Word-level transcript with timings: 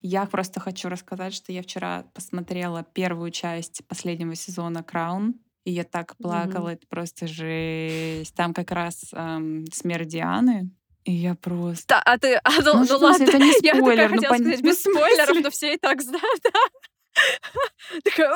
Я 0.00 0.26
просто 0.26 0.60
хочу 0.60 0.88
рассказать, 0.88 1.34
что 1.34 1.52
я 1.52 1.62
вчера 1.62 2.04
посмотрела 2.14 2.84
первую 2.84 3.30
часть 3.30 3.82
последнего 3.88 4.34
сезона 4.34 4.82
«Краун», 4.82 5.34
и 5.64 5.72
я 5.72 5.84
так 5.84 6.16
плакала, 6.16 6.66
Мгм. 6.68 6.74
это 6.74 6.86
просто 6.88 7.26
жесть. 7.26 8.34
Там 8.34 8.54
как 8.54 8.70
раз 8.70 9.10
эм, 9.12 9.66
смерть 9.72 10.08
Дианы, 10.08 10.70
и 11.04 11.12
я 11.12 11.34
просто... 11.34 11.84
Да, 11.88 12.02
а 12.04 12.18
ты, 12.18 12.36
а, 12.44 12.50
ну, 12.62 12.74
Ну, 12.80 12.86
ну 12.88 12.98
ладно, 12.98 13.24
это 13.24 13.38
не 13.38 13.50
я 13.62 13.72
такая 13.72 13.80
спойлер, 13.80 14.10
ну, 14.10 14.16
хотела 14.16 14.32
пон- 14.34 14.38
сказать 14.38 14.62
без 14.62 14.80
спойлеров, 14.80 15.40
но 15.42 15.50
все 15.50 15.74
и 15.74 15.76
так 15.78 16.00
знают. 16.02 16.42
Такая, 18.04 18.30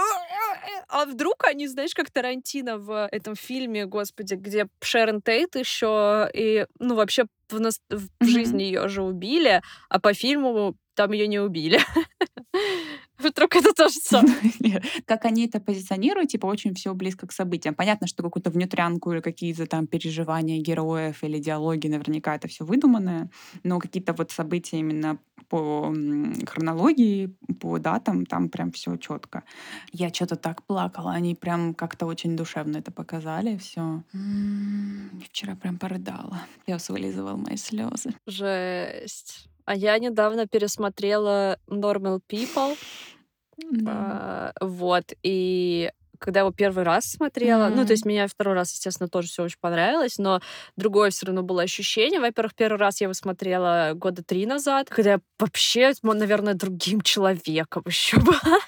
а 0.89 1.05
вдруг 1.05 1.45
они, 1.47 1.69
знаешь, 1.69 1.95
как 1.95 2.11
Тарантино 2.11 2.79
в 2.79 3.09
этом 3.13 3.37
фильме, 3.37 3.87
господи, 3.87 4.35
где 4.35 4.67
Шерон 4.83 5.23
Тейт 5.23 5.57
еще 5.57 6.29
и, 6.35 6.67
ну, 6.79 6.95
вообще 6.97 7.27
в, 7.49 7.61
нас- 7.61 7.81
в 7.91 8.25
жизни 8.25 8.63
ее 8.65 8.89
же 8.89 9.03
убили, 9.03 9.63
а 9.89 10.01
по 10.01 10.15
фильму 10.15 10.75
там 10.95 11.13
ее 11.13 11.27
не 11.27 11.39
убили. 11.41 11.81
Вдруг 13.19 13.55
это 13.57 13.73
то 13.73 13.89
же 13.89 13.99
самое. 14.01 14.37
Как 15.07 15.25
они 15.25 15.47
это 15.47 15.61
позиционируют, 15.61 16.31
типа 16.31 16.47
очень 16.47 16.75
все 16.75 16.93
близко 16.93 17.27
к 17.27 17.33
событиям. 17.33 17.75
Понятно, 17.75 18.07
что 18.07 18.23
какую-то 18.23 18.51
внутрянку 18.51 19.13
или 19.13 19.21
какие-то 19.21 19.67
там 19.67 19.87
переживания 19.87 20.61
героев 20.61 21.23
или 21.23 21.39
диалоги, 21.39 21.87
наверняка 21.87 22.35
это 22.35 22.49
все 22.49 22.65
выдуманное, 22.65 23.31
но 23.63 23.79
какие-то 23.79 24.13
вот 24.13 24.33
события 24.33 24.79
именно 24.79 25.19
по 25.49 25.95
хронологии, 26.47 27.37
по 27.61 27.79
датам, 27.79 28.27
там 28.27 28.49
прям 28.49 28.73
все 28.73 28.97
четко. 28.97 29.45
Я 29.93 30.13
что-то 30.13 30.37
так 30.37 30.63
плакала, 30.65 31.13
они 31.13 31.35
прям 31.35 31.75
как-то 31.75 32.07
очень 32.07 32.37
душевно 32.37 32.79
это 32.79 32.91
показали, 32.91 33.57
все. 33.59 34.03
Вчера 35.29 35.55
прям 35.55 35.79
порыдала. 35.79 36.39
Пес 36.65 36.89
вылизывал 36.89 37.37
мои 37.37 37.57
слезы. 37.57 38.15
Жесть. 38.27 39.52
А 39.65 39.75
я 39.75 39.99
недавно 39.99 40.47
пересмотрела 40.47 41.59
Normal 41.69 42.21
People. 42.29 42.77
Да. 43.71 44.53
А, 44.59 44.65
Вот, 44.65 45.13
и 45.23 45.91
когда 46.23 46.41
его 46.41 46.53
первый 46.53 46.85
раз 46.85 47.05
смотрела, 47.11 47.69
ну, 47.69 47.85
то 47.85 47.93
есть 47.93 48.05
меня 48.07 48.29
второй 48.29 48.55
раз, 48.55 48.73
естественно, 48.73 49.09
тоже 49.09 49.29
все 49.29 49.43
очень 49.43 49.59
понравилось, 49.61 50.19
но 50.19 50.41
другое 50.77 51.11
все 51.11 51.27
равно 51.27 51.43
было 51.43 51.63
ощущение. 51.63 52.21
Во-первых, 52.21 52.55
первый 52.55 52.79
раз 52.79 53.01
я 53.01 53.07
его 53.07 53.15
смотрела 53.15 53.93
года 53.95 54.23
три 54.23 54.47
назад, 54.47 54.89
когда 54.89 55.13
я 55.15 55.21
вообще, 55.39 55.93
наверное, 56.03 56.55
другим 56.55 57.01
человеком 57.01 57.83
еще 57.87 58.19
была. 58.21 58.61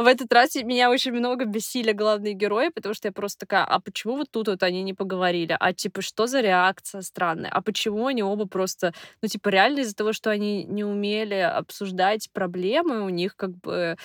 В 0.00 0.06
этот 0.06 0.32
раз 0.32 0.54
меня 0.54 0.88
очень 0.90 1.12
много 1.12 1.44
бесили 1.44 1.92
главные 1.92 2.32
герои, 2.32 2.70
потому 2.70 2.94
что 2.94 3.08
я 3.08 3.12
просто 3.12 3.40
такая, 3.40 3.64
а 3.64 3.80
почему 3.80 4.16
вот 4.16 4.30
тут 4.30 4.48
вот 4.48 4.62
они 4.62 4.82
не 4.82 4.94
поговорили? 4.94 5.54
А 5.60 5.74
типа, 5.74 6.00
что 6.00 6.26
за 6.26 6.40
реакция 6.40 7.02
странная? 7.02 7.50
А 7.50 7.60
почему 7.60 8.06
они 8.06 8.22
оба 8.22 8.46
просто, 8.46 8.94
ну 9.20 9.28
типа, 9.28 9.50
реально 9.50 9.80
из-за 9.80 9.94
того, 9.94 10.14
что 10.14 10.30
они 10.30 10.64
не 10.64 10.84
умели 10.84 11.34
обсуждать 11.34 12.30
проблемы, 12.32 13.02
у 13.02 13.10
них 13.10 13.36
как 13.36 13.50
бы 13.58 13.98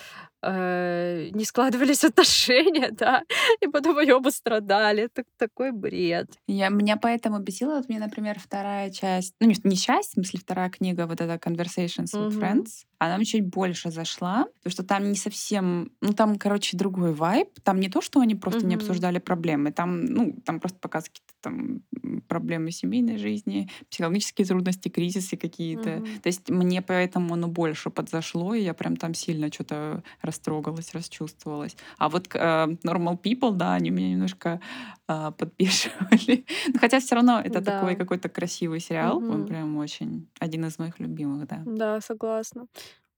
э, 0.46 1.30
не 1.32 1.44
складывались 1.44 2.04
отношения, 2.04 2.90
да, 2.92 3.22
и 3.60 3.66
потом 3.68 3.98
они 3.98 4.12
оба 4.12 4.30
страдали. 4.30 5.08
Так, 5.12 5.26
такой 5.38 5.72
бред. 5.72 6.28
Я, 6.46 6.68
меня 6.68 6.96
поэтому 6.96 7.38
бесило, 7.40 7.76
вот 7.76 7.88
мне, 7.88 7.98
например, 7.98 8.38
вторая 8.38 8.90
часть, 8.90 9.34
ну 9.40 9.48
не, 9.48 9.56
не 9.64 9.76
часть, 9.76 10.10
в 10.10 10.12
смысле 10.14 10.40
вторая 10.40 10.70
книга, 10.70 11.06
вот 11.06 11.20
эта 11.20 11.34
Conversations 11.34 12.14
with 12.18 12.30
Мгм. 12.30 12.38
Friends, 12.38 12.84
она 12.98 13.16
мне 13.16 13.26
чуть 13.26 13.46
больше 13.46 13.90
зашла, 13.90 14.44
потому 14.62 14.70
что 14.72 14.82
там 14.82 15.10
не 15.10 15.16
совсем, 15.16 15.90
ну 16.00 16.12
там, 16.12 16.36
короче, 16.38 16.76
другой 16.76 17.12
вайб, 17.12 17.48
там 17.62 17.78
не 17.80 17.88
то, 17.88 18.00
что 18.00 18.20
они 18.20 18.34
просто 18.34 18.66
не 18.66 18.76
Мгм. 18.76 18.80
обсуждали 18.82 19.18
проблемы, 19.18 19.72
там, 19.72 20.04
ну, 20.04 20.32
там 20.44 20.60
просто 20.60 20.78
показывают 20.78 21.12
какие-то 21.18 21.34
там 21.42 21.82
проблемы 22.28 22.70
семейной 22.70 23.18
жизни, 23.18 23.68
психологические 23.90 24.46
трудности, 24.46 24.88
кризисы 24.88 25.36
какие-то. 25.36 25.90
Мгм. 25.90 26.20
То 26.22 26.26
есть 26.28 26.48
мне 26.50 26.82
поэтому 26.82 27.34
оно 27.34 27.48
больше 27.48 27.90
подзашло, 27.90 28.54
и 28.54 28.62
я 28.62 28.74
прям 28.74 28.96
там 28.96 29.14
сильно 29.14 29.52
что-то 29.52 30.02
растрогалась, 30.36 30.94
расчувствовалась. 30.94 31.76
А 31.98 32.08
вот 32.08 32.28
э, 32.34 32.38
Normal 32.84 33.20
People, 33.20 33.52
да, 33.52 33.74
они 33.74 33.90
меня 33.90 34.10
немножко 34.10 34.60
а, 35.08 35.30
подбешивали. 35.30 36.44
Но 36.74 36.78
хотя 36.80 36.98
все 37.00 37.14
равно 37.14 37.40
это 37.40 37.60
Да. 37.60 37.72
такой 37.72 37.96
какой-то 37.96 38.28
красивый 38.28 38.80
сериал. 38.80 39.18
Он 39.18 39.40
Мгм. 39.40 39.46
прям 39.46 39.76
очень 39.76 40.28
один 40.40 40.64
из 40.66 40.78
моих 40.78 41.00
любимых, 41.00 41.46
да. 41.48 41.62
Да, 41.64 42.00
согласна. 42.00 42.66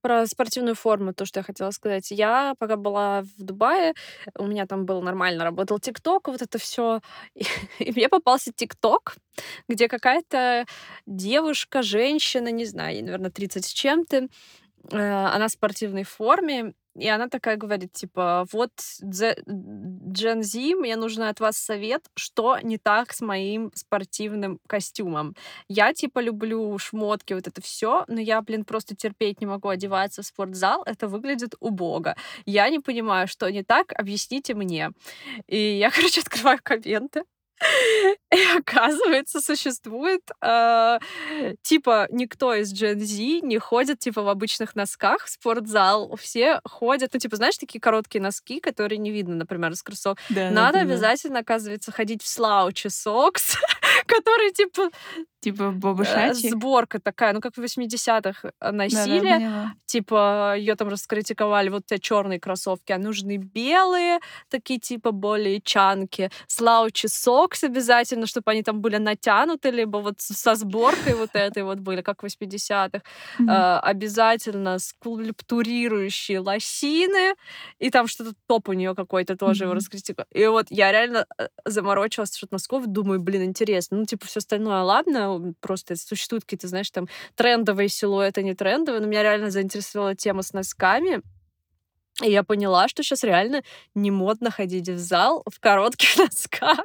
Про 0.01 0.27
спортивную 0.27 0.75
форму, 0.77 1.13
то, 1.13 1.25
что 1.27 1.41
я 1.41 1.45
хотела 1.45 1.73
сказать. 1.73 2.11
Я, 2.13 2.55
пока 2.59 2.77
была 2.77 3.23
в 3.23 3.43
Дубае, 3.43 3.95
у 4.39 4.47
меня 4.47 4.65
там 4.67 4.85
был 4.87 5.03
нормально, 5.03 5.45
работал 5.45 5.81
ТикТок, 5.81 6.29
вот 6.29 6.41
это 6.43 6.59
все. 6.59 7.01
И, 7.35 7.43
и 7.81 7.91
мне 7.93 8.09
попался 8.09 8.53
ТикТок, 8.53 9.17
где 9.69 9.89
какая-то 9.89 10.67
девушка, 11.07 11.83
женщина, 11.83 12.49
не 12.53 12.65
знаю, 12.65 12.95
ей, 12.95 13.03
наверное, 13.03 13.31
30 13.31 13.65
с 13.65 13.73
чем-то, 13.73 14.29
э, 14.93 14.97
она 15.37 15.47
в 15.49 15.51
спортивной 15.51 16.05
форме, 16.05 16.75
и 16.99 17.09
она 17.09 17.29
такая 17.29 17.57
говорит, 17.57 17.93
типа, 17.93 18.47
вот 18.53 18.73
Gen 19.03 20.43
Z, 20.43 20.75
мне 20.77 20.97
нужен 20.97 21.23
от 21.23 21.41
вас 21.41 21.57
совет, 21.57 22.05
что 22.15 22.59
не 22.63 22.79
так 22.79 23.13
с 23.13 23.21
моим 23.21 23.71
спортивным 23.75 24.59
костюмом. 24.67 25.35
Я, 25.69 25.93
типа, 25.95 26.21
люблю 26.21 26.77
шмотки, 26.79 27.35
вот 27.35 27.47
это 27.47 27.61
все, 27.63 28.05
но 28.09 28.21
я, 28.21 28.41
блин, 28.43 28.65
просто 28.65 28.97
терпеть 28.97 29.41
не 29.41 29.47
могу 29.47 29.69
одеваться 29.69 30.23
в 30.23 30.27
спортзал, 30.27 30.83
это 30.85 31.09
выглядит 31.09 31.55
убого. 31.61 32.17
Я 32.47 32.69
не 32.71 32.81
понимаю, 32.81 33.29
что 33.29 33.51
не 33.51 33.63
так, 33.63 33.93
объясните 33.93 34.55
мне. 34.55 34.91
И 35.47 35.79
я, 35.79 35.91
короче, 35.95 36.21
открываю 36.21 36.59
комменты, 36.63 37.23
и 38.33 38.57
оказывается, 38.57 39.41
существует, 39.41 40.23
э, 40.43 40.99
типа, 41.63 42.07
никто 42.11 42.55
из 42.55 42.73
Gen 42.73 42.99
Z 43.01 43.47
не 43.47 43.59
ходит, 43.59 43.99
типа, 43.99 44.23
в 44.23 44.29
обычных 44.29 44.77
носках 44.77 45.25
в 45.25 45.31
спортзал. 45.31 46.17
Все 46.17 46.61
ходят, 46.65 47.11
ну, 47.13 47.19
типа, 47.19 47.37
знаешь, 47.37 47.57
такие 47.59 47.81
короткие 47.81 48.23
носки, 48.23 48.61
которые 48.61 48.99
не 48.99 49.11
видно, 49.11 49.35
например, 49.35 49.73
из 49.73 49.83
кроссовок. 49.83 50.19
Да, 50.29 50.51
Надо 50.51 50.79
да, 50.79 50.81
обязательно, 50.81 51.41
оказывается, 51.41 51.93
ходить 51.93 52.23
в 52.23 52.29
слаучи 52.29 52.89
сокс, 52.89 53.57
который, 54.09 54.53
типа, 54.53 54.91
Типа 55.41 55.73
э, 55.73 56.05
Шачи. 56.05 56.51
сборка 56.51 56.99
такая, 56.99 57.33
ну, 57.33 57.41
как 57.41 57.57
в 57.57 57.61
80-х 57.61 58.43
Да, 58.43 58.53
да, 58.61 58.73
носили. 58.73 59.71
Типа, 59.87 60.55
ее 60.57 60.75
там 60.75 60.89
раскритиковали, 60.89 61.69
вот 61.69 61.83
у 61.83 61.87
тебя 61.87 61.99
черные 61.99 62.41
кроссовки, 62.41 62.91
а 62.91 62.99
нужны 62.99 63.37
белые, 63.37 64.19
такие 64.51 64.81
типа 64.81 65.13
более 65.13 65.61
чанки. 65.61 66.31
Слаучи 66.49 67.07
сокс 67.07 67.63
обязательно, 67.63 68.27
чтобы 68.27 68.51
они 68.51 68.63
там 68.63 68.81
были 68.81 68.97
натянуты, 68.97 69.71
либо 69.71 69.99
вот 69.99 70.21
со 70.21 70.57
сборкой 70.57 71.15
вот 71.15 71.31
этой 71.35 71.63
вот 71.63 71.79
были, 71.79 72.03
как 72.03 72.23
в 72.23 72.27
80-х. 72.27 73.03
Мгм. 73.39 73.49
Э, 73.49 73.79
обязательно 73.79 74.81
скульптурирующие 74.81 76.41
лосины, 76.41 77.35
и 77.79 77.91
там 77.91 78.09
что-то 78.09 78.33
топ 78.49 78.69
у 78.69 78.73
нее 78.73 78.97
какой-то 78.97 79.37
тоже 79.37 79.65
его 79.65 79.75
раскритиковали. 79.75 80.29
И 80.33 80.47
вот 80.49 80.67
я 80.71 80.91
реально 80.91 81.27
э, 81.39 81.47
заморочилась 81.65 82.37
что-то 82.37 82.55
носков, 82.55 82.87
думаю, 82.87 83.21
блин, 83.21 83.45
интересно. 83.45 83.98
Ну, 83.99 84.05
типа, 84.05 84.27
все 84.27 84.39
остальное, 84.39 84.83
ладно, 84.83 85.55
просто 85.61 85.97
существуют 85.97 86.45
какие-то, 86.45 86.69
знаешь, 86.69 86.91
там 86.91 87.09
трендовые 87.35 87.89
силуэты, 87.89 88.43
не 88.45 88.55
трендовые, 88.55 89.01
но 89.01 89.09
меня 89.09 89.23
реально 89.23 89.51
заинтересовала 89.51 90.15
тема 90.15 90.43
с 90.43 90.53
носками. 90.53 91.21
И 92.23 92.31
я 92.31 92.43
поняла, 92.43 92.89
что 92.89 93.03
сейчас 93.03 93.25
реально 93.25 93.63
не 93.95 94.11
модно 94.11 94.51
ходить 94.51 94.89
в 94.89 94.99
зал 94.99 95.43
в 95.51 95.61
коротких 95.61 96.17
носках. 96.19 96.79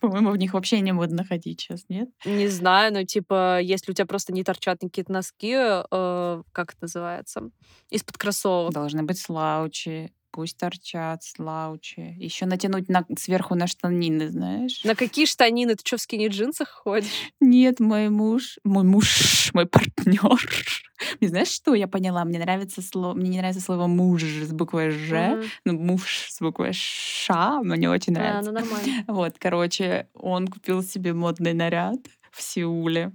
По-моему, 0.00 0.30
в 0.30 0.36
них 0.36 0.54
вообще 0.54 0.80
не 0.80 0.92
модно 0.92 1.24
ходить 1.24 1.60
сейчас, 1.60 1.84
нет? 1.88 2.08
Не 2.24 2.48
знаю, 2.48 2.92
но 2.92 3.04
типа, 3.04 3.60
если 3.60 3.90
у 3.90 3.94
тебя 3.94 4.06
просто 4.06 4.32
не 4.32 4.44
торчат 4.44 4.78
какие-то 4.80 5.12
носки, 5.12 5.54
э, 5.54 6.42
как 6.52 6.72
это 6.72 6.78
называется, 6.82 7.50
из-под 7.90 8.16
кроссовок. 8.16 8.72
Должны 8.72 9.02
быть 9.02 9.18
слаучи. 9.18 10.12
Пусть 10.32 10.56
торчат 10.56 11.22
слаучи. 11.22 12.16
Еще 12.18 12.46
натянуть 12.46 12.88
на, 12.88 13.04
сверху 13.18 13.54
на 13.54 13.66
штанины, 13.66 14.30
знаешь? 14.30 14.82
На 14.82 14.94
какие 14.94 15.26
штанины? 15.26 15.74
Ты 15.74 15.82
что, 15.86 15.98
в 15.98 16.00
скини-джинсах 16.00 16.68
ходишь? 16.70 17.10
Нет, 17.38 17.80
мой 17.80 18.08
муж, 18.08 18.58
мой 18.64 18.82
муж, 18.82 19.50
мой 19.52 19.66
партнер. 19.66 20.40
Не 21.20 21.28
знаешь, 21.28 21.48
что 21.50 21.74
я 21.74 21.86
поняла? 21.86 22.24
Мне 22.24 22.38
нравится 22.38 22.80
слово, 22.80 23.12
мне 23.14 23.28
не 23.28 23.38
нравится 23.38 23.60
слово 23.60 23.86
муж 23.88 24.22
с 24.22 24.52
буквой 24.52 24.90
Ж, 24.92 25.34
Мгм. 25.36 25.42
ну 25.66 25.72
муж 25.78 26.26
с 26.30 26.40
буквой 26.40 26.70
Ш, 26.72 27.60
мне 27.62 27.90
очень 27.90 28.14
А, 28.16 28.18
нравится. 28.18 28.52
ну 28.52 28.58
нормально. 28.58 29.04
Вот, 29.08 29.34
короче, 29.38 30.08
он 30.14 30.48
купил 30.48 30.82
себе 30.82 31.12
модный 31.12 31.52
наряд 31.54 31.98
в 32.30 32.40
Сеуле. 32.40 33.12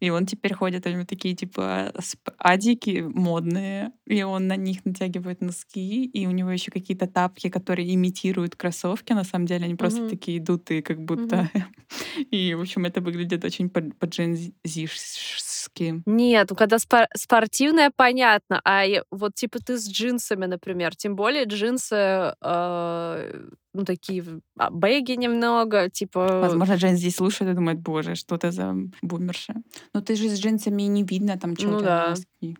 И 0.00 0.10
он 0.10 0.26
теперь 0.26 0.54
ходит, 0.54 0.86
у 0.86 0.90
него 0.90 1.04
такие 1.04 1.34
типа 1.34 1.92
адики 2.38 3.00
модные, 3.00 3.92
и 4.06 4.22
он 4.22 4.46
на 4.46 4.56
них 4.56 4.84
натягивает 4.84 5.40
носки, 5.40 6.04
и 6.04 6.26
у 6.26 6.30
него 6.30 6.50
еще 6.50 6.70
какие-то 6.70 7.06
тапки, 7.06 7.48
которые 7.48 7.94
имитируют 7.94 8.56
кроссовки, 8.56 9.12
на 9.12 9.24
самом 9.24 9.46
деле 9.46 9.64
они 9.64 9.74
просто 9.74 10.02
Мгм. 10.02 10.10
такие 10.10 10.40
дутые, 10.40 10.82
как 10.82 11.00
будто. 11.00 11.50
И, 12.30 12.54
в 12.54 12.60
общем, 12.60 12.84
это 12.84 13.00
выглядит 13.00 13.44
очень 13.44 13.70
по-джинзишски. 13.70 16.02
Нет, 16.06 16.50
когда 16.56 16.78
спор- 16.78 17.08
спортивное, 17.16 17.90
понятно. 17.94 18.60
А 18.64 18.84
вот 19.10 19.34
типа 19.34 19.58
ты 19.58 19.78
с 19.78 19.88
джинсами, 19.88 20.46
например. 20.46 20.94
Тем 20.96 21.16
более 21.16 21.44
джинсы, 21.44 22.34
э, 22.40 23.44
ну, 23.74 23.84
такие 23.84 24.24
а, 24.58 24.70
бэги 24.70 25.12
немного, 25.12 25.90
типа... 25.90 26.40
Возможно, 26.40 26.74
Джен 26.74 26.96
здесь 26.96 27.16
слушает 27.16 27.52
и 27.52 27.54
думает, 27.54 27.80
боже, 27.80 28.14
что 28.14 28.36
это 28.36 28.50
за 28.50 28.74
бумерша. 29.02 29.54
Ну 29.92 30.02
ты 30.02 30.16
же 30.16 30.28
с 30.28 30.40
джинсами 30.40 30.82
не 30.82 31.02
видно 31.02 31.38
там, 31.38 31.56
что 31.56 31.68
Ну 31.68 31.80
да. 31.80 32.10
носки. 32.10 32.56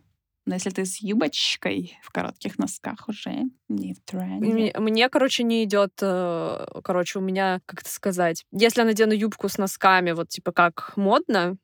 Но 0.47 0.55
если 0.55 0.71
ты 0.71 0.87
с 0.87 1.03
юбочкой 1.03 1.99
в 2.03 2.11
коротких 2.11 2.59
носках 2.59 3.07
уже 3.07 3.43
не 3.69 3.93
в 3.93 4.01
тренде. 4.01 4.47
Мне, 4.51 4.75
мне, 4.79 5.09
короче, 5.11 5.43
не 5.43 5.63
идет, 5.65 5.93
э, 6.01 6.67
короче, 6.83 7.19
у 7.19 7.23
меня, 7.23 7.61
как 7.67 7.83
это 7.83 7.91
сказать, 7.91 8.47
если 8.51 8.81
я 8.81 8.87
надену 8.87 9.13
юбку 9.13 9.51
с 9.51 9.59
носками, 9.59 10.13
вот 10.13 10.31
типа 10.31 10.53
как 10.53 10.97
модно, 10.97 11.59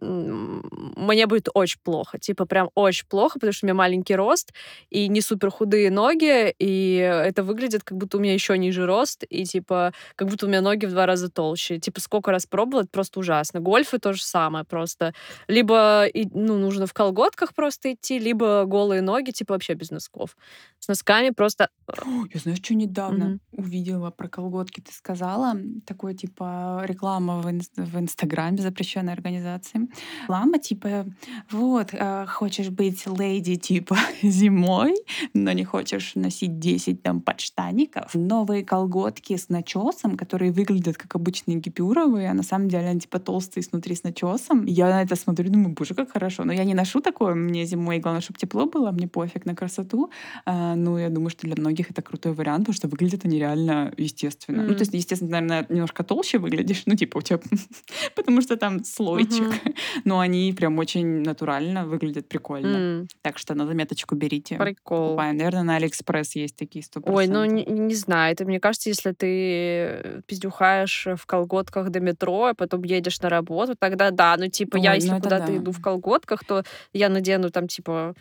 мне 0.00 1.26
будет 1.26 1.48
очень 1.54 1.80
плохо. 1.82 2.18
Типа 2.18 2.46
прям 2.46 2.70
очень 2.74 3.06
плохо, 3.06 3.34
потому 3.34 3.52
что 3.52 3.64
у 3.64 3.68
меня 3.68 3.74
маленький 3.74 4.14
рост 4.14 4.52
и 4.90 5.08
не 5.08 5.20
супер 5.20 5.50
худые 5.50 5.90
ноги, 5.90 6.54
и 6.58 6.96
это 6.96 7.42
выглядит, 7.42 7.84
как 7.84 7.98
будто 7.98 8.18
у 8.18 8.20
меня 8.20 8.34
еще 8.34 8.56
ниже 8.58 8.86
рост, 8.86 9.24
и 9.28 9.44
типа 9.44 9.92
как 10.14 10.28
будто 10.28 10.46
у 10.46 10.48
меня 10.48 10.60
ноги 10.60 10.86
в 10.86 10.90
два 10.90 11.06
раза 11.06 11.30
толще. 11.30 11.78
Типа 11.78 12.00
сколько 12.00 12.30
раз 12.30 12.46
пробовала, 12.46 12.82
это 12.82 12.90
просто 12.90 13.20
ужасно. 13.20 13.60
Гольфы 13.60 13.98
то 13.98 14.12
же 14.12 14.22
самое 14.22 14.64
просто. 14.64 15.14
Либо 15.48 16.06
ну, 16.32 16.58
нужно 16.58 16.86
в 16.86 16.92
колготках 16.92 17.54
просто 17.54 17.92
идти, 17.92 18.18
либо 18.18 18.64
голые 18.64 19.02
ноги, 19.02 19.30
типа 19.30 19.54
вообще 19.54 19.74
без 19.74 19.90
носков. 19.90 20.36
С 20.78 20.88
носками 20.88 21.30
просто... 21.30 21.70
Э, 21.88 21.92
я 22.34 22.40
знаю, 22.40 22.56
что 22.56 22.74
недавно 22.74 23.24
mm-hmm. 23.24 23.38
увидела 23.58 24.10
про 24.10 24.28
колготки. 24.28 24.80
Ты 24.80 24.92
сказала, 24.92 25.54
такое 25.86 26.14
типа 26.14 26.82
реклама 26.84 27.40
в, 27.40 27.50
ин- 27.50 27.62
в 27.76 27.98
Инстаграме 27.98 28.58
запрещенной 28.58 29.12
организации. 29.12 29.85
Реклама 30.22 30.58
типа, 30.58 31.06
вот, 31.50 31.88
э, 31.92 32.26
хочешь 32.28 32.68
быть 32.70 33.06
леди 33.06 33.56
типа 33.56 33.96
зимой, 34.22 34.94
но 35.34 35.52
не 35.52 35.64
хочешь 35.64 36.14
носить 36.14 36.58
10 36.58 37.02
там 37.02 37.20
подштаников. 37.20 38.14
Новые 38.14 38.64
колготки 38.64 39.36
с 39.36 39.48
начесом, 39.48 40.16
которые 40.16 40.52
выглядят 40.52 40.96
как 40.96 41.14
обычные 41.14 41.58
гипюровые, 41.58 42.30
а 42.30 42.34
на 42.34 42.42
самом 42.42 42.68
деле 42.68 42.88
они 42.88 43.00
типа 43.00 43.18
толстые 43.18 43.64
снутри 43.64 43.94
с 43.94 44.02
начесом. 44.02 44.64
Я 44.64 44.88
на 44.88 45.02
это 45.02 45.16
смотрю, 45.16 45.50
думаю, 45.50 45.74
боже, 45.74 45.94
как 45.94 46.12
хорошо. 46.12 46.44
Но 46.44 46.52
я 46.52 46.64
не 46.64 46.74
ношу 46.74 47.00
такое, 47.00 47.34
мне 47.34 47.64
зимой 47.64 47.98
главное, 47.98 48.20
чтобы 48.20 48.38
тепло 48.38 48.66
было, 48.66 48.90
мне 48.90 49.08
пофиг 49.08 49.46
на 49.46 49.54
красоту. 49.54 50.10
А, 50.44 50.74
ну, 50.74 50.98
я 50.98 51.08
думаю, 51.08 51.30
что 51.30 51.46
для 51.46 51.56
многих 51.56 51.90
это 51.90 52.02
крутой 52.02 52.32
вариант, 52.32 52.66
потому 52.66 52.74
что 52.74 52.88
выглядит 52.88 53.16
это 53.16 53.28
нереально 53.28 53.92
естественно. 53.96 54.62
Mm. 54.62 54.66
Ну, 54.68 54.74
то 54.74 54.80
есть, 54.80 54.94
естественно, 54.94 55.40
наверное, 55.40 55.66
немножко 55.68 56.04
толще 56.04 56.38
выглядишь, 56.38 56.82
ну, 56.86 56.94
типа 56.94 57.18
у 57.18 57.22
тебя, 57.22 57.40
потому 58.14 58.42
что 58.42 58.56
там 58.56 58.84
слойчик. 58.84 59.46
Mm-hmm. 59.46 59.75
Но 60.04 60.20
они 60.20 60.52
прям 60.52 60.78
очень 60.78 61.22
натурально 61.22 61.86
выглядят 61.86 62.28
прикольно. 62.28 62.76
Mm. 62.76 63.08
Так 63.22 63.38
что 63.38 63.54
на 63.54 63.66
заметочку 63.66 64.14
берите. 64.14 64.56
Прикол. 64.56 65.08
Покупаем. 65.08 65.36
Наверное, 65.36 65.62
на 65.62 65.76
Алиэкспресс 65.76 66.36
есть 66.36 66.56
такие 66.56 66.84
100%. 66.84 67.02
Ой, 67.06 67.26
ну, 67.26 67.44
не, 67.44 67.64
не 67.64 67.94
знаю. 67.94 68.32
Это, 68.32 68.44
мне 68.44 68.60
кажется, 68.60 68.88
если 68.88 69.12
ты 69.12 70.22
пиздюхаешь 70.26 71.08
в 71.16 71.26
колготках 71.26 71.90
до 71.90 72.00
метро, 72.00 72.46
а 72.46 72.54
потом 72.54 72.82
едешь 72.84 73.20
на 73.20 73.28
работу, 73.28 73.74
тогда 73.78 74.10
да. 74.10 74.36
Ну, 74.38 74.48
типа, 74.48 74.76
Ой, 74.76 74.82
я, 74.82 74.94
если 74.94 75.10
ну 75.10 75.20
куда-то 75.20 75.46
да. 75.46 75.56
иду 75.56 75.72
в 75.72 75.80
колготках, 75.80 76.44
то 76.44 76.64
я 76.92 77.08
надену 77.08 77.50
там, 77.50 77.68
типа, 77.68 78.14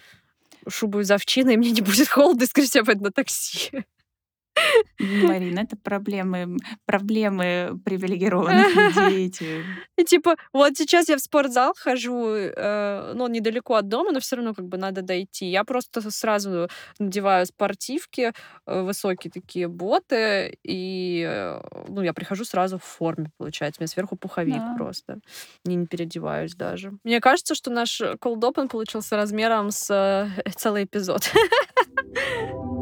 шубу 0.68 1.00
из 1.00 1.12
овчины, 1.12 1.54
и 1.54 1.57
мне 1.57 1.72
не 1.72 1.81
будет 1.81 2.07
холодно, 2.10 2.44
и, 2.44 2.48
скорее 2.48 2.68
всего, 2.68 2.92
на 3.00 3.12
такси. 3.12 3.86
Марина, 5.00 5.60
это 5.60 5.75
проблемы, 5.75 6.57
проблемы 6.86 7.80
привилегированных 7.84 8.75
людей. 9.10 9.63
И 9.98 10.04
типа, 10.04 10.36
вот 10.54 10.78
сейчас 10.78 11.10
я 11.10 11.18
в 11.18 11.19
спортзал 11.19 11.74
хожу, 11.78 12.28
э, 12.28 13.13
ну, 13.16 13.28
недалеко 13.28 13.75
от 13.75 13.88
дома, 13.88 14.12
но 14.12 14.19
все 14.19 14.38
равно 14.38 14.54
как 14.54 14.68
бы 14.68 14.78
надо 14.78 15.02
дойти. 15.02 15.48
Я 15.48 15.63
просто 15.63 16.02
сразу 16.12 16.69
надеваю 17.00 17.46
спортивки, 17.46 18.34
э, 18.66 18.81
высокие 18.81 19.31
такие 19.31 19.68
боты, 19.68 20.57
и, 20.63 21.25
э, 21.28 21.62
ну, 21.88 22.02
я 22.02 22.13
прихожу 22.13 22.46
сразу 22.46 22.78
в 22.78 22.84
форме, 22.84 23.31
получается. 23.38 23.81
У 23.81 23.84
меня 23.84 23.90
сверху 23.90 24.16
пуховик 24.16 24.56
да. 24.56 24.75
просто. 24.78 25.19
Не, 25.66 25.75
не 25.75 25.88
переодеваюсь 25.88 26.56
даже. 26.56 26.94
Мне 27.04 27.19
кажется, 27.19 27.56
что 27.56 27.72
наш 27.72 28.02
колдопен 28.19 28.68
получился 28.68 29.16
размером 29.16 29.72
с 29.72 29.90
э, 29.92 30.50
целый 30.56 30.86
эпизод. 30.86 31.30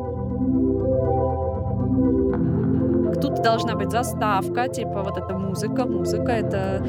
Тут 3.23 3.41
должна 3.41 3.75
быть 3.75 3.89
заставка, 3.89 4.67
типа 4.67 5.01
вот 5.01 5.17
эта 5.17 5.37
музыка, 5.37 5.85
музыка 5.85 6.33
это... 6.33 6.83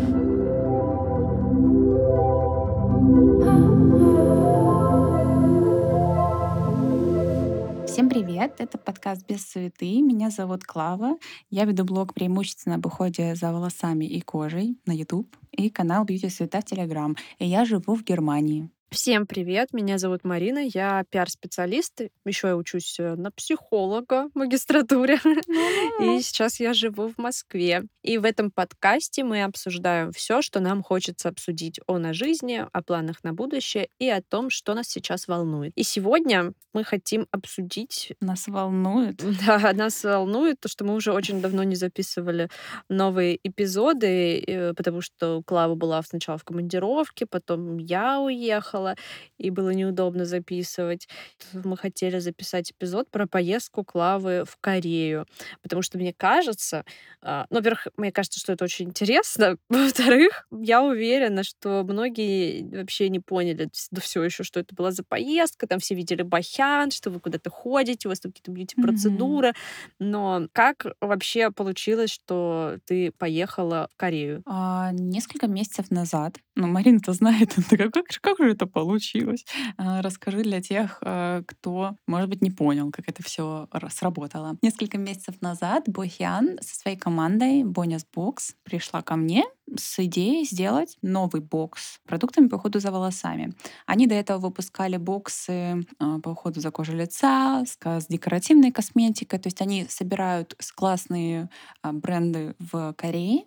Всем 7.87 8.09
привет! 8.09 8.57
Это 8.59 8.79
подкаст 8.79 9.25
«Без 9.29 9.49
суеты». 9.49 10.03
Меня 10.03 10.31
зовут 10.31 10.65
Клава. 10.65 11.19
Я 11.51 11.67
веду 11.67 11.85
блог 11.85 12.13
преимущественно 12.15 12.75
об 12.75 12.87
уходе 12.87 13.37
за 13.37 13.53
волосами 13.53 14.05
и 14.05 14.21
кожей 14.21 14.77
на 14.87 14.93
YouTube 14.93 15.37
и 15.53 15.71
канал 15.71 16.05
«Бьюти 16.05 16.31
Суета» 16.31 16.63
в 16.63 16.65
Telegram. 16.65 17.17
И 17.39 17.47
я 17.47 17.65
живу 17.65 17.95
в 17.95 18.03
Германии. 18.03 18.74
Всем 18.95 19.27
привет, 19.27 19.73
меня 19.73 19.99
зовут 19.99 20.23
Марина, 20.23 20.61
я 20.73 21.03
пиар-специалист, 21.11 22.03
еще 22.25 22.47
я 22.47 22.57
учусь 22.57 22.95
э, 23.01 23.17
на 23.17 23.33
психолога 23.33 24.29
в 24.33 24.39
магистратуре, 24.39 25.19
и 26.01 26.23
сейчас 26.23 26.61
я 26.61 26.73
живу 26.75 27.09
в 27.09 27.19
Москве. 27.19 27.83
И 28.05 28.19
в 28.19 28.25
этом 28.25 28.53
подкасте 28.53 29.25
мы 29.25 29.43
обсуждаем 29.43 30.13
все, 30.13 30.43
что 30.43 30.61
нам 30.61 30.85
хочется 30.85 31.29
обсудить 31.29 31.81
о 31.89 31.99
на 31.99 32.13
жизни, 32.13 32.65
о 32.73 32.83
планах 32.83 33.25
на 33.25 33.33
будущее 33.33 33.89
и 33.99 34.09
о 34.09 34.23
том, 34.23 34.49
что 34.49 34.75
нас 34.75 34.87
сейчас 34.87 35.27
волнует. 35.27 35.73
И 35.75 35.83
сегодня 35.83 36.53
мы 36.73 36.85
хотим 36.85 37.27
обсудить... 37.33 38.13
Нас 38.21 38.47
волнует? 38.47 39.23
Да, 39.47 39.73
нас 39.73 40.05
волнует 40.05 40.61
то, 40.61 40.69
что 40.69 40.85
мы 40.85 40.95
уже 40.95 41.13
очень 41.13 41.41
давно 41.41 41.65
не 41.65 41.75
записывали 41.75 42.49
новые 42.89 43.39
эпизоды, 43.43 44.39
э, 44.39 44.75
потому 44.75 45.01
что 45.01 45.43
Клава 45.47 45.75
была 45.75 46.03
сначала 46.03 46.39
в 46.39 46.45
командировке, 46.45 47.27
потом 47.27 47.79
я 47.79 48.21
уехала, 48.21 48.84
ехала, 48.85 48.97
и 49.39 49.51
было 49.51 49.71
неудобно 49.71 50.25
записывать. 50.25 51.09
Мы 51.53 51.77
хотели 51.77 52.19
записать 52.19 52.73
эпизод 52.73 53.11
про 53.11 53.27
поездку 53.27 53.85
Клавы 53.85 54.45
в 54.47 54.57
Корею, 54.61 55.27
потому 55.63 55.83
что 55.83 55.99
мне 55.99 56.13
кажется, 56.13 56.85
а, 57.23 57.47
ну, 57.51 57.59
во-первых, 57.59 57.89
мне 57.97 58.13
кажется, 58.13 58.41
что 58.41 58.53
это 58.53 58.65
очень 58.65 58.87
интересно, 58.87 59.57
во-вторых, 59.69 60.47
я 60.51 60.83
уверена, 60.83 61.43
что 61.45 61.83
многие 61.85 62.65
вообще 62.77 63.09
не 63.09 63.21
поняли 63.21 63.71
все 64.01 64.23
еще, 64.23 64.43
что 64.45 64.61
это 64.61 64.75
была 64.75 64.93
за 64.93 65.05
поездка, 65.05 65.67
там 65.67 65.79
все 65.79 65.95
видели 65.95 66.23
Бахян, 66.23 66.91
что 66.91 67.11
вы 67.11 67.21
куда-то 67.21 67.51
ходите, 67.51 68.09
у 68.09 68.11
вас 68.11 68.21
там 68.21 68.33
какие-то 68.33 68.51
бьюти-процедуры, 68.51 69.49
mm-hmm. 69.49 69.55
но 70.01 70.47
как 70.53 70.87
вообще 71.01 71.51
получилось, 71.51 72.11
что 72.11 72.79
ты 72.87 73.11
поехала 73.13 73.89
в 73.93 73.97
Корею? 73.97 74.43
А, 74.47 74.93
несколько 74.93 75.47
месяцев 75.47 75.91
назад, 75.91 76.39
ну, 76.57 76.69
Марина-то 76.69 77.13
знает, 77.13 77.55
как, 77.71 77.93
как, 77.93 78.07
как 78.21 78.39
же 78.39 78.53
это 78.53 78.67
получилось. 78.75 79.47
А, 79.79 80.03
расскажи 80.03 80.43
для 80.43 80.61
тех, 80.61 80.99
э, 81.01 81.43
кто, 81.47 81.97
может 82.07 82.29
быть, 82.29 82.43
не 82.43 82.51
понял, 82.51 82.91
как 82.91 83.09
это 83.09 83.23
все 83.23 83.69
сработало. 83.89 84.59
Несколько 84.63 84.99
месяцев 84.99 85.41
назад 85.41 85.85
Бохиан 85.87 86.59
со 86.61 86.77
своей 86.77 86.99
командой 86.99 87.63
Bonus 87.63 88.05
Box 88.15 88.55
пришла 88.65 89.01
ко 89.03 89.17
мне 89.17 89.45
с 89.77 89.99
идеей 90.05 90.45
сделать 90.45 90.97
новый 91.03 91.41
бокс 91.41 92.01
продуктами 92.07 92.49
по 92.49 92.57
уходу 92.57 92.81
за 92.81 92.91
волосами. 92.91 93.55
Они 93.87 94.07
до 94.07 94.15
этого 94.15 94.39
выпускали 94.39 94.97
боксы 94.97 95.85
а, 95.99 96.21
по 96.21 96.31
уходу 96.31 96.61
за 96.61 96.71
кожей 96.71 96.97
лица, 96.97 97.65
с 97.65 98.07
декоративной 98.09 98.73
косметикой. 98.73 99.39
То 99.39 99.47
есть 99.49 99.61
они 99.61 99.87
собирают 99.89 100.55
классные 100.75 101.49
а, 101.83 101.93
бренды 101.93 102.55
в 102.59 102.95
Корее, 102.95 103.45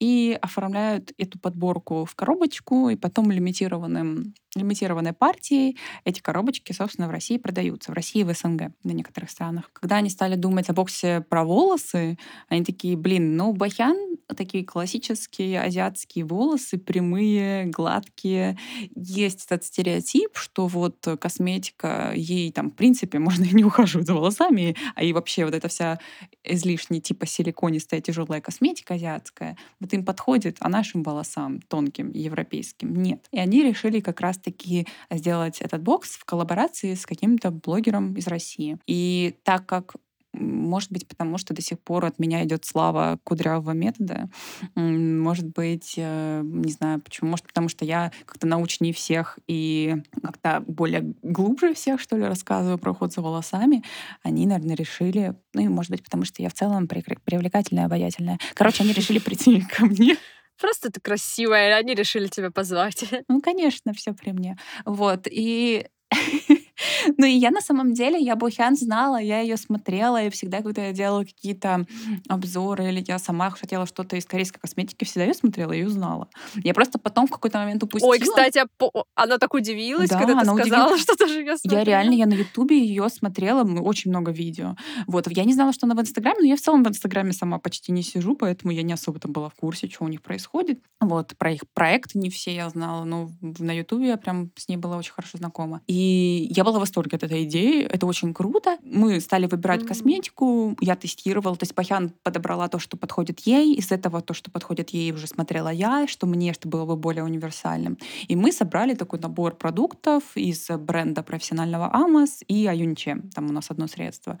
и 0.00 0.36
оформляют 0.42 1.12
эту 1.18 1.38
подборку 1.38 2.04
в 2.04 2.14
коробочку, 2.14 2.90
и 2.90 2.96
потом 2.96 3.30
лимитированным, 3.30 4.34
лимитированной 4.54 5.12
партией 5.12 5.78
эти 6.04 6.20
коробочки, 6.20 6.72
собственно, 6.72 7.08
в 7.08 7.10
России 7.10 7.38
продаются. 7.38 7.90
В 7.90 7.94
России 7.94 8.20
и 8.20 8.24
в 8.24 8.32
СНГ, 8.34 8.72
на 8.82 8.90
некоторых 8.90 9.30
странах. 9.30 9.70
Когда 9.72 9.96
они 9.96 10.10
стали 10.10 10.34
думать 10.34 10.68
о 10.68 10.74
боксе 10.74 11.20
про 11.20 11.44
волосы, 11.44 12.18
они 12.48 12.64
такие, 12.64 12.96
блин, 12.96 13.36
ну, 13.36 13.52
бахян 13.52 13.96
такие 14.36 14.64
классические 14.64 15.43
азиатские 15.52 16.24
волосы, 16.24 16.78
прямые, 16.78 17.66
гладкие. 17.66 18.58
Есть 18.94 19.46
этот 19.46 19.64
стереотип, 19.64 20.36
что 20.36 20.66
вот 20.66 21.06
косметика, 21.20 22.12
ей 22.14 22.50
там, 22.52 22.70
в 22.70 22.74
принципе, 22.74 23.18
можно 23.24 23.44
и 23.44 23.54
не 23.54 23.64
ухаживать 23.64 24.06
за 24.06 24.14
волосами, 24.14 24.76
а 24.94 25.04
и 25.04 25.12
вообще 25.12 25.44
вот 25.44 25.54
эта 25.54 25.68
вся 25.68 25.98
излишняя 26.42 27.00
типа 27.00 27.26
силиконистая 27.26 28.00
тяжелая 28.00 28.40
косметика 28.40 28.94
азиатская, 28.94 29.56
вот 29.80 29.92
им 29.92 30.04
подходит, 30.04 30.56
а 30.60 30.68
нашим 30.68 31.02
волосам, 31.02 31.60
тонким, 31.62 32.10
европейским, 32.12 32.94
нет. 32.94 33.26
И 33.32 33.38
они 33.38 33.62
решили 33.62 34.00
как 34.00 34.20
раз-таки 34.20 34.86
сделать 35.10 35.60
этот 35.60 35.82
бокс 35.82 36.10
в 36.10 36.24
коллаборации 36.24 36.94
с 36.94 37.06
каким-то 37.06 37.50
блогером 37.50 38.14
из 38.14 38.26
России. 38.26 38.78
И 38.86 39.36
так 39.42 39.66
как 39.66 39.96
может 40.34 40.90
быть, 40.90 41.06
потому 41.06 41.38
что 41.38 41.54
до 41.54 41.62
сих 41.62 41.78
пор 41.80 42.04
от 42.04 42.18
меня 42.18 42.44
идет 42.44 42.64
слава 42.64 43.18
кудрявого 43.24 43.72
метода. 43.72 44.28
Может 44.74 45.46
быть, 45.46 45.94
э, 45.96 46.42
не 46.44 46.72
знаю 46.72 47.00
почему. 47.00 47.30
Может, 47.30 47.46
потому 47.46 47.68
что 47.68 47.84
я 47.84 48.12
как-то 48.26 48.46
научнее 48.46 48.92
всех 48.92 49.38
и 49.46 49.96
как-то 50.22 50.62
более 50.66 51.14
глубже 51.22 51.74
всех, 51.74 52.00
что 52.00 52.16
ли, 52.16 52.24
рассказываю 52.24 52.78
про 52.78 52.92
уход 52.92 53.12
за 53.12 53.22
волосами. 53.22 53.82
Они, 54.22 54.46
наверное, 54.46 54.76
решили, 54.76 55.34
ну 55.54 55.62
и, 55.62 55.68
может 55.68 55.90
быть, 55.90 56.02
потому 56.02 56.24
что 56.24 56.42
я 56.42 56.48
в 56.48 56.54
целом 56.54 56.88
привлекательная, 56.88 57.86
обаятельная. 57.86 58.38
Короче, 58.54 58.82
они 58.82 58.92
решили 58.92 59.18
прийти 59.18 59.62
ко 59.62 59.86
мне. 59.86 60.16
Просто 60.60 60.90
ты 60.90 61.00
красивая, 61.00 61.76
они 61.76 61.94
решили 61.94 62.28
тебя 62.28 62.50
позвать. 62.50 63.04
Ну, 63.28 63.40
конечно, 63.40 63.92
все 63.92 64.12
при 64.12 64.30
мне. 64.30 64.56
Вот. 64.84 65.26
И 65.30 65.86
Ну 67.16 67.26
и 67.26 67.32
я 67.32 67.50
на 67.50 67.60
самом 67.60 67.92
деле, 67.92 68.18
я 68.18 68.36
Бухян 68.36 68.76
знала, 68.76 69.16
я 69.20 69.40
ее 69.40 69.56
смотрела, 69.56 70.22
и 70.22 70.30
всегда, 70.30 70.62
когда 70.62 70.86
я 70.86 70.92
делала 70.92 71.24
какие-то 71.24 71.86
обзоры, 72.28 72.88
или 72.88 73.04
я 73.06 73.18
сама 73.18 73.50
хотела 73.50 73.86
что-то 73.86 74.16
из 74.16 74.26
корейской 74.26 74.60
косметики, 74.60 75.04
всегда 75.04 75.24
ее 75.24 75.34
смотрела 75.34 75.72
и 75.72 75.84
узнала. 75.84 76.28
Я 76.56 76.74
просто 76.74 76.98
потом 76.98 77.26
в 77.26 77.30
какой-то 77.30 77.58
момент 77.58 77.82
упустила. 77.82 78.10
Ой, 78.10 78.18
кстати, 78.18 78.58
а 78.58 78.66
она 79.14 79.38
так 79.38 79.54
удивилась, 79.54 80.10
Да, 80.10 80.18
когда 80.18 80.34
ты 80.34 80.40
она 80.40 80.54
сказала, 80.54 80.84
удивилась. 80.84 81.02
что 81.02 81.16
тоже 81.16 81.40
ее 81.40 81.54
Я 81.64 81.84
реально, 81.84 82.14
я 82.14 82.26
на 82.26 82.34
Ютубе 82.34 82.78
ее 82.78 83.08
смотрела, 83.08 83.64
очень 83.80 84.10
много 84.10 84.30
видео. 84.30 84.76
Вот, 85.06 85.28
я 85.30 85.44
не 85.44 85.52
знала, 85.52 85.72
что 85.72 85.86
она 85.86 85.94
в 85.94 86.00
Инстаграме, 86.00 86.38
но 86.40 86.46
я 86.46 86.56
в 86.56 86.60
целом 86.60 86.82
в 86.84 86.88
Инстаграме 86.88 87.32
сама 87.32 87.58
почти 87.58 87.92
не 87.92 88.02
сижу, 88.02 88.34
поэтому 88.34 88.72
я 88.72 88.82
не 88.82 88.92
особо 88.92 89.18
там 89.18 89.32
была 89.32 89.48
в 89.48 89.54
курсе, 89.54 89.88
что 89.88 90.04
у 90.04 90.08
них 90.08 90.22
происходит. 90.22 90.80
Вот, 91.00 91.34
про 91.36 91.52
их 91.52 91.62
проекты 91.72 92.18
не 92.18 92.30
все 92.30 92.54
я 92.54 92.68
знала, 92.70 93.04
но 93.04 93.30
на 93.40 93.72
Ютубе 93.76 94.08
я 94.08 94.16
прям 94.16 94.50
с 94.56 94.68
ней 94.68 94.76
была 94.76 94.96
очень 94.96 95.12
хорошо 95.12 95.38
знакома. 95.38 95.80
И 95.86 96.48
я 96.50 96.64
была 96.64 96.73
в 96.78 96.80
восторге 96.80 97.16
от 97.16 97.22
этой 97.24 97.44
идеи, 97.44 97.82
это 97.82 98.06
очень 98.06 98.32
круто. 98.34 98.78
Мы 98.82 99.20
стали 99.20 99.46
выбирать 99.46 99.80
Мгм. 99.80 99.88
косметику, 99.88 100.76
я 100.80 100.96
тестировала, 100.96 101.56
то 101.56 101.64
есть 101.64 101.74
Бахян 101.74 102.12
подобрала 102.22 102.68
то, 102.68 102.78
что 102.78 102.96
подходит 102.96 103.40
ей, 103.40 103.74
из 103.74 103.90
этого 103.92 104.20
то, 104.20 104.34
что 104.34 104.50
подходит 104.50 104.90
ей, 104.90 105.12
уже 105.12 105.26
смотрела 105.26 105.68
я, 105.68 106.06
что 106.06 106.26
мне, 106.26 106.52
что 106.52 106.68
было 106.68 106.84
бы 106.86 106.96
более 106.96 107.24
универсальным. 107.24 107.98
И 108.28 108.36
мы 108.36 108.52
собрали 108.52 108.94
такой 108.94 109.18
набор 109.18 109.56
продуктов 109.56 110.22
из 110.36 110.68
бренда 110.68 111.22
профессионального 111.22 111.92
Амос 111.92 112.40
и 112.48 112.66
Аюнче. 112.66 113.18
Там 113.34 113.48
у 113.50 113.52
нас 113.52 113.70
одно 113.70 113.86
средство. 113.86 114.38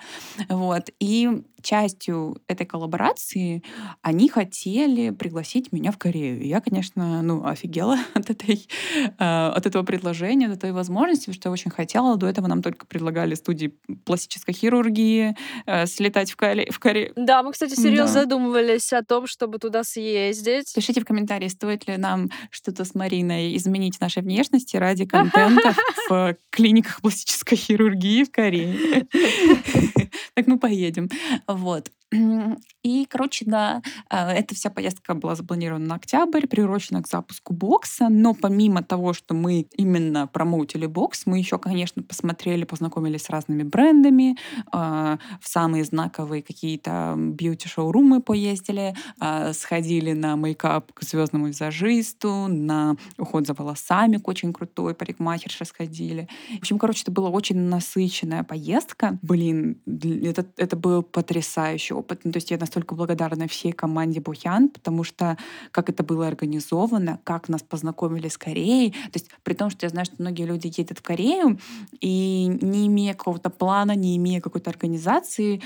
Вот. 0.48 0.90
И 1.00 1.42
частью 1.62 2.36
этой 2.46 2.66
коллаборации 2.66 3.62
они 4.02 4.28
хотели 4.28 5.10
пригласить 5.10 5.72
меня 5.72 5.90
в 5.92 5.98
Корею. 5.98 6.42
И 6.42 6.48
я, 6.48 6.60
конечно, 6.60 7.22
ну, 7.22 7.44
офигела 7.46 7.98
от, 8.14 8.30
этой, 8.30 8.68
э, 9.18 9.46
от 9.48 9.66
этого 9.66 9.82
предложения, 9.82 10.46
от 10.48 10.58
этой 10.58 10.72
возможности, 10.72 11.24
потому 11.26 11.34
что 11.34 11.48
я 11.48 11.52
очень 11.52 11.70
хотела. 11.70 12.16
До 12.24 12.30
этого 12.30 12.46
нам 12.46 12.62
только 12.62 12.86
предлагали 12.86 13.34
студии 13.34 13.74
пластической 14.06 14.54
хирургии 14.54 15.36
э, 15.66 15.84
слетать 15.86 16.30
в, 16.30 16.36
Кали- 16.36 16.70
в 16.70 16.78
Корею. 16.78 17.12
Да, 17.16 17.42
мы, 17.42 17.52
кстати, 17.52 17.74
серьезно 17.74 18.14
Да. 18.14 18.20
задумывались 18.22 18.92
о 18.94 19.02
том, 19.02 19.26
чтобы 19.26 19.58
туда 19.58 19.84
съездить. 19.84 20.72
Пишите 20.74 21.02
в 21.02 21.04
комментарии, 21.04 21.48
стоит 21.48 21.86
ли 21.86 21.98
нам 21.98 22.30
что-то 22.50 22.84
с 22.86 22.94
Мариной 22.94 23.54
изменить 23.56 24.00
нашей 24.00 24.22
внешности 24.22 24.76
ради 24.78 25.04
контента 25.04 25.74
в 26.08 26.34
клиниках 26.50 27.02
пластической 27.02 27.58
хирургии 27.58 28.24
в 28.24 28.30
Корее. 28.30 29.06
Так 30.34 30.48
мы 30.48 30.58
поедем. 30.58 31.08
Вот. 31.46 31.90
И, 32.82 33.06
короче, 33.06 33.44
да, 33.46 33.82
а, 34.08 34.32
эта 34.32 34.54
вся 34.54 34.70
поездка 34.70 35.14
была 35.14 35.34
запланирована 35.34 35.86
на 35.86 35.94
октябрь, 35.96 36.46
приурочена 36.46 37.02
к 37.02 37.08
запуску 37.08 37.54
бокса. 37.54 38.08
Но 38.08 38.34
помимо 38.34 38.82
того, 38.82 39.12
что 39.14 39.34
мы 39.34 39.66
именно 39.76 40.26
промоутили 40.26 40.86
бокс, 40.86 41.26
мы 41.26 41.38
еще, 41.38 41.58
конечно, 41.58 42.02
посмотрели, 42.02 42.64
познакомились 42.64 43.22
с 43.22 43.30
разными 43.30 43.62
брендами, 43.62 44.36
а, 44.70 45.18
в 45.40 45.48
самые 45.48 45.84
знаковые 45.84 46.42
какие-то 46.42 47.14
бьюти-шоурумы 47.16 48.20
поездили, 48.20 48.94
а, 49.18 49.52
сходили 49.52 50.12
на 50.12 50.36
мейкап 50.36 50.92
к 50.92 51.02
звездному 51.02 51.48
визажисту, 51.48 52.46
на 52.48 52.96
уход 53.18 53.46
за 53.46 53.54
волосами 53.54 54.18
к 54.18 54.28
очень 54.28 54.52
крутой 54.52 54.94
парикмахерше 54.94 55.64
сходили. 55.64 56.28
В 56.56 56.58
общем, 56.58 56.78
короче, 56.78 57.02
это 57.02 57.12
была 57.12 57.30
очень 57.30 57.58
насыщенная 57.58 58.44
поездка. 58.44 59.18
Блин, 59.22 59.78
это, 59.86 60.46
это 60.56 60.76
был 60.76 61.02
потрясающий 61.02 61.93
опыт. 61.94 62.20
Ну, 62.24 62.32
то 62.32 62.38
есть 62.38 62.50
я 62.50 62.58
настолько 62.58 62.94
благодарна 62.94 63.48
всей 63.48 63.72
команде 63.72 64.20
Бухян, 64.20 64.68
потому 64.68 65.04
что 65.04 65.36
как 65.70 65.88
это 65.88 66.02
было 66.02 66.26
организовано, 66.26 67.20
как 67.24 67.48
нас 67.48 67.62
познакомили 67.62 68.28
с 68.28 68.38
Кореей. 68.38 68.90
То 68.90 69.14
есть 69.14 69.30
при 69.42 69.54
том, 69.54 69.70
что 69.70 69.86
я 69.86 69.90
знаю, 69.90 70.06
что 70.06 70.16
многие 70.18 70.44
люди 70.44 70.72
едут 70.76 70.98
в 70.98 71.02
Корею, 71.02 71.58
и 72.00 72.46
не 72.60 72.86
имея 72.86 73.14
какого-то 73.14 73.50
плана, 73.50 73.92
не 73.92 74.16
имея 74.16 74.40
какой-то 74.40 74.70
организации, 74.70 75.62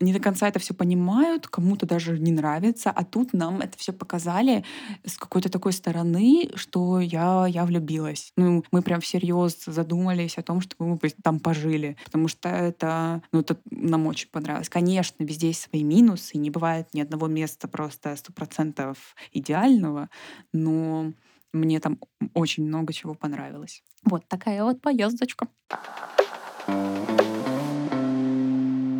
не 0.00 0.12
до 0.12 0.20
конца 0.20 0.48
это 0.48 0.58
все 0.58 0.74
понимают, 0.74 1.46
кому-то 1.46 1.86
даже 1.86 2.18
не 2.18 2.32
нравится, 2.32 2.90
а 2.90 3.04
тут 3.04 3.32
нам 3.32 3.60
это 3.60 3.78
все 3.78 3.92
показали 3.92 4.64
с 5.04 5.16
какой-то 5.16 5.48
такой 5.48 5.72
стороны, 5.72 6.50
что 6.54 7.00
я, 7.00 7.46
я 7.48 7.64
влюбилась. 7.64 8.32
Ну, 8.36 8.64
мы 8.72 8.82
прям 8.82 9.00
всерьез 9.00 9.64
задумались 9.66 10.38
о 10.38 10.42
том, 10.42 10.60
чтобы 10.60 10.98
мы 11.02 11.10
там 11.22 11.38
пожили, 11.38 11.96
потому 12.04 12.28
что 12.28 12.48
это, 12.48 13.22
ну, 13.32 13.40
это 13.40 13.56
нам 13.70 14.06
очень 14.06 14.28
понравилось. 14.28 14.68
Конечно, 14.68 15.22
везде 15.22 15.37
есть 15.46 15.62
свои 15.62 15.82
минусы, 15.84 16.38
не 16.38 16.50
бывает 16.50 16.88
ни 16.92 17.00
одного 17.00 17.26
места 17.28 17.68
просто 17.68 18.16
сто 18.16 18.32
процентов 18.32 19.14
идеального, 19.32 20.10
но 20.52 21.12
мне 21.52 21.80
там 21.80 21.98
очень 22.34 22.66
много 22.66 22.92
чего 22.92 23.14
понравилось. 23.14 23.82
Вот 24.04 24.26
такая 24.28 24.64
вот 24.64 24.80
поездочка. 24.80 25.48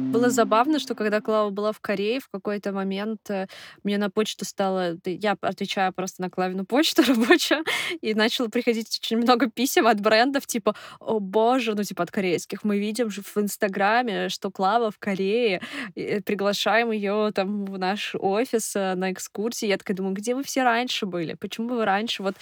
Было 0.09 0.31
забавно, 0.31 0.79
что 0.79 0.95
когда 0.95 1.21
Клава 1.21 1.51
была 1.51 1.73
в 1.73 1.81
Корее, 1.81 2.21
в 2.21 2.31
какой-то 2.31 2.73
момент 2.73 3.29
э, 3.29 3.47
мне 3.85 3.99
на 3.99 4.09
почту 4.09 4.47
стало... 4.47 4.97
Я 5.05 5.37
отвечаю 5.43 5.93
просто 5.93 6.23
на 6.23 6.31
Клавину 6.31 6.65
почту 6.65 7.03
рабочую, 7.07 7.63
и 8.01 8.15
начало 8.15 8.49
приходить 8.49 8.99
очень 9.03 9.19
много 9.19 9.51
писем 9.51 9.87
от 9.87 10.01
брендов, 10.01 10.47
типа, 10.47 10.75
о 10.99 11.21
боже, 11.21 11.75
ну 11.75 11.83
типа 11.85 12.05
от 12.05 12.11
корейских. 12.11 12.65
Мы 12.65 12.79
видим 12.79 13.11
же 13.11 13.21
в 13.23 13.37
Инстаграме, 13.37 14.31
что 14.31 14.51
Клава 14.51 14.91
в 14.91 14.99
Корее, 14.99 15.61
и, 15.95 16.01
э, 16.01 16.21
приглашаем 16.23 16.91
ее 16.91 17.31
там 17.35 17.67
в 17.67 17.79
наш 17.79 18.15
офис 18.15 18.77
э, 18.77 18.95
на 18.95 19.13
экскурсии. 19.13 19.67
Я 19.67 19.77
такая 19.77 19.97
думаю, 19.97 20.15
где 20.15 20.35
вы 20.35 20.43
все 20.43 20.63
раньше 20.63 21.05
были? 21.05 21.35
Почему 21.35 21.75
вы 21.75 21.85
раньше? 21.85 22.23
Вот 22.23 22.35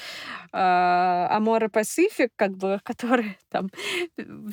Амора 0.53 1.69
Пасифик, 1.69 2.31
как 2.37 2.57
бы, 2.57 2.81
который 2.85 3.37
там 3.51 3.71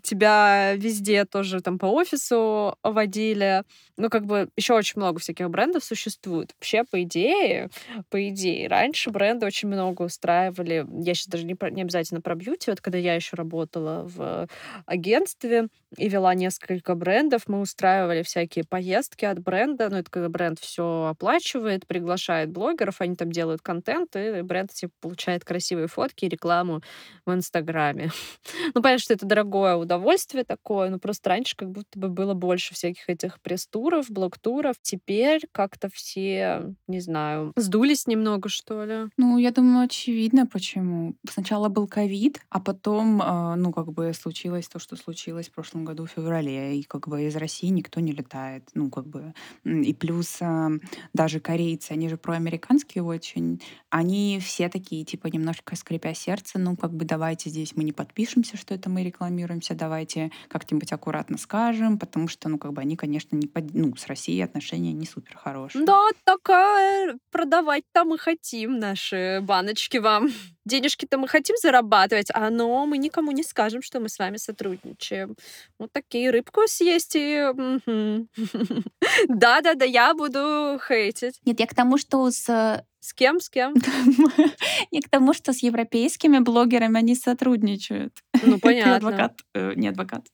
тебя 0.01 0.73
везде 0.75 1.25
тоже 1.25 1.61
там 1.61 1.77
по 1.77 1.85
офису 1.85 2.75
водили. 3.03 3.63
Ну, 3.97 4.09
как 4.09 4.25
бы 4.25 4.49
еще 4.57 4.73
очень 4.73 4.93
много 4.97 5.19
всяких 5.19 5.49
брендов 5.49 5.83
существует. 5.83 6.51
Вообще, 6.59 6.83
по 6.83 7.03
идее, 7.03 7.69
по 8.09 8.27
идее, 8.29 8.67
раньше 8.67 9.09
бренды 9.11 9.45
очень 9.45 9.67
много 9.69 10.03
устраивали. 10.03 10.85
Я 11.05 11.13
сейчас 11.13 11.27
даже 11.27 11.45
не, 11.45 11.55
про- 11.55 11.69
не 11.69 11.81
обязательно 11.81 12.21
про 12.21 12.35
бьюти. 12.35 12.71
Вот 12.71 12.81
когда 12.81 12.97
я 12.97 13.15
еще 13.15 13.35
работала 13.35 14.03
в 14.07 14.47
агентстве 14.85 15.67
и 15.97 16.09
вела 16.09 16.33
несколько 16.33 16.95
брендов, 16.95 17.43
мы 17.47 17.59
устраивали 17.61 18.23
всякие 18.23 18.65
поездки 18.65 19.25
от 19.25 19.39
бренда. 19.39 19.89
Ну, 19.89 19.97
это 19.97 20.09
когда 20.09 20.29
бренд 20.29 20.59
все 20.59 21.07
оплачивает, 21.11 21.85
приглашает 21.87 22.49
блогеров, 22.51 23.01
они 23.01 23.15
там 23.15 23.31
делают 23.31 23.61
контент, 23.61 24.15
и 24.15 24.41
бренд 24.41 24.71
типа, 24.73 24.93
получает 25.01 25.43
красивые 25.45 25.87
фотки 25.87 26.25
и 26.25 26.29
рекламу 26.29 26.81
в 27.25 27.33
Инстаграме. 27.33 28.11
Ну, 28.75 28.81
понятно, 28.81 28.99
что 29.03 29.13
это 29.13 29.25
дорогое 29.25 29.75
удовольствие 29.75 30.43
такое, 30.43 30.89
но 30.89 30.99
просто 30.99 31.29
раньше 31.29 31.55
как 31.55 31.69
будто 31.71 31.97
бы 31.99 32.09
было 32.09 32.33
больше 32.33 32.73
всяких 32.73 32.92
этих 33.07 33.41
пресс-туров, 33.41 34.09
блог-туров. 34.09 34.75
Теперь 34.81 35.41
как-то 35.51 35.89
все, 35.93 36.73
не 36.87 36.99
знаю, 36.99 37.53
сдулись 37.55 38.07
немного, 38.07 38.49
что 38.49 38.85
ли. 38.85 39.09
Ну, 39.17 39.37
я 39.37 39.51
думаю, 39.51 39.85
очевидно, 39.85 40.45
почему. 40.45 41.15
Сначала 41.29 41.69
был 41.69 41.87
ковид, 41.87 42.39
а 42.49 42.59
потом, 42.59 43.21
э, 43.21 43.55
ну, 43.55 43.71
как 43.71 43.91
бы 43.93 44.13
случилось 44.13 44.67
то, 44.67 44.79
что 44.79 44.95
случилось 44.95 45.49
в 45.49 45.51
прошлом 45.51 45.85
году 45.85 46.05
в 46.05 46.11
феврале, 46.11 46.79
и 46.79 46.83
как 46.83 47.07
бы 47.07 47.23
из 47.23 47.35
России 47.35 47.67
никто 47.67 47.99
не 47.99 48.11
летает. 48.11 48.69
Ну, 48.73 48.89
как 48.89 49.07
бы. 49.07 49.33
И 49.63 49.93
плюс 49.93 50.37
э, 50.41 50.69
даже 51.13 51.39
корейцы, 51.39 51.91
они 51.91 52.09
же 52.09 52.17
проамериканские 52.17 53.03
очень, 53.03 53.61
они 53.89 54.39
все 54.41 54.69
такие, 54.69 55.03
типа, 55.05 55.27
немножко 55.27 55.75
скрипя 55.75 56.13
сердце, 56.13 56.59
ну, 56.59 56.75
как 56.75 56.93
бы 56.93 57.05
давайте 57.05 57.49
здесь 57.49 57.75
мы 57.75 57.83
не 57.83 57.91
подпишемся, 57.91 58.57
что 58.57 58.73
это 58.73 58.89
мы 58.89 59.03
рекламируемся, 59.03 59.75
давайте 59.75 60.31
как-нибудь 60.47 60.91
аккуратно 60.91 61.37
скажем, 61.37 61.99
потому 61.99 62.27
что, 62.27 62.49
ну, 62.49 62.57
как 62.57 62.73
бы 62.73 62.81
они, 62.83 62.95
конечно, 62.95 63.35
не 63.35 63.47
под... 63.47 63.73
ну, 63.73 63.95
с 63.95 64.07
Россией 64.07 64.41
отношения 64.41 64.93
не 64.93 65.05
супер 65.05 65.37
хорошие. 65.37 65.85
Да, 65.85 66.09
такая, 66.25 67.17
продавать-то 67.31 68.03
мы 68.03 68.17
хотим 68.17 68.77
наши 68.77 69.39
баночки 69.41 69.97
вам. 69.97 70.29
Денежки-то 70.65 71.17
мы 71.17 71.27
хотим 71.27 71.55
зарабатывать, 71.61 72.27
а 72.33 72.49
но 72.49 72.85
мы 72.85 72.97
никому 72.97 73.31
не 73.31 73.43
скажем, 73.43 73.81
что 73.81 73.99
мы 73.99 74.09
с 74.09 74.19
вами 74.19 74.37
сотрудничаем. 74.37 75.35
Вот 75.79 75.91
такие 75.91 76.29
рыбку 76.29 76.61
съесть 76.67 77.15
и... 77.15 77.47
Да-да-да, 79.27 79.85
я 79.85 80.13
буду 80.13 80.79
хейтить. 80.87 81.39
Нет, 81.45 81.59
я 81.59 81.67
к 81.67 81.73
тому, 81.73 81.97
что 81.97 82.29
с 82.29 82.83
С 83.03 83.13
кем, 83.13 83.41
с 83.41 83.49
кем? 83.49 83.73
Я 84.91 85.01
к 85.01 85.09
тому, 85.09 85.33
что 85.33 85.51
с 85.51 85.61
европейскими 85.61 86.39
блогерами 86.39 86.99
они 86.99 87.15
сотрудничают. 87.15 88.13
Ну, 88.41 88.59
понятно. 88.61 88.95
адвокат, 88.95 89.41
э, 89.53 89.73
не 89.75 89.89
адвокат. 89.89 90.25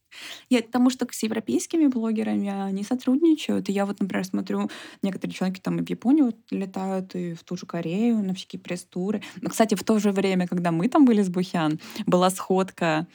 Я 0.50 0.62
к 0.62 0.70
тому, 0.70 0.92
что 0.92 1.08
с 1.10 1.24
европейскими 1.24 1.88
блогерами 1.88 2.48
они 2.48 2.84
сотрудничают. 2.84 3.70
И 3.70 3.72
я 3.72 3.88
вот, 3.88 4.00
например, 4.00 4.24
смотрю, 4.24 4.70
некоторые 5.02 5.34
человеки 5.34 5.62
там 5.62 5.80
и 5.80 5.84
в 5.84 5.90
Японию 5.90 6.26
вот 6.26 6.38
летают, 6.52 7.16
и 7.16 7.34
в 7.34 7.44
ту 7.44 7.58
же 7.58 7.66
Корею 7.66 8.20
на 8.20 8.36
всякие 8.36 8.60
пресс-туры. 8.60 9.24
Но, 9.42 9.50
кстати, 9.50 9.74
в 9.74 9.84
то 9.84 9.98
же 9.98 10.12
время, 10.12 10.48
когда 10.48 10.72
мы 10.72 10.90
там 10.90 11.06
были 11.06 11.24
с 11.24 11.30
Бухян, 11.30 11.80
была 12.06 12.30
сходка 12.30 13.08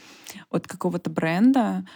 от 0.51 0.67
какого-то 0.67 1.11
бренда, 1.11 1.87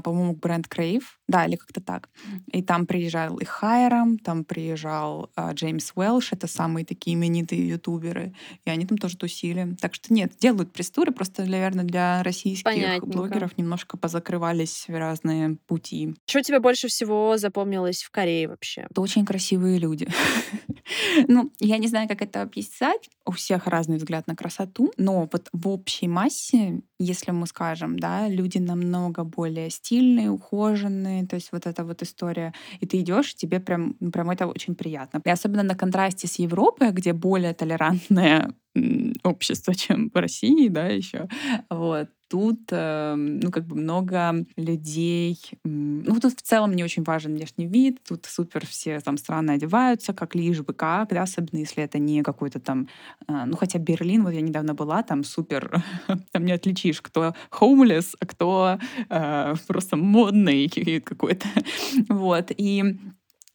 по-моему, 0.00 0.34
бренд 0.34 0.68
Крейв, 0.68 1.18
да, 1.28 1.46
или 1.46 1.56
как-то 1.56 1.80
так. 1.80 2.08
И 2.52 2.62
там 2.62 2.86
приезжал 2.86 3.38
и 3.38 3.44
Хайрам, 3.44 4.18
там 4.18 4.44
приезжал 4.44 5.30
а, 5.34 5.52
Джеймс 5.52 5.92
Уэлш, 5.94 6.32
это 6.32 6.46
самые 6.46 6.84
такие 6.84 7.14
именитые 7.14 7.66
ютуберы, 7.68 8.34
и 8.64 8.70
они 8.70 8.86
там 8.86 8.98
тоже 8.98 9.16
тусили. 9.16 9.76
Так 9.80 9.94
что 9.94 10.12
нет, 10.12 10.32
делают 10.38 10.72
пресс-туры, 10.72 11.12
просто, 11.12 11.44
наверное, 11.44 11.84
для 11.84 12.22
российских 12.22 12.64
Понятненько. 12.64 13.06
блогеров 13.06 13.58
немножко 13.58 13.96
позакрывались 13.96 14.84
разные 14.88 15.56
пути. 15.66 16.14
Что 16.26 16.42
тебе 16.42 16.60
больше 16.60 16.88
всего 16.88 17.36
запомнилось 17.36 18.02
в 18.02 18.10
Корее 18.10 18.48
вообще? 18.48 18.86
Это 18.90 19.00
очень 19.00 19.24
красивые 19.24 19.78
люди. 19.78 20.06
Ну, 21.28 21.50
я 21.60 21.78
не 21.78 21.86
знаю, 21.86 22.08
как 22.08 22.22
это 22.22 22.42
описать. 22.42 23.08
У 23.24 23.30
всех 23.30 23.66
разный 23.66 23.96
взгляд 23.96 24.26
на 24.26 24.34
красоту, 24.34 24.92
но 24.96 25.28
вот 25.30 25.48
в 25.52 25.68
общей 25.68 26.08
массе, 26.08 26.80
если 26.98 27.30
мы 27.30 27.46
скажем, 27.46 27.98
да, 27.98 28.28
люди 28.28 28.58
намного 28.58 29.24
более 29.24 29.70
стильные, 29.72 30.30
ухоженные, 30.30 31.26
то 31.26 31.36
есть 31.36 31.50
вот 31.52 31.66
эта 31.66 31.84
вот 31.84 32.02
история. 32.02 32.52
И 32.80 32.86
ты 32.86 33.00
идешь, 33.00 33.34
тебе 33.34 33.60
прям, 33.60 33.96
ну, 34.00 34.10
прям 34.10 34.30
это 34.30 34.46
очень 34.46 34.74
приятно. 34.74 35.20
И 35.24 35.30
особенно 35.30 35.62
на 35.62 35.74
контрасте 35.74 36.26
с 36.28 36.38
Европой, 36.38 36.90
где 36.92 37.12
более 37.12 37.54
толерантное 37.54 38.54
общество, 39.22 39.74
чем 39.74 40.10
в 40.12 40.16
России, 40.16 40.68
да, 40.68 40.86
еще. 40.86 41.28
Вот 41.70 42.08
тут, 42.32 42.60
э, 42.70 43.14
ну, 43.14 43.50
как 43.50 43.66
бы 43.66 43.76
много 43.76 44.46
людей. 44.56 45.38
Ну, 45.64 46.18
тут 46.18 46.32
в 46.32 46.40
целом 46.40 46.72
не 46.72 46.82
очень 46.82 47.02
важен 47.02 47.34
внешний 47.34 47.66
вид. 47.66 47.98
Тут 48.08 48.24
супер 48.24 48.66
все 48.66 49.00
там 49.00 49.18
страны 49.18 49.50
одеваются, 49.50 50.14
как 50.14 50.34
лишь 50.34 50.62
бы 50.62 50.72
как, 50.72 51.10
да, 51.10 51.24
особенно 51.24 51.58
если 51.60 51.84
это 51.84 51.98
не 51.98 52.22
какой-то 52.22 52.58
там... 52.58 52.88
Э, 53.28 53.44
ну, 53.44 53.54
хотя 53.58 53.78
Берлин, 53.78 54.24
вот 54.24 54.30
я 54.30 54.40
недавно 54.40 54.72
была, 54.72 55.02
там 55.02 55.24
супер... 55.24 55.84
там 56.32 56.46
не 56.46 56.52
отличишь, 56.52 57.02
кто 57.02 57.34
homeless, 57.50 58.14
а 58.18 58.24
кто 58.24 58.78
э, 59.10 59.54
просто 59.66 59.96
модный 59.96 60.68
какой-то. 61.04 61.48
вот. 62.08 62.50
И 62.56 62.96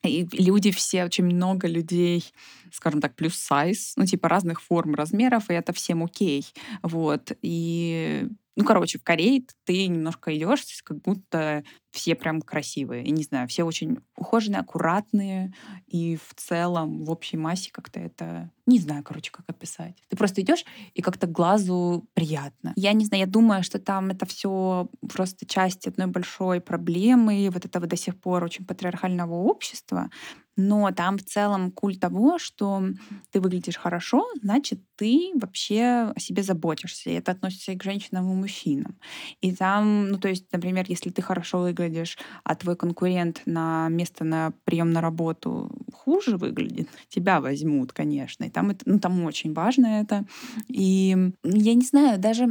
и 0.04 0.28
люди 0.32 0.72
все, 0.72 1.06
очень 1.06 1.26
много 1.26 1.68
людей, 1.68 2.24
скажем 2.72 3.02
так, 3.02 3.16
плюс 3.16 3.36
сайз, 3.36 3.94
ну, 3.98 4.06
типа 4.06 4.30
разных 4.30 4.62
форм, 4.62 4.96
размеров, 4.96 5.50
и 5.50 5.54
это 5.54 5.74
всем 5.74 6.04
окей. 6.04 6.46
Вот. 6.84 7.32
И 7.42 8.28
ну, 8.58 8.64
короче, 8.64 8.98
в 8.98 9.04
Корее 9.04 9.44
ты 9.66 9.86
немножко 9.86 10.36
идешь, 10.36 10.64
как 10.84 11.00
будто 11.02 11.64
все 11.92 12.16
прям 12.16 12.42
красивые. 12.42 13.06
И 13.06 13.12
не 13.12 13.22
знаю, 13.22 13.48
все 13.48 13.64
очень 13.64 14.00
ухоженные, 14.16 14.62
аккуратные. 14.62 15.54
И 15.86 16.16
в 16.16 16.34
целом, 16.36 17.06
в 17.06 17.12
общей 17.12 17.38
массе 17.38 17.70
как-то 17.72 18.00
это... 18.00 18.50
Не 18.66 18.80
знаю, 18.80 19.04
короче, 19.04 19.32
как 19.32 19.46
описать. 19.48 20.04
Ты 20.10 20.18
просто 20.18 20.42
идешь, 20.42 20.66
и 20.96 21.04
как-то 21.04 21.28
глазу 21.28 22.10
приятно. 22.16 22.74
Я 22.76 22.94
не 22.94 23.06
знаю, 23.06 23.22
я 23.22 23.28
думаю, 23.28 23.64
что 23.64 23.78
там 23.78 24.10
это 24.10 24.26
все 24.26 24.90
просто 25.08 25.46
часть 25.46 25.88
одной 25.88 26.08
большой 26.08 26.60
проблемы, 26.60 27.50
вот 27.52 27.64
этого 27.64 27.86
до 27.86 27.96
сих 27.96 28.20
пор 28.20 28.44
очень 28.44 28.66
патриархального 28.66 29.36
общества 29.36 30.10
но 30.58 30.92
там 30.92 31.18
в 31.18 31.24
целом 31.24 31.72
культ 31.72 32.00
того, 32.00 32.40
что 32.40 32.84
ты 33.32 33.40
выглядишь 33.40 33.78
хорошо, 33.78 34.26
значит, 34.42 34.82
ты 34.96 35.32
вообще 35.36 36.12
о 36.16 36.20
себе 36.20 36.44
заботишься. 36.44 37.12
И 37.12 37.14
это 37.14 37.32
относится 37.32 37.72
и 37.72 37.78
к 37.78 37.84
женщинам, 37.84 38.32
и 38.32 38.36
мужчинам. 38.36 38.98
И 39.42 39.56
там, 39.56 40.10
ну, 40.10 40.18
то 40.18 40.28
есть, 40.28 40.52
например, 40.52 40.86
если 40.88 41.12
ты 41.12 41.22
хорошо 41.22 41.60
выглядишь, 41.60 42.18
а 42.44 42.56
твой 42.56 42.76
конкурент 42.76 43.44
на 43.46 43.88
место 43.90 44.24
на 44.24 44.52
прием 44.66 44.92
на 44.92 45.02
работу 45.02 45.72
хуже 45.94 46.38
выглядит, 46.38 46.90
тебя 47.10 47.40
возьмут, 47.40 47.94
конечно. 47.94 48.44
И 48.46 48.50
там, 48.50 48.72
это, 48.72 48.82
ну, 48.86 49.00
там 49.00 49.24
очень 49.24 49.54
важно 49.54 50.02
это. 50.02 50.26
И 50.68 51.16
я 51.44 51.74
не 51.74 51.86
знаю, 51.86 52.20
даже, 52.20 52.48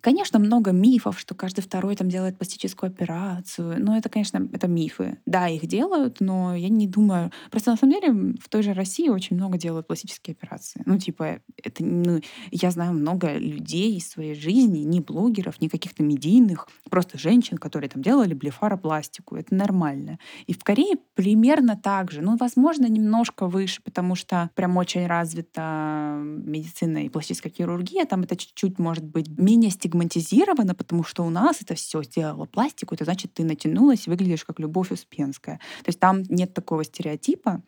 конечно, 0.00 0.38
много 0.38 0.70
мифов, 0.70 1.18
что 1.18 1.34
каждый 1.34 1.62
второй 1.62 1.96
там 1.96 2.08
делает 2.08 2.38
пластическую 2.38 2.88
операцию. 2.88 3.84
Но 3.84 3.96
это, 3.96 4.08
конечно, 4.08 4.48
это 4.52 4.68
мифы. 4.68 5.18
Да, 5.26 5.48
их 5.48 5.66
делают, 5.66 6.20
но 6.20 6.54
я 6.54 6.68
не 6.68 6.86
думаю, 6.86 7.32
Просто 7.50 7.70
на 7.70 7.76
самом 7.76 7.94
деле 7.94 8.12
в 8.40 8.48
той 8.48 8.62
же 8.62 8.74
России 8.74 9.08
очень 9.08 9.36
много 9.36 9.58
делают 9.58 9.86
пластические 9.86 10.34
операции. 10.34 10.82
Ну, 10.84 10.98
типа, 10.98 11.40
это, 11.56 11.84
ну, 11.84 12.20
я 12.50 12.70
знаю 12.70 12.92
много 12.92 13.36
людей 13.36 13.96
из 13.96 14.08
своей 14.08 14.34
жизни, 14.34 14.80
ни 14.80 15.00
блогеров, 15.00 15.60
ни 15.60 15.68
каких-то 15.68 16.02
медийных, 16.02 16.68
просто 16.90 17.18
женщин, 17.18 17.58
которые 17.58 17.88
там 17.88 18.02
делали 18.02 18.34
блефаропластику. 18.34 19.36
Это 19.36 19.54
нормально. 19.54 20.18
И 20.46 20.52
в 20.52 20.62
Корее 20.62 20.96
примерно 21.14 21.76
так 21.76 22.10
же. 22.10 22.20
Ну, 22.20 22.36
возможно, 22.36 22.86
немножко 22.86 23.46
выше, 23.46 23.80
потому 23.82 24.14
что 24.14 24.50
прям 24.54 24.76
очень 24.76 25.06
развита 25.06 26.20
медицина 26.22 27.04
и 27.04 27.08
пластическая 27.08 27.52
хирургия. 27.52 28.04
Там 28.04 28.22
это 28.22 28.36
чуть-чуть 28.36 28.78
может 28.78 29.04
быть 29.04 29.28
менее 29.38 29.70
стигматизировано, 29.70 30.74
потому 30.74 31.04
что 31.04 31.24
у 31.24 31.30
нас 31.30 31.62
это 31.62 31.74
все 31.74 32.02
сделало 32.02 32.44
пластику, 32.44 32.94
это 32.94 33.04
значит, 33.04 33.34
ты 33.34 33.44
натянулась 33.44 34.06
выглядишь 34.10 34.44
как 34.44 34.58
Любовь 34.58 34.90
Успенская. 34.90 35.56
То 35.84 35.88
есть 35.88 36.00
там 36.00 36.22
нет 36.28 36.52
такого 36.52 36.84
стереотипа, 36.84 37.29
типа, 37.30 37.62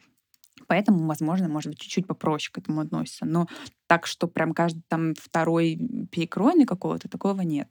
поэтому, 0.66 1.06
возможно, 1.06 1.48
может 1.48 1.70
быть, 1.70 1.78
чуть-чуть 1.78 2.06
попроще 2.06 2.52
к 2.52 2.58
этому 2.58 2.80
относится. 2.80 3.24
Но 3.24 3.46
так, 3.86 4.06
что 4.06 4.26
прям 4.26 4.54
каждый 4.54 4.82
там 4.88 5.14
второй 5.14 5.78
перекройный 6.10 6.64
какого-то, 6.64 7.08
такого 7.08 7.42
нет. 7.42 7.68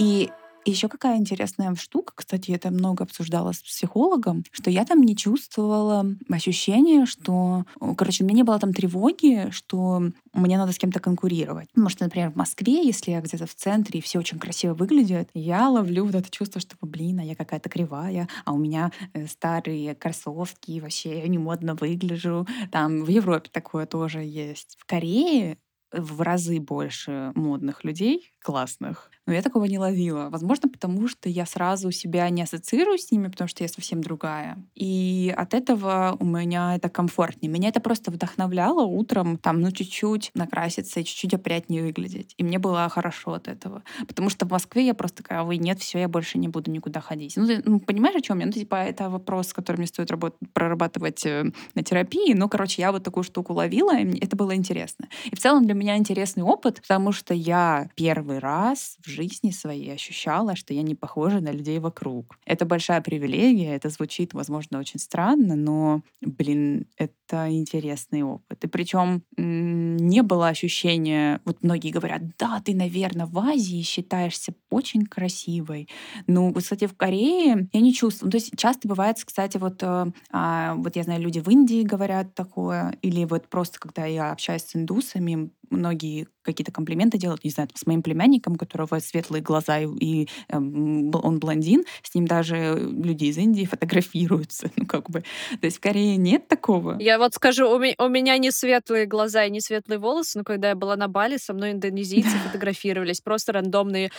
И 0.00 0.30
еще 0.70 0.88
какая 0.88 1.16
интересная 1.18 1.74
штука, 1.74 2.12
кстати, 2.16 2.50
это 2.50 2.70
много 2.70 3.04
обсуждала 3.04 3.52
с 3.52 3.62
психологом, 3.62 4.44
что 4.50 4.70
я 4.70 4.84
там 4.84 5.02
не 5.02 5.16
чувствовала 5.16 6.06
ощущения, 6.30 7.06
что, 7.06 7.64
короче, 7.96 8.24
у 8.24 8.26
меня 8.26 8.38
не 8.38 8.42
было 8.42 8.58
там 8.58 8.72
тревоги, 8.72 9.48
что 9.50 10.02
мне 10.32 10.58
надо 10.58 10.72
с 10.72 10.78
кем-то 10.78 11.00
конкурировать. 11.00 11.68
Может, 11.74 12.00
например, 12.00 12.30
в 12.30 12.36
Москве, 12.36 12.84
если 12.84 13.10
я 13.10 13.20
где-то 13.20 13.46
в 13.46 13.54
центре 13.54 13.98
и 13.98 14.02
все 14.02 14.18
очень 14.18 14.38
красиво 14.38 14.74
выглядят, 14.74 15.28
я 15.34 15.68
ловлю 15.68 16.04
вот 16.04 16.14
это 16.14 16.30
чувство, 16.30 16.60
что, 16.60 16.76
блин, 16.82 17.20
а 17.20 17.24
я 17.24 17.34
какая-то 17.34 17.68
кривая, 17.68 18.28
а 18.44 18.52
у 18.52 18.58
меня 18.58 18.92
э, 19.12 19.26
старые 19.26 19.94
кроссовки, 19.94 20.80
вообще 20.80 21.20
я 21.20 21.28
не 21.28 21.38
модно 21.38 21.74
выгляжу. 21.74 22.46
Там 22.70 23.04
в 23.04 23.08
Европе 23.08 23.50
такое 23.52 23.86
тоже 23.86 24.20
есть. 24.20 24.76
В 24.78 24.86
Корее 24.86 25.58
в 25.92 26.20
разы 26.20 26.60
больше 26.60 27.32
модных 27.34 27.84
людей, 27.84 28.30
классных. 28.40 29.10
Но 29.26 29.34
я 29.34 29.42
такого 29.42 29.66
не 29.66 29.78
ловила. 29.78 30.28
Возможно, 30.30 30.70
потому 30.70 31.06
что 31.06 31.28
я 31.28 31.44
сразу 31.44 31.90
себя 31.90 32.28
не 32.30 32.42
ассоциирую 32.42 32.96
с 32.96 33.10
ними, 33.10 33.28
потому 33.28 33.46
что 33.46 33.62
я 33.62 33.68
совсем 33.68 34.02
другая. 34.02 34.56
И 34.74 35.34
от 35.36 35.52
этого 35.52 36.16
у 36.18 36.24
меня 36.24 36.76
это 36.76 36.88
комфортнее. 36.88 37.52
Меня 37.52 37.68
это 37.68 37.80
просто 37.80 38.10
вдохновляло 38.10 38.84
утром 38.84 39.36
там, 39.36 39.60
ну, 39.60 39.70
чуть-чуть 39.70 40.30
накраситься 40.34 41.00
и 41.00 41.04
чуть-чуть 41.04 41.34
опрятнее 41.34 41.82
выглядеть. 41.82 42.34
И 42.38 42.44
мне 42.44 42.58
было 42.58 42.88
хорошо 42.88 43.34
от 43.34 43.48
этого. 43.48 43.82
Потому 44.06 44.30
что 44.30 44.46
в 44.46 44.50
Москве 44.50 44.86
я 44.86 44.94
просто 44.94 45.22
такая, 45.22 45.42
ой, 45.42 45.58
нет, 45.58 45.80
все, 45.80 45.98
я 45.98 46.08
больше 46.08 46.38
не 46.38 46.48
буду 46.48 46.70
никуда 46.70 47.00
ходить. 47.00 47.36
Ну, 47.36 47.46
ты 47.46 47.60
ну, 47.64 47.80
понимаешь, 47.80 48.16
о 48.16 48.22
чем 48.22 48.38
я? 48.38 48.46
Ну, 48.46 48.52
типа, 48.52 48.76
это 48.76 49.10
вопрос, 49.10 49.52
который 49.52 49.76
мне 49.76 49.86
стоит 49.86 50.10
работать, 50.10 50.38
прорабатывать 50.54 51.26
э, 51.26 51.52
на 51.74 51.82
терапии. 51.82 52.32
Ну, 52.32 52.48
короче, 52.48 52.80
я 52.80 52.92
вот 52.92 53.02
такую 53.02 53.24
штуку 53.24 53.52
ловила, 53.52 53.98
и 53.98 54.04
мне 54.04 54.20
это 54.20 54.36
было 54.36 54.54
интересно. 54.54 55.08
И 55.26 55.36
в 55.36 55.38
целом 55.38 55.64
для 55.64 55.74
меня 55.74 55.98
интересный 55.98 56.42
опыт, 56.42 56.80
потому 56.80 57.12
что 57.12 57.34
я 57.34 57.90
первый 57.94 58.27
раз 58.36 58.96
в 59.02 59.08
жизни 59.08 59.50
своей 59.50 59.92
ощущала, 59.94 60.54
что 60.56 60.74
я 60.74 60.82
не 60.82 60.94
похожа 60.94 61.40
на 61.40 61.50
людей 61.50 61.78
вокруг. 61.78 62.36
Это 62.44 62.66
большая 62.66 63.00
привилегия, 63.00 63.74
это 63.74 63.88
звучит, 63.88 64.34
возможно, 64.34 64.78
очень 64.78 65.00
странно, 65.00 65.56
но, 65.56 66.02
блин, 66.20 66.86
это 66.96 67.50
интересный 67.50 68.22
опыт. 68.22 68.64
И 68.64 68.68
причем 68.68 69.22
не 69.36 70.22
было 70.22 70.48
ощущения, 70.48 71.40
вот 71.46 71.62
многие 71.62 71.90
говорят, 71.90 72.22
да, 72.38 72.60
ты, 72.64 72.74
наверное, 72.74 73.26
в 73.26 73.38
Азии 73.38 73.80
считаешься 73.82 74.52
очень 74.70 75.06
красивой. 75.06 75.88
Ну, 76.26 76.52
кстати, 76.52 76.86
в 76.86 76.96
Корее 76.96 77.68
я 77.72 77.80
не 77.80 77.94
чувствую. 77.94 78.26
Ну, 78.28 78.30
то 78.32 78.36
есть 78.36 78.56
часто 78.56 78.88
бывает, 78.88 79.16
кстати, 79.24 79.56
вот, 79.56 79.82
э, 79.82 80.06
а, 80.32 80.74
вот 80.74 80.96
я 80.96 81.02
знаю, 81.04 81.20
люди 81.22 81.38
в 81.38 81.48
Индии 81.48 81.82
говорят 81.82 82.34
такое, 82.34 82.94
или 83.02 83.24
вот 83.24 83.48
просто, 83.48 83.78
когда 83.78 84.04
я 84.06 84.30
общаюсь 84.32 84.62
с 84.62 84.76
индусами, 84.76 85.50
многие 85.70 86.26
какие-то 86.42 86.72
комплименты 86.72 87.18
делают, 87.18 87.44
не 87.44 87.50
знаю, 87.50 87.68
с 87.74 87.86
моим 87.86 88.02
племянником, 88.02 88.54
у 88.54 88.56
которого 88.56 88.98
светлые 89.00 89.42
глаза, 89.42 89.80
и 89.80 90.24
э, 90.24 90.56
он 90.56 91.38
блондин, 91.38 91.84
с 92.02 92.14
ним 92.14 92.26
даже 92.26 92.78
люди 92.78 93.26
из 93.26 93.38
Индии 93.38 93.64
фотографируются. 93.64 94.70
Ну, 94.78 94.86
как 94.86 95.10
бы. 95.10 95.24
То 95.60 95.64
есть 95.66 95.78
в 95.78 95.80
Корее 95.80 96.16
нет 96.16 96.46
такого. 96.46 96.98
Я 97.00 97.18
вот 97.18 97.34
скажу, 97.34 97.68
у, 97.68 97.78
ми- 97.80 97.96
у 97.98 98.08
меня 98.08 98.38
не 98.38 98.52
светлые 98.52 99.06
глаза 99.06 99.44
и 99.44 99.50
не 99.50 99.60
светлые 99.60 99.98
волосы, 99.98 100.38
но 100.38 100.44
когда 100.44 100.68
я 100.68 100.76
была 100.76 100.94
на 100.94 101.08
Бали, 101.08 101.36
со 101.36 101.52
мной 101.52 101.72
индонезийцы 101.72 102.30
фотографировались, 102.46 103.20
просто 103.20 103.52
рандомные, 103.52 104.10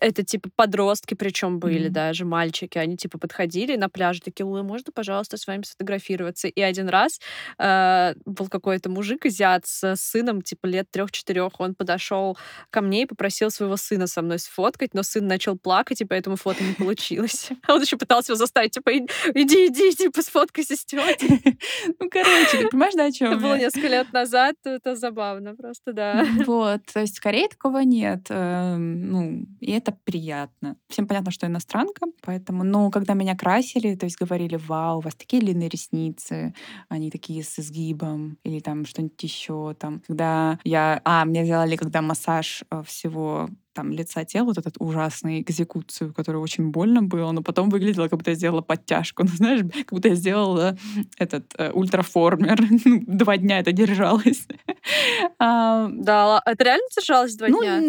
это 0.00 0.22
типа 0.22 0.50
подростки 0.54 1.14
причем 1.14 1.58
были, 1.58 1.88
mm-hmm. 1.88 1.90
даже 1.90 2.24
мальчики, 2.24 2.78
они 2.78 2.96
типа 2.96 3.18
подходили 3.18 3.76
на 3.76 3.88
пляже, 3.88 4.20
такие, 4.20 4.46
ой, 4.46 4.62
можно, 4.62 4.92
пожалуйста, 4.94 5.36
с 5.36 5.46
вами 5.48 5.62
сфотографироваться? 5.62 6.46
И 6.46 6.60
один 6.60 6.88
раз 6.88 7.18
э, 7.58 8.14
был 8.24 8.48
какой-то 8.48 8.88
мужик 8.88 9.26
азиат 9.26 9.66
с 9.66 9.96
сыном, 9.96 10.42
типа 10.42 10.66
лет 10.66 10.88
трех-четырех, 10.94 11.58
он 11.58 11.74
подошел 11.74 12.38
ко 12.70 12.80
мне 12.80 13.02
и 13.02 13.06
попросил 13.06 13.50
своего 13.50 13.76
сына 13.76 14.06
со 14.06 14.22
мной 14.22 14.38
сфоткать, 14.38 14.94
но 14.94 15.02
сын 15.02 15.26
начал 15.26 15.58
плакать, 15.58 16.00
и 16.00 16.04
поэтому 16.04 16.36
фото 16.36 16.62
не 16.62 16.74
получилось. 16.74 17.50
А 17.66 17.74
он 17.74 17.82
еще 17.82 17.96
пытался 17.96 18.32
его 18.32 18.38
заставить, 18.38 18.72
типа, 18.72 18.90
иди, 18.94 19.66
иди, 19.66 19.92
типа, 19.94 20.22
сфоткайся 20.22 20.76
с 20.76 20.84
тетей. 20.84 21.58
Ну, 21.98 22.08
короче, 22.10 22.58
ты 22.58 22.68
понимаешь, 22.68 22.94
да, 22.94 23.06
о 23.06 23.12
чем 23.12 23.32
Это 23.32 23.40
было 23.40 23.58
несколько 23.58 23.88
лет 23.88 24.12
назад, 24.12 24.54
это 24.64 24.94
забавно 24.96 25.54
просто, 25.56 25.92
да. 25.92 26.24
Вот, 26.46 26.80
то 26.92 27.00
есть 27.00 27.18
в 27.18 27.22
Корее 27.22 27.48
такого 27.48 27.80
нет. 27.80 28.26
Эм, 28.28 29.10
ну, 29.10 29.46
и 29.60 29.72
это 29.72 29.96
приятно. 30.04 30.76
Всем 30.88 31.06
понятно, 31.06 31.30
что 31.30 31.46
иностранка, 31.46 32.06
поэтому, 32.22 32.64
ну, 32.64 32.90
когда 32.90 33.14
меня 33.14 33.36
красили, 33.36 33.94
то 33.96 34.06
есть 34.06 34.18
говорили, 34.18 34.56
вау, 34.56 34.98
у 34.98 35.00
вас 35.00 35.14
такие 35.14 35.42
длинные 35.42 35.68
ресницы, 35.68 36.54
они 36.88 37.10
такие 37.10 37.42
с 37.42 37.58
изгибом, 37.58 38.38
или 38.44 38.60
там 38.60 38.84
что-нибудь 38.84 39.22
еще 39.22 39.74
там. 39.78 40.02
Когда 40.06 40.58
я... 40.64 40.83
А, 41.04 41.24
мне 41.24 41.44
сделали, 41.44 41.76
когда 41.76 42.02
массаж 42.02 42.64
э, 42.70 42.82
всего 42.84 43.48
там 43.74 43.90
лица 43.90 44.24
тела, 44.24 44.46
вот 44.46 44.58
этот 44.58 44.76
ужасный 44.78 45.40
экзекуцию, 45.40 46.14
которая 46.14 46.42
очень 46.42 46.70
больно 46.70 47.02
было, 47.02 47.32
но 47.32 47.42
потом 47.42 47.68
выглядело, 47.68 48.08
как 48.08 48.18
будто 48.18 48.30
я 48.30 48.36
сделала 48.36 48.62
подтяжку. 48.62 49.24
Ну, 49.34 49.36
знаешь, 49.36 49.62
как 49.72 49.92
будто 49.92 50.08
я 50.08 50.14
сделала 50.14 50.76
этот 51.18 51.54
э, 51.58 51.72
ультраформер. 51.72 52.60
Ну, 52.84 53.02
два 53.06 53.36
дня 53.36 53.60
это 53.60 53.72
держалось. 53.72 54.46
а, 55.38 55.88
да, 55.90 56.40
это 56.44 56.64
реально 56.64 56.86
держалось 56.94 57.34
два 57.36 57.48
ну, 57.48 57.62
дня? 57.62 57.80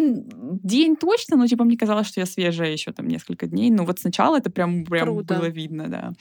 день 0.64 0.96
точно, 0.96 1.38
но 1.38 1.48
типа 1.48 1.64
мне 1.64 1.78
казалось, 1.78 2.08
что 2.08 2.20
я 2.20 2.26
свежая 2.26 2.72
еще 2.72 2.92
там 2.92 3.08
несколько 3.08 3.48
дней. 3.48 3.70
Но 3.70 3.86
вот 3.86 4.00
сначала 4.00 4.38
это 4.38 4.50
прям, 4.50 4.86
прям 4.86 5.18
было 5.18 5.50
видно, 5.50 5.88
да. 5.88 6.14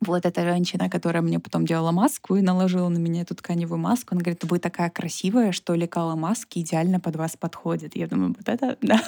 Вот 0.00 0.26
эта 0.26 0.42
женщина, 0.42 0.88
которая 0.90 1.22
мне 1.22 1.40
потом 1.40 1.66
делала 1.66 1.90
маску 1.90 2.36
и 2.36 2.42
наложила 2.42 2.88
на 2.88 2.98
меня 2.98 3.22
эту 3.22 3.34
тканевую 3.34 3.78
маску, 3.78 4.14
она 4.14 4.20
говорит, 4.20 4.44
вы 4.44 4.58
такая 4.58 4.90
красивая, 4.90 5.52
что 5.52 5.74
лекала 5.74 6.14
маски 6.14 6.60
идеально 6.60 7.00
под 7.00 7.16
вас 7.16 7.36
подходит. 7.36 7.96
Я 7.96 8.06
думаю, 8.06 8.34
вот 8.36 8.48
это, 8.48 8.76
да. 8.82 9.02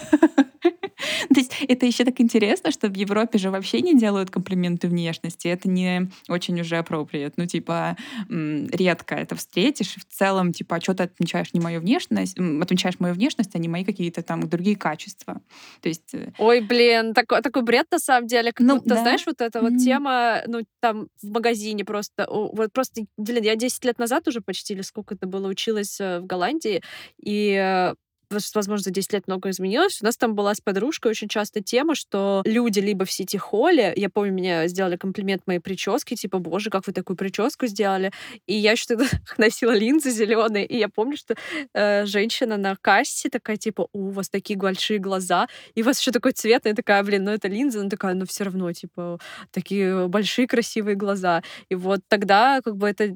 То 1.29 1.39
есть 1.39 1.53
это 1.69 1.87
еще 1.87 2.05
так 2.05 2.21
интересно, 2.21 2.71
что 2.71 2.89
в 2.89 2.95
Европе 2.95 3.39
же 3.39 3.51
вообще 3.51 3.81
не 3.81 3.95
делают 3.95 4.31
комплименты 4.31 4.89
внешности. 4.89 5.49
Это 5.49 5.69
не 5.69 6.11
очень 6.29 6.61
уже 6.61 6.77
appropriate. 6.77 7.35
Ну, 7.37 7.47
типа, 7.47 7.97
редко 8.29 9.15
это 9.15 9.37
встретишь. 9.37 9.97
В 9.97 10.13
целом, 10.13 10.53
типа, 10.53 10.77
а 10.77 10.81
что 10.81 10.95
ты 10.95 11.05
отмечаешь 11.05 11.53
не 11.53 11.61
мою 11.61 11.81
внешность, 11.81 12.39
отмечаешь 12.39 12.99
мою 12.99 13.15
внешность, 13.15 13.55
а 13.55 13.59
не 13.59 13.69
мои 13.69 13.85
какие-то 13.85 14.23
там 14.23 14.49
другие 14.49 14.77
качества. 14.77 15.41
То 15.81 15.89
есть... 15.89 16.15
Э, 16.15 16.33
Ой, 16.39 16.61
блин, 16.61 17.15
такой, 17.15 17.43
такой 17.43 17.63
бред 17.63 17.87
на 17.91 17.99
самом 17.99 18.27
деле. 18.27 18.53
Как 18.53 18.67
ну, 18.67 18.77
будто, 18.77 18.95
да. 18.95 19.03
знаешь, 19.03 19.23
вот 19.27 19.41
эта 19.41 19.59
mm-hmm. 19.59 19.71
вот 19.71 19.85
тема, 19.85 20.43
ну, 20.47 20.65
там, 20.81 21.09
в 21.23 21.31
магазине 21.31 21.85
просто. 21.85 22.27
Вот 22.29 22.73
просто, 22.73 23.03
блин, 23.17 23.45
я 23.45 23.57
10 23.57 23.85
лет 23.85 23.99
назад 23.99 24.27
уже 24.29 24.41
почти, 24.41 24.75
или 24.75 24.83
сколько 24.83 25.15
это 25.15 25.27
было, 25.27 25.49
училась 25.49 26.01
э, 26.01 26.21
в 26.21 26.27
Голландии, 26.27 26.83
и 27.23 27.53
э, 27.53 27.95
возможно, 28.31 28.85
за 28.85 28.91
10 28.91 29.13
лет 29.13 29.27
много 29.27 29.51
изменилось. 29.51 30.01
У 30.03 30.05
нас 30.05 30.17
там 30.17 30.35
была 30.35 30.55
с 30.55 30.61
подружкой 30.61 31.11
очень 31.11 31.29
часто 31.29 31.63
тема, 31.63 31.95
что 31.95 32.43
люди 32.45 32.81
либо 32.81 33.05
в 33.05 33.11
сити-холле, 33.11 33.93
я 33.97 34.09
помню, 34.11 34.33
мне 34.33 34.69
сделали 34.69 34.97
комплимент 34.97 35.43
моей 35.47 35.61
прически, 35.61 36.15
типа, 36.15 36.39
боже, 36.39 36.71
как 36.71 36.87
вы 36.87 36.93
такую 36.93 37.17
прическу 37.17 37.67
сделали. 37.67 38.13
И 38.47 38.55
я 38.55 38.73
еще 38.73 38.87
тогда 38.87 39.07
носила 39.39 39.73
линзы 39.73 40.11
зеленые, 40.11 40.67
и 40.67 40.79
я 40.79 40.89
помню, 40.89 41.17
что 41.17 41.35
э, 41.75 42.07
женщина 42.07 42.57
на 42.57 42.77
кассе 42.77 43.29
такая, 43.29 43.57
типа, 43.57 43.89
у 43.93 44.11
вас 44.11 44.29
такие 44.29 44.59
большие 44.59 44.99
глаза, 44.99 45.49
и 45.75 45.83
у 45.83 45.85
вас 45.85 46.01
еще 46.01 46.13
такой 46.13 46.33
цвет, 46.33 46.67
и 46.67 46.69
я 46.69 46.75
такая, 46.75 47.03
блин, 47.03 47.25
ну 47.25 47.31
это 47.31 47.49
линза, 47.49 47.83
ну 47.83 47.89
такая, 47.89 48.15
ну 48.15 48.27
все 48.27 48.45
равно, 48.45 48.73
типа, 48.73 49.19
такие 49.51 50.09
большие 50.09 50.47
красивые 50.47 50.97
глаза. 50.97 51.43
И 51.69 51.75
вот 51.75 52.01
тогда 52.09 52.61
как 52.63 52.77
бы 52.77 52.89
это 52.89 53.15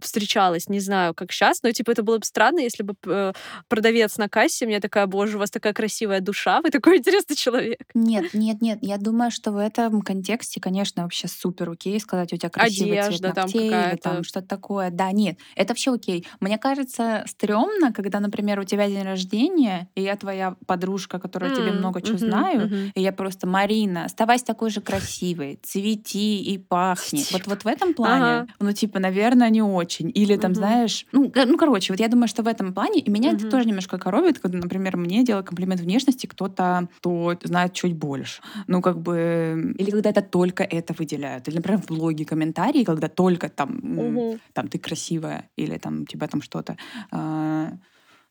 встречалась, 0.00 0.68
не 0.68 0.80
знаю, 0.80 1.14
как 1.14 1.32
сейчас, 1.32 1.62
но 1.62 1.72
типа 1.72 1.90
это 1.90 2.02
было 2.02 2.18
бы 2.18 2.24
странно, 2.24 2.60
если 2.60 2.82
бы 2.82 2.94
э, 3.06 3.32
продавец 3.68 4.18
на 4.18 4.28
кассе 4.28 4.66
мне 4.66 4.80
такая, 4.80 5.06
боже, 5.06 5.36
у 5.36 5.40
вас 5.40 5.50
такая 5.50 5.72
красивая 5.72 6.20
душа, 6.20 6.60
вы 6.62 6.70
такой 6.70 6.98
интересный 6.98 7.36
человек. 7.36 7.80
Нет, 7.94 8.34
нет, 8.34 8.60
нет, 8.60 8.78
я 8.82 8.98
думаю, 8.98 9.30
что 9.30 9.52
в 9.52 9.56
этом 9.56 10.02
контексте, 10.02 10.60
конечно, 10.60 11.02
вообще 11.02 11.28
супер 11.28 11.70
окей 11.70 11.98
сказать, 12.00 12.32
у 12.32 12.36
тебя 12.36 12.50
красивый 12.50 13.00
Одежда 13.00 13.32
цвет 13.32 13.36
ногтей 13.36 13.70
там 13.70 13.90
или 13.90 13.96
там 13.96 14.24
что-то 14.24 14.46
такое. 14.46 14.90
Да, 14.90 15.10
нет, 15.12 15.38
это 15.56 15.70
вообще 15.72 15.92
окей. 15.92 16.26
Мне 16.40 16.58
кажется, 16.58 17.24
стрёмно, 17.26 17.92
когда, 17.92 18.20
например, 18.20 18.60
у 18.60 18.64
тебя 18.64 18.88
день 18.88 19.02
рождения, 19.02 19.88
и 19.94 20.02
я 20.02 20.16
твоя 20.16 20.56
подружка, 20.66 21.18
которая 21.18 21.50
mm, 21.50 21.56
тебе 21.56 21.72
много 21.72 22.00
чего 22.00 22.16
mm-hmm, 22.16 22.18
знаю, 22.18 22.60
mm-hmm. 22.68 22.90
и 22.94 23.00
я 23.00 23.12
просто, 23.12 23.46
Марина, 23.46 24.04
оставайся 24.04 24.44
такой 24.44 24.70
же 24.70 24.80
красивой, 24.80 25.58
цвети 25.62 26.42
и 26.42 26.58
пахни. 26.58 27.24
Вот, 27.32 27.46
вот 27.46 27.64
в 27.64 27.66
этом 27.66 27.94
плане, 27.94 28.24
ага. 28.24 28.46
ну, 28.60 28.72
типа, 28.72 28.98
наверное, 28.98 29.50
не 29.50 29.62
очень. 29.64 30.10
Или 30.14 30.36
там, 30.36 30.52
угу. 30.52 30.58
знаешь, 30.58 31.06
ну, 31.12 31.32
ну, 31.34 31.56
короче, 31.56 31.92
вот 31.92 32.00
я 32.00 32.08
думаю, 32.08 32.28
что 32.28 32.42
в 32.42 32.46
этом 32.46 32.72
плане, 32.72 33.00
и 33.00 33.10
меня 33.10 33.30
угу. 33.30 33.36
это 33.36 33.50
тоже 33.50 33.66
немножко 33.66 33.98
коробит, 33.98 34.38
когда, 34.38 34.58
например, 34.58 34.96
мне 34.96 35.24
делает 35.24 35.46
комплимент 35.46 35.80
внешности 35.80 36.26
кто-то, 36.26 36.88
кто 36.98 37.36
знает 37.42 37.72
чуть 37.72 37.94
больше. 37.94 38.42
Ну, 38.66 38.82
как 38.82 39.00
бы, 39.00 39.74
или 39.78 39.90
когда 39.90 40.10
это 40.10 40.22
только 40.22 40.64
это 40.64 40.94
выделяют. 40.98 41.48
Или, 41.48 41.56
например, 41.56 41.80
в 41.80 41.86
блоге 41.86 42.24
комментарии, 42.24 42.84
когда 42.84 43.08
только 43.08 43.48
там, 43.48 43.80
угу. 43.98 44.38
там 44.52 44.68
ты 44.68 44.78
красивая, 44.78 45.48
или 45.56 45.78
там 45.78 46.02
у 46.02 46.04
тебя 46.06 46.26
там 46.28 46.42
что-то. 46.42 46.76
А, 47.10 47.72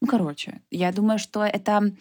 ну, 0.01 0.07
короче, 0.07 0.61
я 0.71 0.91
думаю, 0.91 1.19
что 1.19 1.43
это... 1.43 1.93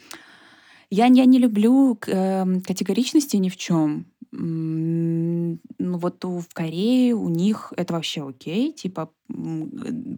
Я, 0.90 1.06
я 1.06 1.24
не 1.24 1.38
люблю 1.38 1.98
э, 2.06 2.60
категоричности 2.66 3.36
ни 3.38 3.48
в 3.48 3.56
чем. 3.56 4.11
Ну 4.34 5.58
вот 5.78 6.24
в 6.24 6.46
Корее 6.54 7.14
у 7.14 7.28
них 7.28 7.72
это 7.76 7.92
вообще 7.92 8.26
окей, 8.26 8.72
типа 8.72 9.12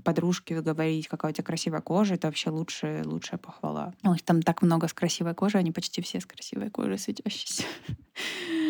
подружке 0.05 0.61
говорить, 0.61 1.09
какая 1.09 1.33
у 1.33 1.35
тебя 1.35 1.45
красивая 1.45 1.81
кожа, 1.81 2.15
это 2.15 2.29
вообще 2.29 2.51
лучшая, 2.51 3.05
лучшая 3.05 3.39
похвала. 3.39 3.93
У 4.05 4.13
них 4.13 4.23
там 4.23 4.43
так 4.43 4.63
много 4.63 4.87
с 4.87 4.93
красивой 4.93 5.35
кожей, 5.35 5.61
они 5.61 5.73
почти 5.73 6.01
все 6.01 6.21
с 6.21 6.27
красивой 6.27 6.71
кожей 6.71 6.99
светящиеся. 6.99 7.65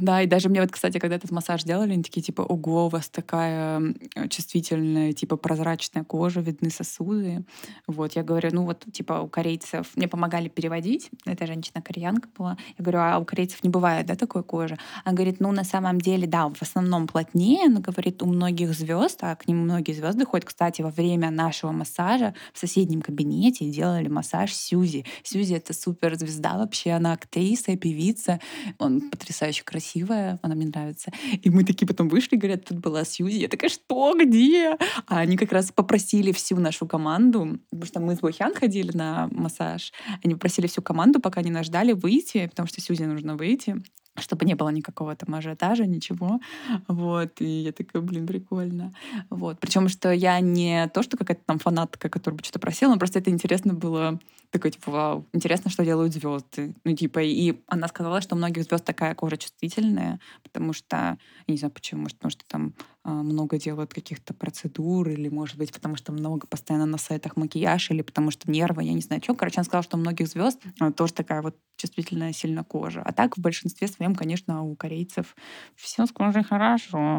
Да, 0.00 0.22
и 0.22 0.26
даже 0.26 0.48
мне 0.48 0.60
вот, 0.60 0.70
кстати, 0.70 0.98
когда 0.98 1.16
этот 1.16 1.30
массаж 1.30 1.64
делали, 1.64 1.92
они 1.92 2.02
такие, 2.02 2.22
типа, 2.22 2.42
ого, 2.42 2.86
у 2.86 2.88
вас 2.88 3.08
такая 3.08 3.94
чувствительная, 4.30 5.12
типа, 5.12 5.36
прозрачная 5.36 6.04
кожа, 6.04 6.40
видны 6.40 6.70
сосуды. 6.70 7.44
Вот, 7.86 8.12
я 8.16 8.22
говорю, 8.22 8.50
ну 8.52 8.64
вот, 8.64 8.84
типа, 8.92 9.20
у 9.20 9.28
корейцев, 9.28 9.88
мне 9.96 10.08
помогали 10.08 10.48
переводить, 10.48 11.10
эта 11.26 11.46
женщина 11.46 11.82
кореянка 11.82 12.28
была, 12.36 12.56
я 12.78 12.82
говорю, 12.82 12.98
а 13.00 13.18
у 13.18 13.24
корейцев 13.24 13.62
не 13.62 13.70
бывает, 13.70 14.06
да, 14.06 14.14
такой 14.14 14.42
кожи? 14.42 14.78
Она 15.04 15.14
говорит, 15.14 15.40
ну, 15.40 15.52
на 15.52 15.64
самом 15.64 16.00
деле, 16.00 16.26
да, 16.26 16.48
в 16.48 16.62
основном 16.62 17.06
плотнее, 17.06 17.68
но, 17.68 17.80
говорит, 17.80 18.22
у 18.22 18.26
многих 18.26 18.72
звезд, 18.74 19.18
а 19.22 19.36
к 19.36 19.46
ним 19.48 19.58
многие 19.58 19.92
звезды 19.92 20.24
ходят, 20.24 20.46
кстати, 20.46 20.82
во 20.82 20.90
время 20.90 21.30
нашего 21.30 21.72
массажа 21.72 22.34
в 22.52 22.58
соседнем 22.58 23.02
кабинете 23.02 23.68
делали 23.68 24.08
массаж 24.08 24.54
Сьюзи. 24.54 25.04
Сьюзи— 25.22 25.54
это 25.54 25.74
суперзвезда 25.74 26.58
вообще, 26.58 26.92
она 26.92 27.12
актриса 27.12 27.76
певица, 27.76 28.40
он 28.78 29.10
потрясающе 29.18 29.64
красивая, 29.64 30.38
она 30.42 30.54
мне 30.54 30.66
нравится. 30.66 31.10
И 31.42 31.50
мы 31.50 31.64
такие 31.64 31.86
потом 31.86 32.08
вышли, 32.08 32.36
говорят, 32.36 32.64
тут 32.64 32.78
была 32.78 33.04
Сьюзи. 33.04 33.40
Я 33.40 33.48
такая, 33.48 33.70
что, 33.70 34.14
где? 34.18 34.76
А 35.06 35.18
они 35.18 35.36
как 35.36 35.52
раз 35.52 35.72
попросили 35.72 36.32
всю 36.32 36.56
нашу 36.56 36.86
команду, 36.86 37.58
потому 37.70 37.86
что 37.86 38.00
мы 38.00 38.16
с 38.16 38.20
Бохян 38.20 38.54
ходили 38.54 38.96
на 38.96 39.28
массаж, 39.30 39.92
они 40.24 40.34
попросили 40.34 40.66
всю 40.66 40.82
команду, 40.82 41.20
пока 41.20 41.42
не 41.42 41.50
нас 41.50 41.66
ждали, 41.66 41.92
выйти, 41.92 42.46
потому 42.46 42.66
что 42.68 42.80
Сьюзи 42.80 43.04
нужно 43.04 43.36
выйти 43.36 43.82
чтобы 44.20 44.44
не 44.44 44.54
было 44.54 44.68
никакого 44.70 45.14
там 45.16 45.34
ажиотажа, 45.34 45.86
ничего. 45.86 46.40
Вот. 46.86 47.40
И 47.40 47.46
я 47.46 47.72
такая, 47.72 48.02
блин, 48.02 48.26
прикольно. 48.26 48.92
Вот. 49.30 49.58
Причем, 49.60 49.88
что 49.88 50.10
я 50.12 50.40
не 50.40 50.88
то, 50.88 51.02
что 51.02 51.16
какая-то 51.16 51.42
там 51.44 51.58
фанатка, 51.58 52.08
которая 52.08 52.38
бы 52.38 52.44
что-то 52.44 52.58
просила, 52.58 52.92
но 52.92 52.98
просто 52.98 53.18
это 53.18 53.30
интересно 53.30 53.74
было 53.74 54.18
такой, 54.50 54.70
типа, 54.70 54.90
вау, 54.90 55.26
интересно, 55.32 55.70
что 55.70 55.84
делают 55.84 56.14
звезды. 56.14 56.74
Ну, 56.84 56.96
типа, 56.96 57.20
и 57.22 57.60
она 57.66 57.88
сказала, 57.88 58.20
что 58.20 58.34
у 58.34 58.38
многих 58.38 58.64
звезд 58.64 58.84
такая 58.84 59.14
кожа 59.14 59.36
чувствительная, 59.36 60.20
потому 60.42 60.72
что, 60.72 60.96
я 60.96 61.18
не 61.52 61.58
знаю 61.58 61.72
почему, 61.72 62.02
может, 62.02 62.16
потому 62.16 62.30
что 62.30 62.44
там 62.48 62.72
много 63.04 63.58
делают 63.58 63.94
каких-то 63.94 64.34
процедур, 64.34 65.08
или, 65.08 65.28
может 65.28 65.56
быть, 65.56 65.72
потому 65.72 65.96
что 65.96 66.12
много 66.12 66.46
постоянно 66.46 66.86
на 66.86 66.98
сайтах 66.98 67.36
макияж, 67.36 67.90
или 67.90 68.02
потому 68.02 68.30
что 68.30 68.50
нервы, 68.50 68.84
я 68.84 68.92
не 68.92 69.00
знаю, 69.00 69.22
что. 69.22 69.34
Короче, 69.34 69.56
она 69.56 69.64
сказала, 69.64 69.82
что 69.82 69.96
у 69.96 70.00
многих 70.00 70.28
звезд 70.28 70.60
а, 70.80 70.92
тоже 70.92 71.14
такая 71.14 71.42
вот 71.42 71.56
чувствительная 71.76 72.32
сильно 72.32 72.64
кожа. 72.64 73.02
А 73.04 73.12
так 73.12 73.36
в 73.36 73.40
большинстве 73.40 73.88
своем, 73.88 74.14
конечно, 74.14 74.62
у 74.62 74.74
корейцев 74.76 75.36
все 75.76 76.06
с 76.06 76.12
кожей 76.12 76.42
хорошо. 76.42 77.18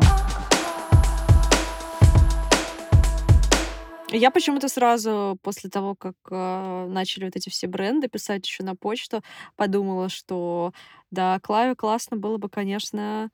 Я 4.11 4.31
почему-то 4.31 4.69
сразу 4.69 5.37
после 5.43 5.69
того, 5.69 5.93
как 5.93 6.15
э, 6.31 6.87
начали 6.89 7.25
вот 7.25 7.35
эти 7.35 7.49
все 7.49 7.67
бренды 7.67 8.07
писать 8.07 8.45
еще 8.47 8.63
на 8.63 8.75
почту, 8.75 9.21
подумала, 9.55 10.09
что 10.09 10.73
да, 11.11 11.39
Клаве 11.39 11.75
классно 11.75 12.17
было 12.17 12.37
бы, 12.37 12.49
конечно, 12.49 13.29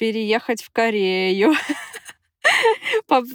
переехать 0.00 0.62
в 0.62 0.70
Корею. 0.70 1.52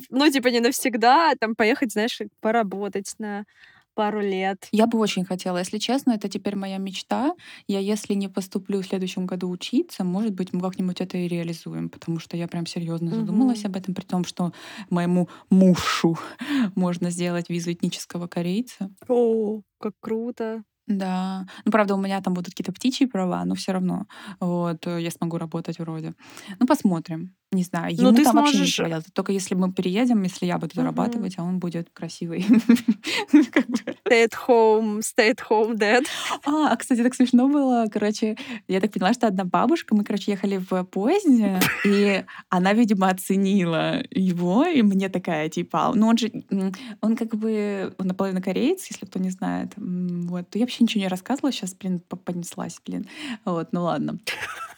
Ну, 0.10 0.32
типа, 0.32 0.48
не 0.48 0.60
навсегда, 0.60 1.32
а 1.32 1.36
там 1.36 1.56
поехать, 1.56 1.92
знаешь, 1.92 2.20
поработать 2.42 3.14
на 3.20 3.46
пару 3.94 4.20
лет. 4.20 4.68
Я 4.72 4.88
бы 4.88 4.98
очень 5.00 5.24
хотела. 5.24 5.60
Если 5.60 5.78
честно, 5.78 6.12
это 6.12 6.28
теперь 6.28 6.56
моя 6.56 6.78
мечта. 6.78 7.34
Я, 7.68 7.80
если 7.80 8.14
не 8.14 8.28
поступлю 8.28 8.82
в 8.82 8.86
следующем 8.86 9.26
году 9.26 9.50
учиться, 9.50 10.04
может 10.04 10.34
быть, 10.34 10.52
мы 10.54 10.62
как-нибудь 10.62 11.00
это 11.00 11.18
и 11.18 11.28
реализуем, 11.28 11.90
потому 11.90 12.20
что 12.20 12.36
я 12.36 12.48
прям 12.48 12.66
серьезно 12.66 13.12
задумалась 13.14 13.64
Мгм. 13.64 13.72
об 13.72 13.78
этом, 13.78 13.94
при 13.94 14.04
том, 14.04 14.26
что 14.26 14.52
моему 14.90 15.30
мушу 15.50 16.18
можно 16.76 17.10
сделать 17.10 17.50
визу 17.50 17.72
этнического 17.72 18.28
корейца. 18.28 18.90
О, 19.08 19.62
как 19.80 19.94
круто. 20.00 20.64
Да. 20.88 21.46
Ну, 21.66 21.72
правда, 21.72 21.96
у 21.96 21.98
меня 21.98 22.22
там 22.22 22.34
будут 22.34 22.52
какие-то 22.52 22.72
птичьи 22.72 23.08
права, 23.08 23.44
но 23.46 23.56
все 23.56 23.72
равно 23.72 24.06
вот 24.40 24.86
э, 24.88 25.02
я 25.02 25.10
смогу 25.12 25.38
работать 25.38 25.80
вроде. 25.80 26.14
Ну, 26.60 26.68
посмотрим. 26.68 27.36
Не 27.56 27.64
знаю. 27.64 27.96
Ну, 27.98 28.08
Ему 28.10 28.18
ты 28.18 28.24
там 28.24 28.36
вообще 28.36 28.54
сможешь... 28.54 28.68
ничего 28.74 28.88
делать. 28.88 29.06
Только 29.14 29.32
если 29.32 29.56
мы 29.56 29.72
переедем, 29.72 30.22
если 30.24 30.46
я 30.46 30.58
буду 30.58 30.74
Мгм. 30.76 30.82
зарабатывать, 30.84 31.36
а 31.38 31.44
он 31.44 31.60
будет 31.60 31.90
красивый. 31.94 32.46
Stay 34.08 34.26
at 34.28 34.34
home, 34.48 35.00
stay 35.02 35.32
at 35.34 35.40
home 35.50 35.76
dad. 35.76 36.06
А, 36.46 36.72
а, 36.72 36.76
кстати, 36.76 37.02
так 37.02 37.16
смешно 37.16 37.48
было. 37.48 37.86
Короче, 37.92 38.38
я 38.68 38.80
так 38.80 38.92
поняла, 38.92 39.14
что 39.14 39.28
одна 39.28 39.46
бабушка, 39.46 39.96
мы, 39.96 40.04
короче, 40.04 40.32
ехали 40.32 40.58
в 40.70 40.84
поезде, 40.84 41.60
и 41.86 42.24
она, 42.50 42.74
видимо, 42.74 43.10
оценила 43.10 44.04
его, 44.12 44.66
и 44.66 44.82
мне 44.82 45.10
такая, 45.10 45.50
типа, 45.50 45.92
ну 45.96 46.08
он 46.08 46.18
же, 46.18 46.32
он 47.02 47.16
как 47.16 47.36
бы 47.36 47.94
он 47.98 48.08
наполовину 48.08 48.42
кореец, 48.42 48.86
если 48.92 49.06
кто 49.06 49.20
не 49.20 49.30
знает. 49.32 49.72
Вот. 49.78 50.54
Я 50.56 50.62
вообще 50.62 50.84
ничего 50.84 51.02
не 51.02 51.08
рассказывала, 51.08 51.52
сейчас, 51.52 51.74
блин, 51.74 52.00
по- 52.08 52.16
понеслась, 52.18 52.80
блин. 52.86 53.08
Вот, 53.44 53.70
ну 53.72 53.84
ладно. 53.84 54.20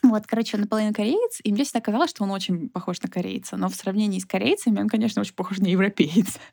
Вот, 0.04 0.28
короче, 0.28 0.56
он 0.56 0.62
наполовину 0.62 0.94
кореец, 0.94 1.40
и 1.44 1.52
мне 1.52 1.64
всегда 1.64 1.82
казалось, 1.82 2.12
что 2.12 2.24
он 2.24 2.30
очень 2.30 2.67
похож 2.70 3.02
на 3.02 3.10
корейца, 3.10 3.58
но 3.58 3.70
в 3.70 3.76
сравнении 3.76 4.20
с 4.20 4.26
корейцами 4.26 4.80
он, 4.80 4.88
конечно, 4.88 5.22
очень 5.22 5.34
похож 5.36 5.58
на 5.60 5.68
европейца. 5.68 6.40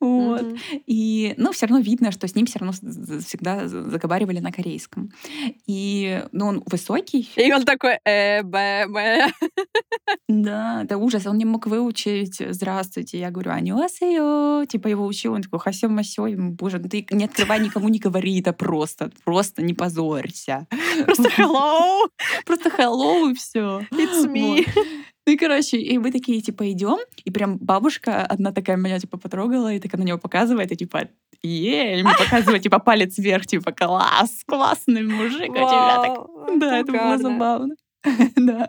Вот. 0.00 0.42
Мгм. 0.42 0.58
И, 0.86 1.34
ну, 1.36 1.52
все 1.52 1.66
равно 1.66 1.82
видно, 1.82 2.10
что 2.10 2.26
с 2.26 2.34
ним 2.34 2.46
все 2.46 2.58
равно 2.58 2.72
всегда 2.72 3.68
заговаривали 3.68 4.38
на 4.40 4.50
корейском. 4.50 5.10
И, 5.66 6.24
ну, 6.32 6.46
он 6.46 6.62
высокий. 6.70 7.28
И 7.36 7.52
он 7.52 7.64
такой, 7.64 7.98
э, 8.04 8.42
б, 8.42 8.86
б. 8.88 9.26
Да, 10.28 10.82
это 10.84 10.96
ужас. 10.96 11.26
Он 11.26 11.36
не 11.38 11.44
мог 11.44 11.66
выучить 11.66 12.40
«Здравствуйте». 12.50 13.18
Я 13.18 13.30
говорю 13.30 13.50
«Анюасео». 13.52 14.64
Типа 14.66 14.88
его 14.88 15.04
учил, 15.06 15.34
он 15.34 15.42
такой 15.42 15.58
«Хасё 15.58 15.88
масё». 15.88 16.26
Боже, 16.36 16.78
ну 16.78 16.88
ты 16.88 17.06
не 17.10 17.24
открывай, 17.24 17.60
никому 17.60 17.88
не 17.88 17.98
говори 17.98 18.40
это 18.40 18.52
просто. 18.52 19.10
Просто 19.24 19.62
не 19.62 19.74
позорься. 19.74 20.66
Просто 21.04 21.24
hello, 21.38 22.08
Просто 22.46 22.70
hello 22.70 23.30
и 23.30 23.34
все. 23.34 23.86
it's 23.92 24.26
me. 24.26 24.66
Ну 25.26 25.32
и, 25.32 25.36
короче, 25.36 25.76
и 25.78 25.98
мы 25.98 26.10
такие, 26.10 26.40
типа, 26.40 26.70
идем, 26.72 26.98
и 27.24 27.30
прям 27.30 27.58
бабушка 27.58 28.24
одна 28.24 28.52
такая 28.52 28.76
меня, 28.76 28.98
типа, 28.98 29.18
потрогала, 29.18 29.72
и 29.72 29.78
такая 29.78 30.00
на 30.00 30.04
него 30.04 30.18
показывает, 30.18 30.72
и, 30.72 30.76
типа, 30.76 31.08
е, 31.42 32.00
и 32.00 32.02
мне 32.02 32.14
показывает, 32.18 32.62
типа, 32.62 32.78
палец 32.78 33.18
вверх, 33.18 33.46
типа, 33.46 33.72
класс, 33.72 34.42
классный 34.46 35.02
мужик 35.02 35.50
у 35.50 35.54
тебя. 35.54 36.02
Так, 36.04 36.58
да, 36.58 36.78
это 36.78 36.92
было 36.92 37.18
забавно. 37.18 37.74
Да. 38.36 38.68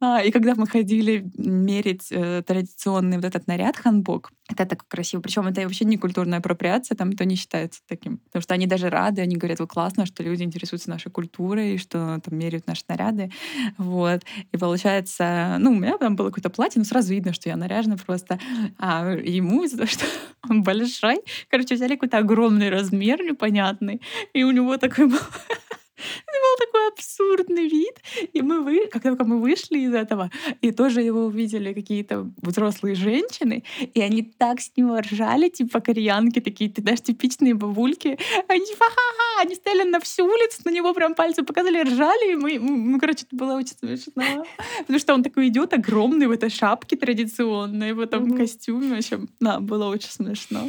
А, 0.00 0.22
и 0.22 0.30
когда 0.30 0.54
мы 0.54 0.66
ходили 0.66 1.30
мерить 1.36 2.08
э, 2.10 2.42
традиционный 2.46 3.16
вот 3.16 3.24
этот 3.24 3.46
наряд 3.46 3.76
ханбок, 3.76 4.30
это 4.48 4.64
так 4.64 4.86
красиво. 4.88 5.20
Причем 5.20 5.46
это 5.46 5.62
вообще 5.62 5.84
не 5.84 5.96
культурная 5.96 6.38
апроприация, 6.38 6.96
там 6.96 7.10
это 7.10 7.24
не 7.24 7.36
считается 7.36 7.80
таким. 7.86 8.18
Потому 8.18 8.42
что 8.42 8.54
они 8.54 8.66
даже 8.66 8.88
рады, 8.88 9.20
они 9.22 9.36
говорят, 9.36 9.58
вы 9.60 9.66
классно, 9.66 10.06
что 10.06 10.22
люди 10.22 10.42
интересуются 10.42 10.90
нашей 10.90 11.10
культурой, 11.10 11.78
что 11.78 12.20
там 12.24 12.38
меряют 12.38 12.66
наши 12.66 12.82
наряды. 12.88 13.30
Вот. 13.76 14.22
И 14.52 14.56
получается, 14.56 15.56
ну, 15.58 15.72
у 15.72 15.74
меня 15.74 15.98
там 15.98 16.16
было 16.16 16.28
какое-то 16.28 16.50
платье, 16.50 16.78
но 16.78 16.84
сразу 16.84 17.12
видно, 17.12 17.32
что 17.32 17.48
я 17.48 17.56
наряжена 17.56 17.96
просто. 17.96 18.38
А 18.78 19.10
ему 19.12 19.64
из-за 19.64 19.78
того, 19.78 19.88
что 19.90 20.04
он 20.48 20.62
большой, 20.62 21.18
короче, 21.48 21.74
взяли 21.74 21.94
какой-то 21.94 22.18
огромный 22.18 22.70
размер 22.70 23.22
непонятный, 23.22 24.00
и 24.32 24.44
у 24.44 24.50
него 24.50 24.76
такой 24.76 25.06
был 25.08 25.18
это 26.26 26.38
был 26.42 26.66
такой 26.66 26.88
абсурдный 26.88 27.68
вид. 27.68 28.00
И 28.32 28.42
мы 28.42 28.62
вы, 28.62 28.86
как 28.88 29.02
только 29.02 29.24
мы 29.24 29.40
вышли 29.40 29.78
из 29.78 29.94
этого, 29.94 30.30
и 30.60 30.72
тоже 30.72 31.02
его 31.02 31.24
увидели 31.26 31.72
какие-то 31.72 32.30
взрослые 32.42 32.94
женщины, 32.94 33.64
и 33.94 34.00
они 34.00 34.22
так 34.22 34.60
с 34.60 34.72
него 34.76 35.00
ржали, 35.00 35.48
типа 35.48 35.80
кореянки 35.80 36.40
такие, 36.40 36.70
ты 36.70 36.82
знаешь, 36.82 37.00
типичные 37.00 37.54
бабульки. 37.54 38.18
Они 38.48 38.64
типа, 38.66 38.84
ха-ха, 38.84 39.42
они 39.42 39.54
стояли 39.54 39.88
на 39.88 40.00
всю 40.00 40.24
улицу, 40.24 40.62
на 40.64 40.70
него 40.70 40.94
прям 40.94 41.14
пальцы 41.14 41.42
показали, 41.42 41.82
ржали, 41.82 42.32
и 42.32 42.36
мы, 42.36 42.58
ну, 42.58 42.98
короче, 42.98 43.24
это 43.26 43.36
было 43.36 43.54
очень 43.54 43.76
смешно. 43.78 44.44
Потому 44.78 44.98
что 44.98 45.14
он 45.14 45.22
такой 45.22 45.48
идет 45.48 45.72
огромный 45.72 46.26
в 46.26 46.30
этой 46.30 46.50
шапке 46.50 46.96
традиционной, 46.96 47.92
в 47.92 48.00
этом 48.00 48.24
Мгм. 48.24 48.36
костюме. 48.38 48.94
В 48.94 48.98
общем, 48.98 49.28
да, 49.40 49.60
было 49.60 49.86
очень 49.86 50.10
смешно. 50.10 50.68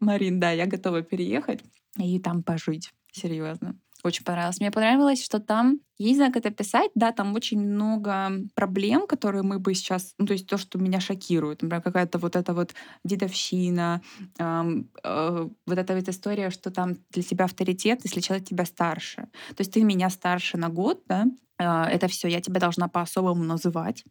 Марин, 0.00 0.40
да, 0.40 0.50
я 0.52 0.66
готова 0.66 1.02
переехать 1.02 1.60
и 1.98 2.18
там 2.18 2.42
пожить. 2.42 2.92
Серьезно. 3.12 3.74
Очень 4.04 4.24
понравилось. 4.24 4.60
Мне 4.60 4.70
понравилось, 4.70 5.24
что 5.24 5.40
там, 5.40 5.80
я 5.98 6.10
не 6.12 6.18
как 6.18 6.36
это 6.36 6.50
писать, 6.50 6.90
да, 6.94 7.12
там 7.12 7.34
очень 7.34 7.58
много 7.60 8.30
проблем, 8.54 9.06
которые 9.06 9.42
мы 9.42 9.58
бы 9.58 9.74
сейчас, 9.74 10.14
ну, 10.18 10.26
то 10.26 10.32
есть 10.34 10.46
то, 10.46 10.58
что 10.58 10.78
меня 10.78 11.00
шокирует, 11.00 11.62
например, 11.62 11.82
какая-то 11.82 12.18
вот 12.18 12.36
эта 12.36 12.52
вот 12.52 12.74
дедовщина, 13.04 14.02
ам, 14.38 14.88
э, 15.02 15.48
вот 15.66 15.78
эта 15.78 15.94
вот 15.94 16.08
история, 16.08 16.50
что 16.50 16.70
там 16.70 16.96
для 17.10 17.22
тебя 17.22 17.46
авторитет, 17.46 18.00
если 18.04 18.20
человек 18.20 18.46
тебя 18.46 18.64
старше. 18.66 19.28
То 19.56 19.60
есть 19.60 19.72
ты 19.72 19.82
меня 19.82 20.10
старше 20.10 20.56
на 20.58 20.68
год, 20.68 21.02
да, 21.08 21.24
это 21.58 22.08
все, 22.08 22.28
я 22.28 22.40
тебя 22.40 22.60
должна 22.60 22.88
по-особому 22.88 23.42
называть. 23.44 24.04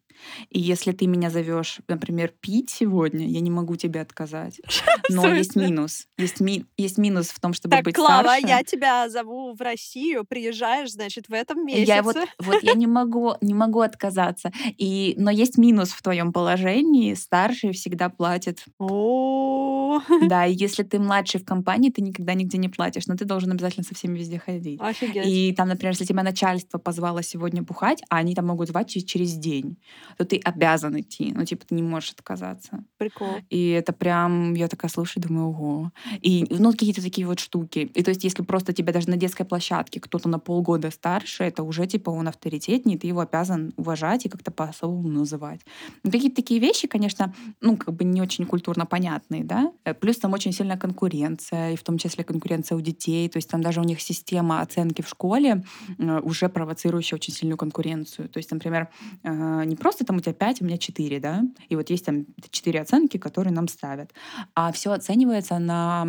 И 0.50 0.60
если 0.60 0.92
ты 0.94 1.06
меня 1.08 1.30
зовешь, 1.30 1.80
например, 1.88 2.34
пить 2.40 2.70
сегодня, 2.70 3.28
я 3.28 3.40
не 3.42 3.52
могу 3.52 3.76
тебе 3.76 4.02
отказать. 4.02 4.62
Но 5.10 5.28
есть 5.28 5.56
минус. 5.56 6.08
Есть, 6.18 6.40
ми- 6.40 6.66
есть 6.78 6.98
минус 6.98 7.28
в 7.28 7.40
том, 7.40 7.54
чтобы 7.54 7.76
Так, 7.76 7.86
быть 7.86 7.96
Клава, 7.96 8.24
старше. 8.24 8.48
я 8.48 8.64
тебя 8.64 9.10
зову 9.10 9.54
в 9.54 9.62
Россию, 9.62 10.26
приезжаешь, 10.26 10.92
значит, 10.92 11.28
в 11.28 11.34
этом 11.34 11.66
месяце. 11.66 11.88
Я 11.88 12.02
вот, 12.02 12.16
вот 12.40 12.64
я 12.64 12.74
не 12.74 12.88
могу, 12.88 13.34
не 13.42 13.54
могу 13.54 13.82
отказаться. 13.82 14.52
И, 14.78 15.14
но 15.18 15.30
есть 15.30 15.58
минус 15.58 15.90
в 15.90 16.02
твоем 16.02 16.34
положении. 16.34 17.14
Старший 17.14 17.72
всегда 17.74 18.10
платит. 18.10 18.64
О, 18.80 20.02
Да, 20.28 20.46
и 20.46 20.54
если 20.54 20.84
ты 20.84 21.00
младший 21.00 21.40
в 21.40 21.46
компании, 21.46 21.90
ты 21.90 22.02
никогда 22.02 22.34
нигде 22.34 22.58
не 22.58 22.70
платишь, 22.70 23.08
но 23.08 23.16
ты 23.16 23.26
должен 23.26 23.52
обязательно 23.52 23.84
со 23.84 23.96
всеми 23.96 24.18
везде 24.18 24.40
ходить. 24.40 24.80
офигеть. 24.82 25.26
И 25.28 25.54
там, 25.54 25.68
например, 25.68 25.94
если 25.94 26.06
тебя 26.06 26.24
начальство 26.24 26.78
позвало 26.78 27.22
сегодня 27.36 27.62
бухать, 27.62 28.02
а 28.10 28.18
они 28.18 28.34
там 28.34 28.48
могут 28.48 28.70
звать 28.70 28.90
через- 29.06 29.36
день, 29.36 29.76
то 30.18 30.24
ты 30.24 30.38
обязан 30.38 30.98
идти. 31.00 31.34
Ну, 31.36 31.44
типа, 31.46 31.66
ты 31.68 31.76
не 31.76 31.84
можешь 31.84 32.12
отказаться. 32.12 32.84
Прикол. 32.98 33.28
И 33.50 33.70
это 33.70 33.92
прям, 33.92 34.54
я 34.54 34.68
такая 34.68 34.90
слушаю, 34.90 35.24
думаю, 35.24 35.50
ого. 35.50 35.92
И, 36.22 36.46
ну, 36.50 36.72
какие-то 36.72 37.02
такие 37.02 37.28
вот 37.28 37.40
штуки. 37.40 37.92
И 37.94 38.04
то 38.04 38.12
есть, 38.12 38.24
если 38.24 38.44
просто 38.44 38.72
тебя 38.72 38.94
даже 38.94 39.10
на 39.10 39.18
детской 39.18 39.46
площадке 39.46 40.00
кто-то 40.00 40.30
на 40.30 40.40
полгода 40.40 40.92
старше, 40.92 41.44
это 41.44 41.64
уже, 41.64 41.86
типа, 41.86 42.12
он 42.12 42.28
авторитетнее, 42.28 42.98
ты 42.98 43.08
его 43.08 43.20
обязан 43.20 43.74
уважать 43.78 44.26
и 44.26 44.30
как-то 44.30 44.52
по-особому 44.52 45.10
называть. 45.10 45.62
Ну, 46.04 46.12
какие-то 46.12 46.36
такие 46.38 46.60
вещи, 46.60 46.88
конечно, 46.88 47.34
ну, 47.62 47.76
как 47.78 47.94
бы 47.96 48.06
не 48.06 48.22
очень 48.22 48.46
культурно 48.46 48.86
понятные, 48.86 49.44
да. 49.44 49.72
Э, 49.84 49.94
Плюс 49.94 50.18
там 50.18 50.34
очень 50.34 50.54
сильная 50.54 50.78
конкуренция, 50.78 51.74
и 51.74 51.76
в 51.76 51.84
том 51.84 51.98
числе 51.98 52.24
конкуренция 52.24 52.78
у 52.78 52.82
детей. 52.82 53.28
То 53.30 53.38
есть 53.38 53.50
там 53.50 53.62
даже 53.62 53.82
у 53.82 53.84
них 53.84 54.02
система 54.02 54.62
оценки 54.62 55.02
в 55.02 55.10
школе 55.10 55.64
э, 56.00 56.20
уже 56.20 56.48
провоцирующая 56.48 57.18
очень 57.18 57.25
сильную 57.32 57.58
конкуренцию. 57.58 58.30
То 58.30 58.38
есть, 58.38 58.52
например, 58.52 58.90
э, 59.24 59.64
не 59.66 59.76
просто 59.76 60.06
там 60.06 60.18
у 60.18 60.20
тебя 60.20 60.34
5, 60.34 60.62
у 60.62 60.66
меня 60.66 60.78
4, 60.78 61.20
да, 61.20 61.44
и 61.70 61.76
вот 61.76 61.90
есть 61.90 62.06
там 62.06 62.26
4 62.50 62.82
оценки, 62.82 63.18
которые 63.18 63.54
нам 63.54 63.68
ставят, 63.68 64.14
а 64.54 64.72
все 64.72 64.92
оценивается 64.92 65.60
на 65.60 66.08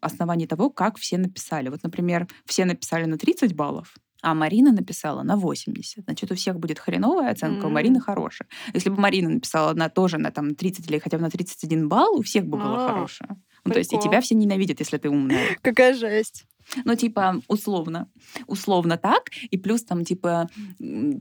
основании 0.00 0.46
того, 0.46 0.70
как 0.70 0.98
все 0.98 1.18
написали. 1.18 1.68
Вот, 1.68 1.82
например, 1.82 2.26
все 2.44 2.64
написали 2.64 3.04
на 3.04 3.18
30 3.18 3.54
баллов, 3.54 3.94
а 4.22 4.34
Марина 4.34 4.72
написала 4.72 5.22
на 5.22 5.36
80. 5.36 6.04
Значит, 6.04 6.32
у 6.32 6.34
всех 6.34 6.58
будет 6.58 6.78
хреновая 6.78 7.30
оценка, 7.30 7.66
у 7.66 7.70
Марины 7.70 8.00
хорошая. 8.00 8.48
Если 8.74 8.90
бы 8.90 9.00
Марина 9.00 9.28
написала 9.28 9.74
на 9.74 9.88
тоже 9.88 10.18
на 10.18 10.30
там 10.30 10.54
30 10.54 10.90
или 10.90 10.98
хотя 10.98 11.18
бы 11.18 11.22
на 11.22 11.30
31 11.30 11.88
балл, 11.88 12.18
у 12.18 12.22
всех 12.22 12.46
бы 12.46 12.58
было 12.58 12.86
А, 12.86 12.88
хорошее. 12.88 13.30
Ну, 13.64 13.72
то 13.72 13.78
есть 13.78 13.92
и 13.92 13.98
тебя 13.98 14.20
все 14.20 14.34
ненавидят, 14.34 14.80
если 14.80 14.96
ты 14.98 15.10
умная. 15.10 15.44
Какая 15.62 15.94
жесть. 15.94 16.46
Ну, 16.84 16.94
типа, 16.94 17.40
условно. 17.48 18.08
Условно 18.46 18.96
так. 18.96 19.30
И 19.50 19.58
плюс 19.58 19.84
там, 19.84 20.04
типа, 20.04 20.48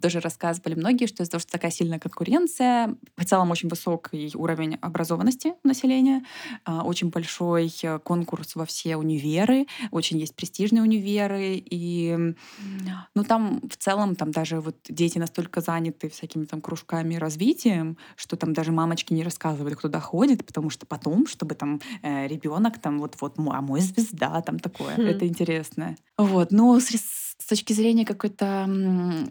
тоже 0.02 0.20
рассказывали 0.20 0.76
многие, 0.76 1.08
что 1.08 1.24
из-за 1.24 1.32
того, 1.32 1.42
что 1.42 1.52
такая 1.52 1.72
сильная 1.72 2.00
конкуренция, 2.00 2.96
в 3.18 3.26
целом 3.26 3.52
очень 3.52 3.70
высокий 3.70 4.32
уровень 4.36 4.76
образованности 4.82 5.54
населения, 5.64 6.24
а, 6.66 6.84
очень 6.84 7.10
большой 7.10 7.72
э, 7.84 8.00
конкурс 8.00 8.56
во 8.56 8.66
все 8.66 8.98
универы, 8.98 9.68
очень 9.92 10.18
есть 10.18 10.36
престижные 10.36 10.82
универы, 10.82 11.56
и, 11.56 12.34
ну, 13.16 13.24
там 13.24 13.62
в 13.70 13.78
целом 13.78 14.16
там 14.16 14.32
даже 14.32 14.60
вот 14.60 14.76
дети 14.90 15.18
настолько 15.18 15.62
заняты 15.62 16.10
всякими 16.10 16.46
там 16.46 16.62
кружками 16.62 17.16
и 17.16 17.18
развитием, 17.18 17.98
что 18.16 18.36
там 18.36 18.54
даже 18.54 18.72
мамочки 18.72 19.14
не 19.14 19.24
рассказывают, 19.24 19.78
кто 19.78 19.88
туда 19.88 20.00
ходит, 20.00 20.46
потому 20.46 20.70
что 20.70 20.86
потом, 20.86 21.28
чтобы 21.28 21.56
там 21.56 21.82
ребенок 22.02 22.80
там 22.80 23.00
вот-вот, 23.00 23.36
а 23.38 23.62
мой 23.62 23.82
звезда, 23.82 24.42
там 24.42 24.60
такое. 24.60 24.96
Хм. 24.96 25.02
Это 25.02 25.28
интересно. 25.36 25.98
Вот, 26.18 26.52
но 26.52 26.80
с, 26.80 27.25
с 27.38 27.48
точки 27.48 27.74
зрения 27.74 28.06
какой-то 28.06 28.68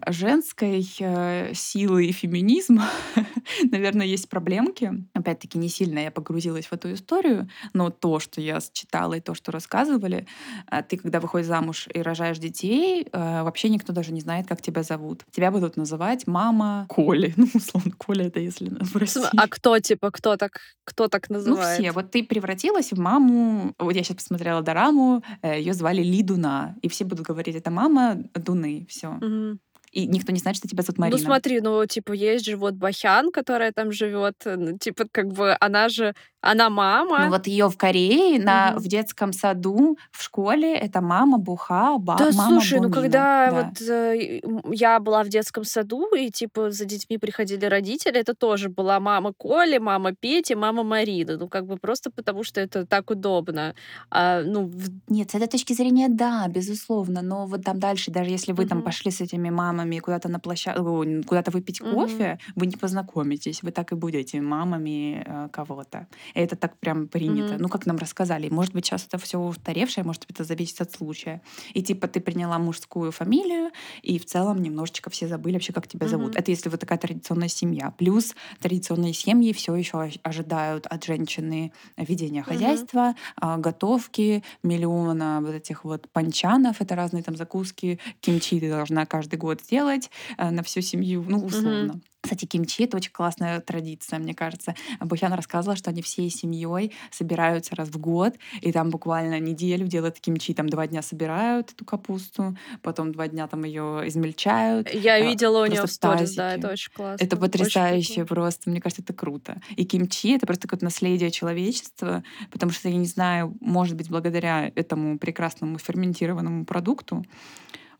женской 0.07 0.87
э, 0.99 1.53
силы 1.53 2.05
и 2.05 2.11
феминизма, 2.11 2.89
наверное, 3.71 4.05
есть 4.05 4.29
проблемки. 4.29 4.93
Опять-таки, 5.13 5.57
не 5.57 5.69
сильно 5.69 5.99
я 5.99 6.11
погрузилась 6.11 6.67
в 6.67 6.73
эту 6.73 6.93
историю, 6.93 7.49
но 7.73 7.89
то, 7.89 8.19
что 8.19 8.41
я 8.41 8.59
читала 8.71 9.15
и 9.15 9.21
то, 9.21 9.33
что 9.33 9.51
рассказывали, 9.51 10.27
а, 10.67 10.83
ты, 10.83 10.97
когда 10.97 11.19
выходишь 11.19 11.47
замуж 11.47 11.87
и 11.93 12.01
рожаешь 12.01 12.37
детей, 12.37 13.07
а, 13.11 13.43
вообще 13.43 13.69
никто 13.69 13.91
даже 13.91 14.13
не 14.13 14.21
знает, 14.21 14.47
как 14.47 14.61
тебя 14.61 14.83
зовут. 14.83 15.23
Тебя 15.31 15.49
будут 15.49 15.75
называть 15.75 16.27
мама 16.27 16.85
Коли. 16.89 17.33
Ну, 17.45 17.49
условно, 17.53 17.91
Коля 17.97 18.27
это 18.27 18.39
если 18.39 18.69
в 18.69 18.95
России. 18.95 19.21
А 19.35 19.47
кто, 19.47 19.77
типа, 19.79 20.09
кто 20.09 20.35
так, 20.37 20.59
кто 20.83 21.07
так 21.07 21.29
называет? 21.29 21.79
Ну, 21.79 21.83
все. 21.83 21.91
Вот 21.91 22.11
ты 22.11 22.23
превратилась 22.23 22.91
в 22.91 22.99
маму. 22.99 23.73
Вот 23.77 23.93
я 23.93 24.03
сейчас 24.03 24.17
посмотрела 24.17 24.61
Дораму, 24.61 25.23
э, 25.41 25.59
ее 25.59 25.73
звали 25.73 26.01
Лидуна. 26.01 26.75
И 26.81 26.87
все 26.87 27.03
будут 27.03 27.25
говорить, 27.25 27.55
это 27.55 27.69
мама 27.71 27.94
Дуны. 28.33 28.85
Все. 28.89 29.11
Мгм 29.21 29.59
и 29.95 30.05
никто 30.07 30.33
не 30.33 30.39
знает, 30.39 30.57
что 30.57 30.67
тебя 30.67 30.83
зовут 30.83 30.99
Марина. 30.99 31.17
Ну 31.17 31.23
смотри, 31.23 31.61
ну 31.61 31.85
типа 31.85 32.11
есть 32.11 32.45
же 32.45 32.57
вот 32.57 32.73
Бахян, 32.73 33.31
которая 33.31 33.71
там 33.71 33.93
живет, 33.93 34.35
ну, 34.43 34.77
типа 34.77 35.05
как 35.09 35.31
бы 35.31 35.55
она 35.61 35.87
же 35.87 36.13
она 36.45 36.69
мама. 36.69 37.25
Ну 37.25 37.29
вот 37.31 37.47
ее 37.47 37.69
в 37.69 37.77
Корее 37.77 38.39
на 38.39 38.71
угу. 38.71 38.83
в 38.83 38.87
детском 38.87 39.33
саду 39.33 39.97
в 40.11 40.23
школе 40.23 40.75
это 40.75 41.01
мама 41.01 41.37
Буха, 41.37 41.97
ба, 41.97 42.15
да, 42.17 42.31
мама 42.33 42.49
слушай, 42.49 42.79
Бомина. 42.79 42.87
ну 42.87 42.93
когда 42.93 43.51
да. 43.51 43.51
вот 43.51 43.81
э, 43.81 44.41
я 44.71 44.99
была 44.99 45.23
в 45.23 45.29
детском 45.29 45.63
саду 45.63 46.13
и 46.15 46.29
типа 46.29 46.71
за 46.71 46.85
детьми 46.85 47.17
приходили 47.17 47.65
родители, 47.65 48.19
это 48.19 48.35
тоже 48.35 48.69
была 48.69 48.99
мама 48.99 49.33
Коли, 49.33 49.79
мама 49.79 50.13
Пети, 50.13 50.55
мама 50.55 50.83
Марины, 50.83 51.37
ну 51.37 51.47
как 51.47 51.65
бы 51.65 51.77
просто 51.77 52.11
потому 52.11 52.43
что 52.43 52.61
это 52.61 52.85
так 52.85 53.09
удобно. 53.09 53.73
А, 54.11 54.43
ну 54.43 54.65
в... 54.67 54.89
нет, 55.09 55.31
с 55.31 55.35
этой 55.35 55.47
точки 55.47 55.73
зрения 55.73 56.09
да, 56.09 56.47
безусловно, 56.47 57.21
но 57.21 57.47
вот 57.47 57.63
там 57.63 57.79
дальше 57.79 58.11
даже 58.11 58.29
если 58.29 58.53
вы 58.53 58.63
угу. 58.63 58.69
там 58.69 58.81
пошли 58.83 59.11
с 59.11 59.21
этими 59.21 59.49
мамами 59.49 59.99
куда-то 59.99 60.29
на 60.29 60.39
площадку, 60.39 61.03
куда-то 61.25 61.51
выпить 61.51 61.81
mm-hmm. 61.81 61.93
кофе, 61.93 62.39
вы 62.55 62.67
не 62.67 62.75
познакомитесь, 62.75 63.63
вы 63.63 63.71
так 63.71 63.91
и 63.91 63.95
будете 63.95 64.41
мамами 64.41 65.23
э, 65.25 65.49
кого-то. 65.51 66.07
Это 66.35 66.55
так 66.55 66.77
прям 66.79 67.07
принято. 67.07 67.55
Mm-hmm. 67.55 67.59
Ну, 67.59 67.69
как 67.69 67.85
нам 67.85 67.97
рассказали. 67.97 68.49
Может 68.49 68.73
быть, 68.73 68.85
сейчас 68.85 69.05
это 69.05 69.17
все 69.17 69.39
устаревшее, 69.39 70.03
может 70.03 70.21
быть, 70.27 70.31
это 70.31 70.43
зависит 70.43 70.81
от 70.81 70.91
случая. 70.91 71.41
И 71.73 71.81
типа 71.81 72.07
ты 72.07 72.19
приняла 72.19 72.59
мужскую 72.59 73.11
фамилию, 73.11 73.71
и 74.03 74.19
в 74.19 74.25
целом 74.25 74.61
немножечко 74.61 75.09
все 75.09 75.27
забыли 75.27 75.53
вообще, 75.53 75.73
как 75.73 75.87
тебя 75.87 76.05
mm-hmm. 76.05 76.09
зовут. 76.09 76.35
Это 76.35 76.51
если 76.51 76.69
вы 76.69 76.77
такая 76.77 76.97
традиционная 76.97 77.47
семья. 77.47 77.91
Плюс 77.97 78.35
традиционные 78.59 79.13
семьи 79.13 79.53
все 79.53 79.75
еще 79.75 80.09
ожидают 80.23 80.85
от 80.87 81.03
женщины 81.05 81.71
ведения 81.97 82.43
хозяйства, 82.43 83.15
mm-hmm. 83.41 83.59
готовки, 83.59 84.43
миллиона 84.61 85.39
вот 85.41 85.55
этих 85.55 85.85
вот 85.85 86.09
панчанов, 86.11 86.81
это 86.81 86.95
разные 86.95 87.23
там 87.23 87.35
закуски, 87.35 87.99
кимчи 88.19 88.59
ты 88.59 88.69
должна 88.69 89.05
каждый 89.05 89.37
год 89.37 89.61
сделать 89.61 90.09
э, 90.37 90.49
на 90.49 90.63
всю 90.63 90.81
семью, 90.81 91.25
ну, 91.27 91.37
условно. 91.45 91.93
Mm-hmm. 91.93 92.14
Кстати, 92.25 92.45
кимчи— 92.45 92.83
это 92.85 92.97
очень 92.97 93.11
классная 93.11 93.61
традиция, 93.61 94.17
мне 94.17 94.33
кажется. 94.33 94.73
Бухян 94.99 95.31
рассказывала, 95.33 95.77
что 95.77 95.91
они 95.91 96.01
всей 96.01 96.31
семьей 96.31 96.91
собираются 97.11 97.75
раз 97.75 97.89
в 97.89 97.99
год, 97.99 98.33
и 98.61 98.71
там 98.71 98.89
буквально 98.89 99.39
неделю 99.39 99.85
делают 99.85 100.19
кимчи. 100.19 100.55
Там 100.55 100.67
два 100.67 100.87
дня 100.87 101.03
собирают 101.03 101.73
эту 101.73 101.85
капусту, 101.85 102.57
потом 102.81 103.11
два 103.11 103.27
дня 103.27 103.45
там 103.47 103.63
ее 103.63 104.01
измельчают. 104.07 104.91
Я 104.91 105.19
э, 105.19 105.27
видела 105.27 105.61
у 105.61 105.65
нее 105.67 105.83
в 105.85 105.91
сторис, 105.91 106.33
да, 106.33 106.55
это 106.55 106.71
очень 106.71 106.91
классно. 106.91 107.23
Это 107.23 107.37
потрясающе 107.37 108.25
просто, 108.25 108.71
мне 108.71 108.81
кажется, 108.81 109.03
это 109.03 109.13
круто. 109.13 109.61
И 109.75 109.85
кимчи— 109.85 110.29
это 110.35 110.47
просто 110.47 110.63
какое-то 110.63 110.85
наследие 110.85 111.29
человечества, 111.29 112.23
потому 112.49 112.71
что, 112.71 112.89
я 112.89 112.97
не 112.97 113.05
знаю, 113.05 113.55
может 113.61 113.95
быть, 113.95 114.09
благодаря 114.09 114.71
этому 114.73 115.19
прекрасному 115.19 115.77
ферментированному 115.77 116.65
продукту, 116.65 117.23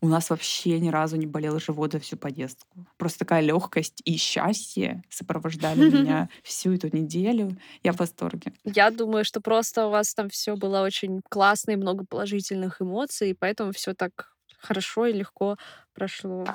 у 0.06 0.08
нас 0.08 0.30
вообще 0.30 0.80
ни 0.80 0.90
разу 0.90 1.16
не 1.16 1.26
болел 1.26 1.60
живот 1.60 1.94
за 1.94 2.00
всю 2.00 2.16
поездку. 2.16 2.86
Просто 2.98 3.20
такая 3.20 3.42
легкость 3.42 4.02
и 4.06 4.18
счастье 4.18 5.02
сопровождали 5.10 5.90
меня 5.90 6.30
всю 6.44 6.74
эту 6.74 6.96
неделю. 6.96 7.58
Я 7.84 7.92
в 7.92 7.98
восторге. 7.98 8.54
Я 8.64 8.92
думаю, 8.92 9.26
что 9.26 9.42
просто 9.42 9.88
у 9.88 9.90
вас 9.90 10.14
там 10.14 10.30
все 10.30 10.56
было 10.56 10.82
очень 10.82 11.22
классно 11.28 11.72
и 11.72 11.76
много 11.76 12.06
положительных 12.06 12.82
эмоций, 12.82 13.32
и 13.32 13.34
поэтому 13.34 13.72
все 13.72 13.96
так 13.96 14.36
хорошо 14.60 15.08
и 15.08 15.14
легко 15.14 15.58
прошло. 15.94 16.46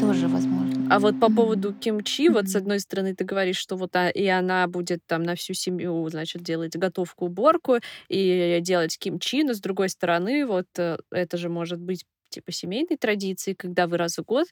Тоже 0.00 0.28
возможно. 0.28 0.67
А 0.90 0.98
вот 0.98 1.20
по 1.20 1.30
поводу 1.30 1.74
кимчи, 1.74 2.28
вот 2.28 2.48
с 2.48 2.56
одной 2.56 2.80
стороны 2.80 3.14
ты 3.14 3.24
говоришь, 3.24 3.58
что 3.58 3.76
вот 3.76 3.94
а, 3.96 4.08
и 4.08 4.26
она 4.26 4.66
будет 4.66 5.00
там 5.06 5.22
на 5.22 5.34
всю 5.34 5.54
семью, 5.54 6.08
значит, 6.08 6.42
делать 6.42 6.76
готовку, 6.76 7.26
уборку 7.26 7.78
и 8.08 8.58
делать 8.62 8.98
кимчи, 8.98 9.42
но 9.44 9.54
с 9.54 9.60
другой 9.60 9.88
стороны, 9.88 10.46
вот 10.46 10.66
э, 10.78 10.98
это 11.10 11.36
же 11.36 11.48
может 11.48 11.80
быть 11.80 12.04
типа 12.30 12.52
семейной 12.52 12.96
традиции, 12.96 13.54
когда 13.54 13.86
вы 13.86 13.96
раз 13.96 14.18
в 14.18 14.22
год 14.22 14.46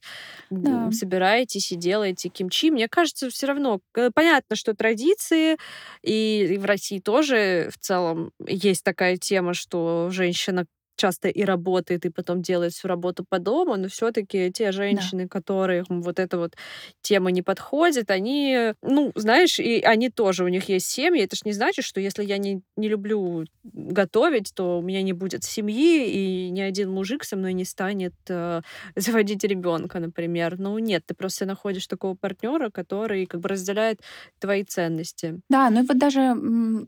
да. 0.50 0.90
собираетесь 0.92 1.72
и 1.72 1.76
делаете 1.76 2.28
кимчи. 2.28 2.70
Мне 2.70 2.88
кажется, 2.88 3.30
все 3.30 3.46
равно 3.46 3.80
э, 3.94 4.10
понятно, 4.14 4.56
что 4.56 4.74
традиции, 4.74 5.56
и 6.02 6.56
в 6.58 6.64
России 6.64 7.00
тоже 7.00 7.70
в 7.72 7.78
целом 7.78 8.32
есть 8.46 8.82
такая 8.82 9.16
тема, 9.16 9.54
что 9.54 10.08
женщина 10.10 10.66
часто 10.96 11.28
и 11.28 11.42
работает, 11.44 12.04
и 12.06 12.10
потом 12.10 12.42
делает 12.42 12.72
всю 12.72 12.88
работу 12.88 13.24
по 13.28 13.38
дому, 13.38 13.76
но 13.76 13.88
все-таки 13.88 14.50
те 14.50 14.72
женщины, 14.72 15.24
да. 15.24 15.28
которых 15.28 15.86
вот 15.88 16.18
эта 16.18 16.38
вот 16.38 16.54
тема 17.02 17.30
не 17.30 17.42
подходит, 17.42 18.10
они, 18.10 18.74
ну, 18.82 19.12
знаешь, 19.14 19.58
и 19.58 19.80
они 19.80 20.10
тоже, 20.10 20.44
у 20.44 20.48
них 20.48 20.68
есть 20.68 20.86
семьи. 20.86 21.22
Это 21.22 21.36
ж 21.36 21.40
не 21.44 21.52
значит, 21.52 21.84
что 21.84 22.00
если 22.00 22.24
я 22.24 22.38
не, 22.38 22.62
не 22.76 22.88
люблю 22.88 23.44
готовить, 23.62 24.52
то 24.54 24.78
у 24.78 24.82
меня 24.82 25.02
не 25.02 25.12
будет 25.12 25.44
семьи, 25.44 26.06
и 26.08 26.50
ни 26.50 26.60
один 26.60 26.90
мужик 26.90 27.24
со 27.24 27.36
мной 27.36 27.52
не 27.52 27.64
станет 27.64 28.14
э, 28.28 28.62
заводить 28.96 29.44
ребенка, 29.44 30.00
например. 30.00 30.58
Ну, 30.58 30.78
нет, 30.78 31.04
ты 31.06 31.14
просто 31.14 31.46
находишь 31.46 31.86
такого 31.86 32.14
партнера, 32.14 32.70
который 32.70 33.26
как 33.26 33.40
бы 33.40 33.48
разделяет 33.48 34.00
твои 34.38 34.64
ценности. 34.64 35.40
Да, 35.48 35.70
ну 35.70 35.82
и 35.82 35.86
вот 35.86 35.98
даже 35.98 36.34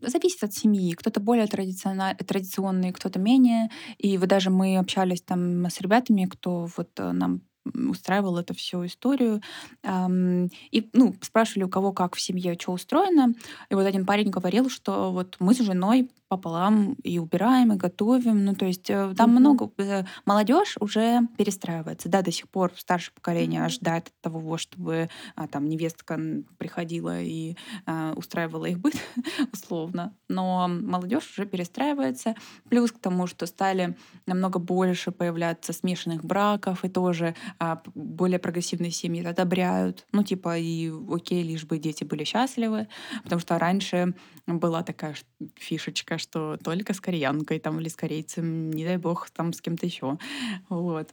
зависит 0.03 0.43
от 0.43 0.53
семьи. 0.53 0.93
Кто-то 0.95 1.21
более 1.21 1.47
традиционный, 1.47 2.93
кто-то 2.93 3.19
менее. 3.19 3.69
И 3.99 4.17
вот 4.19 4.29
даже 4.29 4.51
мы 4.51 4.79
общались 4.79 5.23
там 5.23 5.67
с 5.67 5.81
ребятами, 5.81 6.25
кто 6.25 6.69
вот 6.77 6.91
э, 6.99 7.13
нам 7.13 7.43
устраивал 7.75 8.39
эту 8.39 8.55
всю 8.55 8.87
историю. 8.87 9.43
И 9.85 10.91
ну, 10.93 11.15
спрашивали, 11.21 11.65
у 11.65 11.69
кого 11.69 11.93
как 11.93 12.17
в 12.17 12.21
семье 12.21 12.57
что 12.59 12.73
устроено. 12.73 13.35
И 13.71 13.75
вот 13.75 13.87
один 13.87 14.07
парень 14.07 14.31
говорил, 14.31 14.71
что 14.71 15.13
вот 15.13 15.37
мы 15.39 15.55
с 15.55 15.59
женой 15.59 16.09
пополам 16.29 16.95
и 17.03 17.19
убираем, 17.19 17.73
и 17.73 17.77
готовим. 17.77 18.45
Ну, 18.45 18.55
то 18.55 18.67
есть 18.67 18.91
э, 18.91 19.15
там 19.17 19.31
mm-hmm. 19.31 19.41
много... 19.41 19.71
Э, 19.79 20.05
молодежь 20.27 20.77
уже 20.79 21.23
перестраивается. 21.37 22.09
Да, 22.09 22.23
до 22.23 22.31
сих 22.31 22.49
пор 22.49 22.73
старшее 22.77 23.15
поколение 23.15 23.63
mm-hmm. 23.63 23.67
ожидает 23.67 24.09
от 24.09 24.21
того, 24.21 24.59
чтобы 24.59 25.09
а, 25.35 25.49
там 25.49 25.69
невестка 25.69 26.21
приходила 26.59 27.21
и 27.21 27.57
а, 27.87 28.13
устраивала 28.15 28.67
их 28.67 28.79
быт, 28.79 28.95
условно. 29.53 30.15
Но 30.29 30.69
молодежь 30.69 31.31
уже 31.33 31.47
перестраивается. 31.47 32.35
Плюс 32.69 32.93
к 32.93 32.99
тому, 32.99 33.27
что 33.27 33.47
стали 33.47 33.97
намного 34.27 34.59
больше 34.59 35.13
появляться 35.13 35.73
смешанных 35.73 36.25
браков, 36.25 36.85
и 36.85 36.89
тоже 36.89 37.35
а, 37.59 37.83
более 37.95 38.39
прогрессивные 38.39 38.91
семьи 38.91 39.25
одобряют. 39.25 40.07
Ну, 40.13 40.23
типа, 40.23 40.59
и 40.59 40.93
окей, 41.11 41.43
лишь 41.43 41.65
бы 41.65 41.79
дети 41.79 42.05
были 42.05 42.25
счастливы. 42.25 42.89
Потому 43.23 43.41
что 43.41 43.59
раньше 43.59 44.15
была 44.47 44.83
такая 44.83 45.15
фишечка, 45.57 46.18
что 46.19 46.57
только 46.63 46.95
с 46.95 47.01
кореянкой 47.01 47.59
там 47.59 47.81
или 47.81 47.89
с 47.89 47.97
корейцем, 47.97 48.71
не 48.71 48.85
дай 48.85 48.97
бог, 48.97 49.31
там 49.31 49.53
с 49.53 49.61
кем-то 49.61 49.87
еще. 49.87 50.19
Вот. 50.69 51.09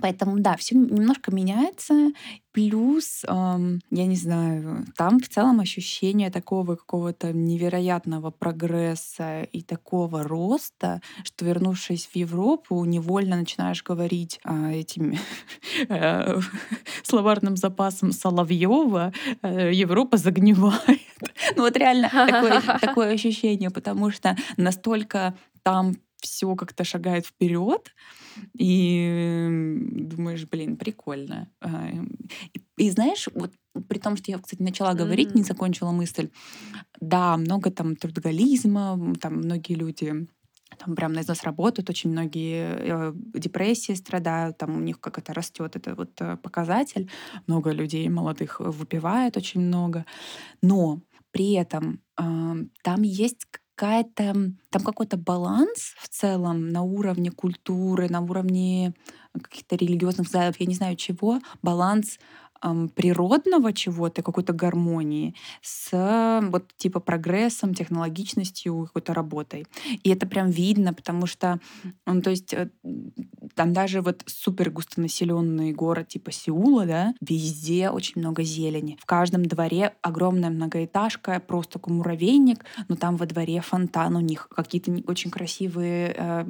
Поэтому, 0.00 0.38
да, 0.38 0.56
все 0.56 0.76
немножко 0.76 1.34
меняется. 1.34 2.12
Плюс, 2.52 3.24
эм, 3.26 3.80
я 3.90 4.06
не 4.06 4.16
знаю, 4.16 4.84
там 4.96 5.20
в 5.20 5.28
целом 5.28 5.60
ощущение 5.60 6.30
такого 6.30 6.76
какого-то 6.76 7.32
невероятного 7.32 8.30
прогресса 8.30 9.44
и 9.44 9.62
такого 9.62 10.22
роста, 10.22 11.00
что 11.24 11.46
вернувшись 11.46 12.06
в 12.12 12.16
Европу, 12.16 12.84
невольно 12.84 13.36
начинаешь 13.36 13.82
говорить 13.82 14.38
э, 14.44 14.72
этим 14.74 15.14
э, 15.88 16.40
словарным 17.02 17.56
запасом 17.56 18.12
Соловьева, 18.12 19.12
э, 19.42 19.72
Европа 19.72 20.16
загнивает. 20.16 21.00
Ну 21.56 21.62
вот 21.62 21.76
реально 21.76 22.08
такое, 22.08 22.60
такое 22.80 23.12
ощущение, 23.14 23.70
потому 23.70 24.10
что 24.10 24.31
настолько 24.56 25.36
там 25.62 25.94
все 26.22 26.54
как-то 26.54 26.84
шагает 26.84 27.26
вперед, 27.26 27.92
и 28.56 29.48
думаешь, 29.92 30.46
блин, 30.46 30.76
прикольно. 30.76 31.50
А, 31.60 31.90
и, 32.54 32.60
и 32.84 32.90
знаешь, 32.90 33.28
вот 33.34 33.52
при 33.88 33.98
том, 33.98 34.16
что 34.16 34.30
я, 34.30 34.38
кстати, 34.38 34.62
начала 34.62 34.94
говорить, 34.94 35.30
mm-hmm. 35.30 35.38
не 35.38 35.42
закончила 35.42 35.90
мысль, 35.90 36.30
да, 37.00 37.36
много 37.36 37.70
там 37.70 37.96
трудоголизма, 37.96 39.14
там 39.20 39.38
многие 39.38 39.74
люди 39.74 40.26
там 40.78 40.94
прям 40.96 41.12
на 41.12 41.20
износ 41.20 41.42
работают, 41.42 41.90
очень 41.90 42.10
многие 42.10 42.76
э, 42.78 43.12
депрессии 43.34 43.92
страдают, 43.92 44.58
там 44.58 44.76
у 44.76 44.80
них 44.80 45.00
как 45.00 45.18
это 45.18 45.34
растет, 45.34 45.76
это 45.76 45.94
вот 45.94 46.20
э, 46.20 46.36
показатель. 46.36 47.10
Много 47.46 47.72
людей 47.72 48.08
молодых 48.08 48.60
выпивает 48.60 49.36
очень 49.36 49.60
много. 49.60 50.06
Но 50.62 51.00
при 51.30 51.52
этом 51.52 52.00
э, 52.18 52.22
там 52.82 53.02
есть 53.02 53.46
какая-то, 53.82 54.32
там 54.70 54.82
какой-то 54.84 55.16
баланс 55.16 55.94
в 55.98 56.08
целом 56.08 56.68
на 56.68 56.82
уровне 56.82 57.32
культуры, 57.32 58.08
на 58.08 58.20
уровне 58.20 58.94
каких-то 59.32 59.74
религиозных 59.74 60.28
взглядов, 60.28 60.60
я 60.60 60.66
не 60.66 60.74
знаю 60.76 60.94
чего, 60.94 61.40
баланс 61.62 62.20
природного 62.94 63.72
чего-то, 63.72 64.22
какой-то 64.22 64.52
гармонии 64.52 65.34
с 65.60 66.40
вот 66.42 66.72
типа 66.76 67.00
прогрессом, 67.00 67.74
технологичностью, 67.74 68.86
какой-то 68.86 69.14
работой. 69.14 69.66
И 70.02 70.10
это 70.10 70.26
прям 70.26 70.50
видно, 70.50 70.94
потому 70.94 71.26
что, 71.26 71.58
ну, 72.06 72.22
то 72.22 72.30
есть 72.30 72.54
э, 72.54 72.70
там 73.54 73.72
даже 73.72 74.00
вот 74.00 74.22
супер 74.26 74.70
густонаселенный 74.70 75.72
город 75.72 76.08
типа 76.08 76.32
Сеула, 76.32 76.86
да, 76.86 77.14
везде 77.20 77.90
очень 77.90 78.20
много 78.20 78.42
зелени. 78.42 78.98
В 79.00 79.06
каждом 79.06 79.44
дворе 79.44 79.94
огромная 80.02 80.50
многоэтажка, 80.50 81.40
просто 81.40 81.74
такой 81.74 81.94
муравейник, 81.94 82.64
но 82.88 82.96
там 82.96 83.16
во 83.16 83.26
дворе 83.26 83.60
фонтан 83.60 84.16
у 84.16 84.20
них, 84.20 84.48
какие-то 84.48 84.92
очень 85.06 85.30
красивые 85.30 86.14
э, 86.16 86.44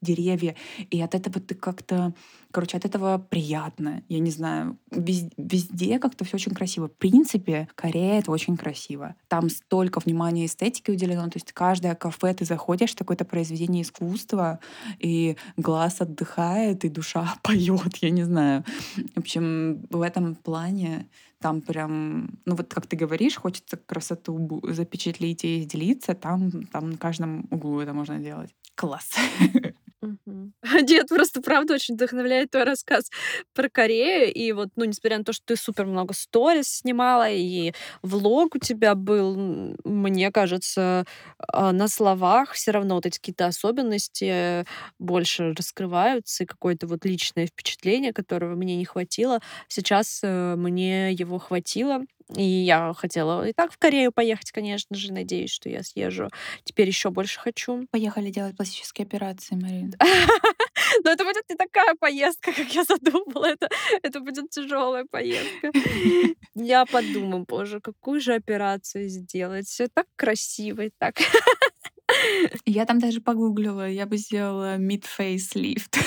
деревья. 0.00 0.54
И 0.90 1.00
от 1.00 1.14
этого 1.14 1.40
ты 1.40 1.54
как-то 1.54 2.14
Короче, 2.50 2.76
от 2.76 2.84
этого 2.84 3.18
приятно. 3.18 4.02
Я 4.08 4.18
не 4.18 4.30
знаю, 4.30 4.78
везде 4.90 5.98
как-то 5.98 6.24
все 6.24 6.36
очень 6.36 6.54
красиво. 6.54 6.88
В 6.88 6.92
принципе, 6.92 7.68
Корея— 7.74 8.18
это 8.20 8.30
очень 8.30 8.56
красиво. 8.56 9.14
Там 9.28 9.50
столько 9.50 10.00
внимания 10.00 10.46
эстетике 10.46 10.92
уделено. 10.92 11.24
То 11.24 11.36
есть 11.36 11.52
каждое 11.52 11.94
кафе 11.94 12.34
ты 12.34 12.44
заходишь, 12.44 12.94
какое-то 12.94 13.24
произведение 13.24 13.82
искусства, 13.82 14.60
и 14.98 15.36
глаз 15.56 16.00
отдыхает, 16.00 16.84
и 16.84 16.88
душа 16.88 17.34
поет, 17.42 17.96
я 18.00 18.10
не 18.10 18.24
знаю. 18.24 18.64
В 19.14 19.18
общем, 19.18 19.86
в 19.90 20.00
этом 20.00 20.34
плане 20.34 21.06
там 21.40 21.60
прям, 21.60 22.38
ну 22.44 22.54
вот 22.56 22.72
как 22.72 22.86
ты 22.86 22.96
говоришь, 22.96 23.36
хочется 23.36 23.76
красоту 23.76 24.62
запечатлить 24.62 25.44
и 25.44 25.64
делиться, 25.64 26.14
там, 26.14 26.64
там 26.72 26.90
на 26.90 26.96
каждом 26.96 27.46
углу 27.50 27.80
это 27.80 27.92
можно 27.92 28.18
делать. 28.18 28.54
Класс. 28.74 29.12
Нет, 30.82 31.08
просто 31.08 31.40
правда 31.42 31.74
очень 31.74 31.94
вдохновляет 31.94 32.50
твой 32.50 32.64
рассказ 32.64 33.10
про 33.54 33.68
Корею. 33.68 34.32
И 34.32 34.52
вот, 34.52 34.68
ну, 34.76 34.84
несмотря 34.84 35.18
на 35.18 35.24
то, 35.24 35.32
что 35.32 35.44
ты 35.46 35.56
супер 35.56 35.86
много 35.86 36.14
сторис 36.14 36.68
снимала, 36.78 37.28
и 37.30 37.72
влог 38.02 38.54
у 38.56 38.58
тебя 38.58 38.94
был, 38.94 39.74
мне 39.84 40.30
кажется, 40.32 41.04
а, 41.52 41.72
на 41.72 41.88
словах 41.88 42.52
все 42.52 42.70
равно 42.70 42.94
вот 42.96 43.06
эти 43.06 43.18
какие-то 43.18 43.46
особенности 43.46 44.64
больше 44.98 45.52
раскрываются, 45.52 46.44
и 46.44 46.46
какое-то 46.46 46.86
вот 46.86 47.04
личное 47.04 47.46
впечатление, 47.46 48.12
которого 48.12 48.54
мне 48.56 48.76
не 48.76 48.84
хватило. 48.84 49.40
Сейчас 49.68 50.20
э, 50.22 50.54
мне 50.56 51.12
его 51.12 51.38
хватило. 51.38 52.00
И 52.34 52.42
я 52.42 52.92
хотела 52.94 53.46
и 53.46 53.52
так 53.52 53.72
в 53.72 53.78
Корею 53.78 54.10
поехать, 54.12 54.50
конечно 54.50 54.96
же. 54.96 55.12
Надеюсь, 55.12 55.50
что 55.50 55.68
я 55.68 55.82
съезжу. 55.82 56.28
Теперь 56.64 56.88
еще 56.88 57.10
больше 57.10 57.38
хочу. 57.38 57.86
Поехали 57.90 58.30
делать 58.30 58.56
пластические 58.56 59.06
операции, 59.06 59.54
Марина. 59.54 59.92
Но 61.04 61.10
это 61.10 61.24
будет 61.24 61.44
не 61.48 61.56
такая 61.56 61.94
поездка, 61.94 62.52
как 62.52 62.68
я 62.74 62.84
задумала. 62.84 63.46
Это, 63.46 63.68
это 64.02 64.20
будет 64.20 64.50
тяжелая 64.50 65.04
поездка. 65.10 65.70
Я 66.54 66.86
подумаю, 66.86 67.44
боже, 67.46 67.80
какую 67.80 68.20
же 68.20 68.34
операцию 68.34 69.08
сделать. 69.08 69.66
Все 69.66 69.88
так 69.92 70.06
красиво 70.16 70.82
и 70.82 70.90
так. 70.98 71.16
Я 72.64 72.86
там 72.86 72.98
даже 72.98 73.20
погуглила, 73.20 73.88
я 73.88 74.06
бы 74.06 74.16
сделала 74.16 74.78
mid-face 74.78 75.54
lift 75.54 75.98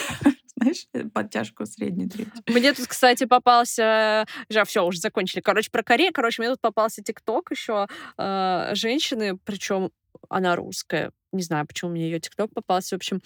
знаешь, 0.62 0.88
э, 0.94 1.04
подтяжку 1.06 1.66
средней 1.66 2.08
трети. 2.08 2.32
Мне 2.48 2.74
тут, 2.74 2.88
кстати, 2.88 3.26
попался... 3.26 4.26
же 4.50 4.64
все, 4.66 4.86
уже 4.86 5.00
закончили. 5.00 5.42
Короче, 5.42 5.70
про 5.72 5.84
Корею. 5.84 6.12
Короче, 6.14 6.42
мне 6.42 6.52
тут 6.52 6.62
попался 6.62 7.04
ТикТок 7.04 7.52
еще 7.52 7.88
э, 8.18 8.70
женщины, 8.74 9.38
причем 9.38 9.92
она 10.30 10.56
русская. 10.56 11.12
Не 11.32 11.44
знаю, 11.44 11.68
почему 11.68 11.92
мне 11.92 12.10
ее 12.10 12.20
ТикТок 12.20 12.52
попался. 12.54 12.96
В 12.96 12.98
общем, 12.98 13.22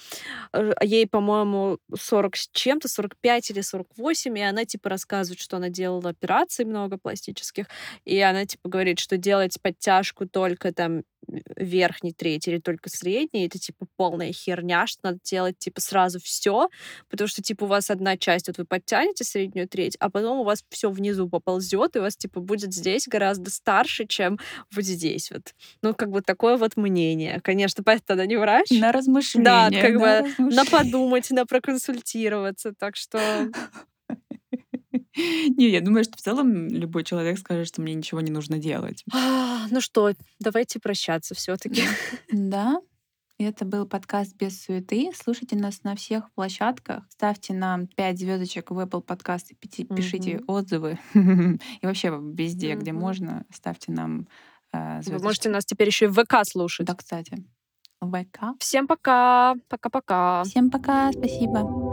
э, 0.51 0.71
ей, 0.81 1.07
по-моему, 1.07 1.77
40 1.95 2.35
с 2.35 2.49
чем-то, 2.51 2.87
45 2.87 3.51
или 3.51 3.61
48, 3.61 4.37
и 4.37 4.41
она, 4.41 4.65
типа, 4.65 4.89
рассказывает, 4.89 5.39
что 5.39 5.57
она 5.57 5.69
делала 5.69 6.09
операций 6.09 6.65
много 6.65 6.97
пластических, 6.97 7.67
и 8.03 8.19
она, 8.19 8.45
типа, 8.45 8.67
говорит, 8.69 8.99
что 8.99 9.17
делать 9.17 9.57
подтяжку 9.61 10.27
только 10.27 10.73
там 10.73 11.03
верхний 11.55 12.13
треть 12.13 12.47
или 12.47 12.59
только 12.59 12.89
средний, 12.89 13.45
это 13.45 13.59
типа 13.59 13.85
полная 13.95 14.31
херня, 14.31 14.87
что 14.87 14.99
надо 15.03 15.19
делать 15.23 15.57
типа 15.59 15.81
сразу 15.81 16.19
все, 16.19 16.69
потому 17.09 17.27
что 17.27 17.41
типа 17.41 17.65
у 17.65 17.67
вас 17.67 17.89
одна 17.89 18.17
часть, 18.17 18.47
вот 18.47 18.57
вы 18.57 18.65
подтянете 18.65 19.23
среднюю 19.23 19.67
треть, 19.67 19.95
а 19.99 20.09
потом 20.09 20.39
у 20.39 20.43
вас 20.43 20.63
все 20.69 20.89
внизу 20.89 21.29
поползет, 21.29 21.95
и 21.95 21.99
у 21.99 22.01
вас 22.01 22.15
типа 22.15 22.39
будет 22.39 22.73
здесь 22.73 23.07
гораздо 23.07 23.51
старше, 23.51 24.05
чем 24.05 24.39
вот 24.73 24.83
здесь 24.83 25.31
вот. 25.31 25.53
Ну, 25.81 25.93
как 25.93 26.09
бы 26.09 26.21
такое 26.21 26.57
вот 26.57 26.77
мнение. 26.77 27.39
Конечно, 27.41 27.83
поэтому 27.83 28.19
она 28.19 28.25
не 28.25 28.37
врач. 28.37 28.69
На 28.71 28.91
размышление. 28.91 29.43
Да, 29.43 29.69
как 29.81 29.93
на 29.93 30.21
бы 30.21 30.53
на 30.55 30.65
подумать, 30.65 31.29
на 31.31 31.45
проконсультироваться. 31.45 32.73
Так 32.77 32.95
что 32.95 33.19
Не, 35.57 35.69
я 35.69 35.81
думаю, 35.81 36.03
что 36.03 36.17
в 36.17 36.21
целом 36.21 36.67
любой 36.67 37.03
человек 37.03 37.37
скажет, 37.37 37.67
что 37.67 37.81
мне 37.81 37.93
ничего 37.93 38.21
не 38.21 38.31
нужно 38.31 38.57
делать. 38.57 39.03
А, 39.13 39.67
ну 39.69 39.81
что, 39.81 40.13
давайте 40.39 40.79
прощаться 40.79 41.35
все 41.35 41.55
таки 41.57 41.83
Да, 42.31 42.79
это 43.37 43.65
был 43.65 43.85
подкаст 43.85 44.35
без 44.35 44.61
суеты. 44.63 45.11
Слушайте 45.15 45.55
нас 45.55 45.83
на 45.83 45.95
всех 45.95 46.31
площадках. 46.33 47.03
Ставьте 47.09 47.53
нам 47.53 47.87
5 47.87 48.19
звездочек 48.19 48.71
в 48.71 48.79
Apple 48.79 49.03
Podcast 49.05 49.45
и 49.49 49.85
пишите 49.85 50.33
mm-hmm. 50.33 50.43
отзывы. 50.47 50.99
и 51.13 51.85
вообще 51.85 52.09
везде, 52.09 52.71
mm-hmm. 52.73 52.79
где 52.79 52.91
можно, 52.91 53.45
ставьте 53.53 53.91
нам 53.91 54.27
э, 54.71 55.01
Вы 55.05 55.19
можете 55.19 55.49
нас 55.49 55.65
теперь 55.65 55.87
еще 55.87 56.05
и 56.05 56.07
в 56.07 56.23
ВК 56.23 56.45
слушать. 56.47 56.87
Да, 56.87 56.95
кстати. 56.95 57.43
ВК. 58.01 58.57
Всем 58.59 58.87
пока. 58.87 59.55
Пока-пока. 59.67 60.43
Всем 60.43 60.69
пока. 60.69 61.11
Спасибо. 61.11 61.92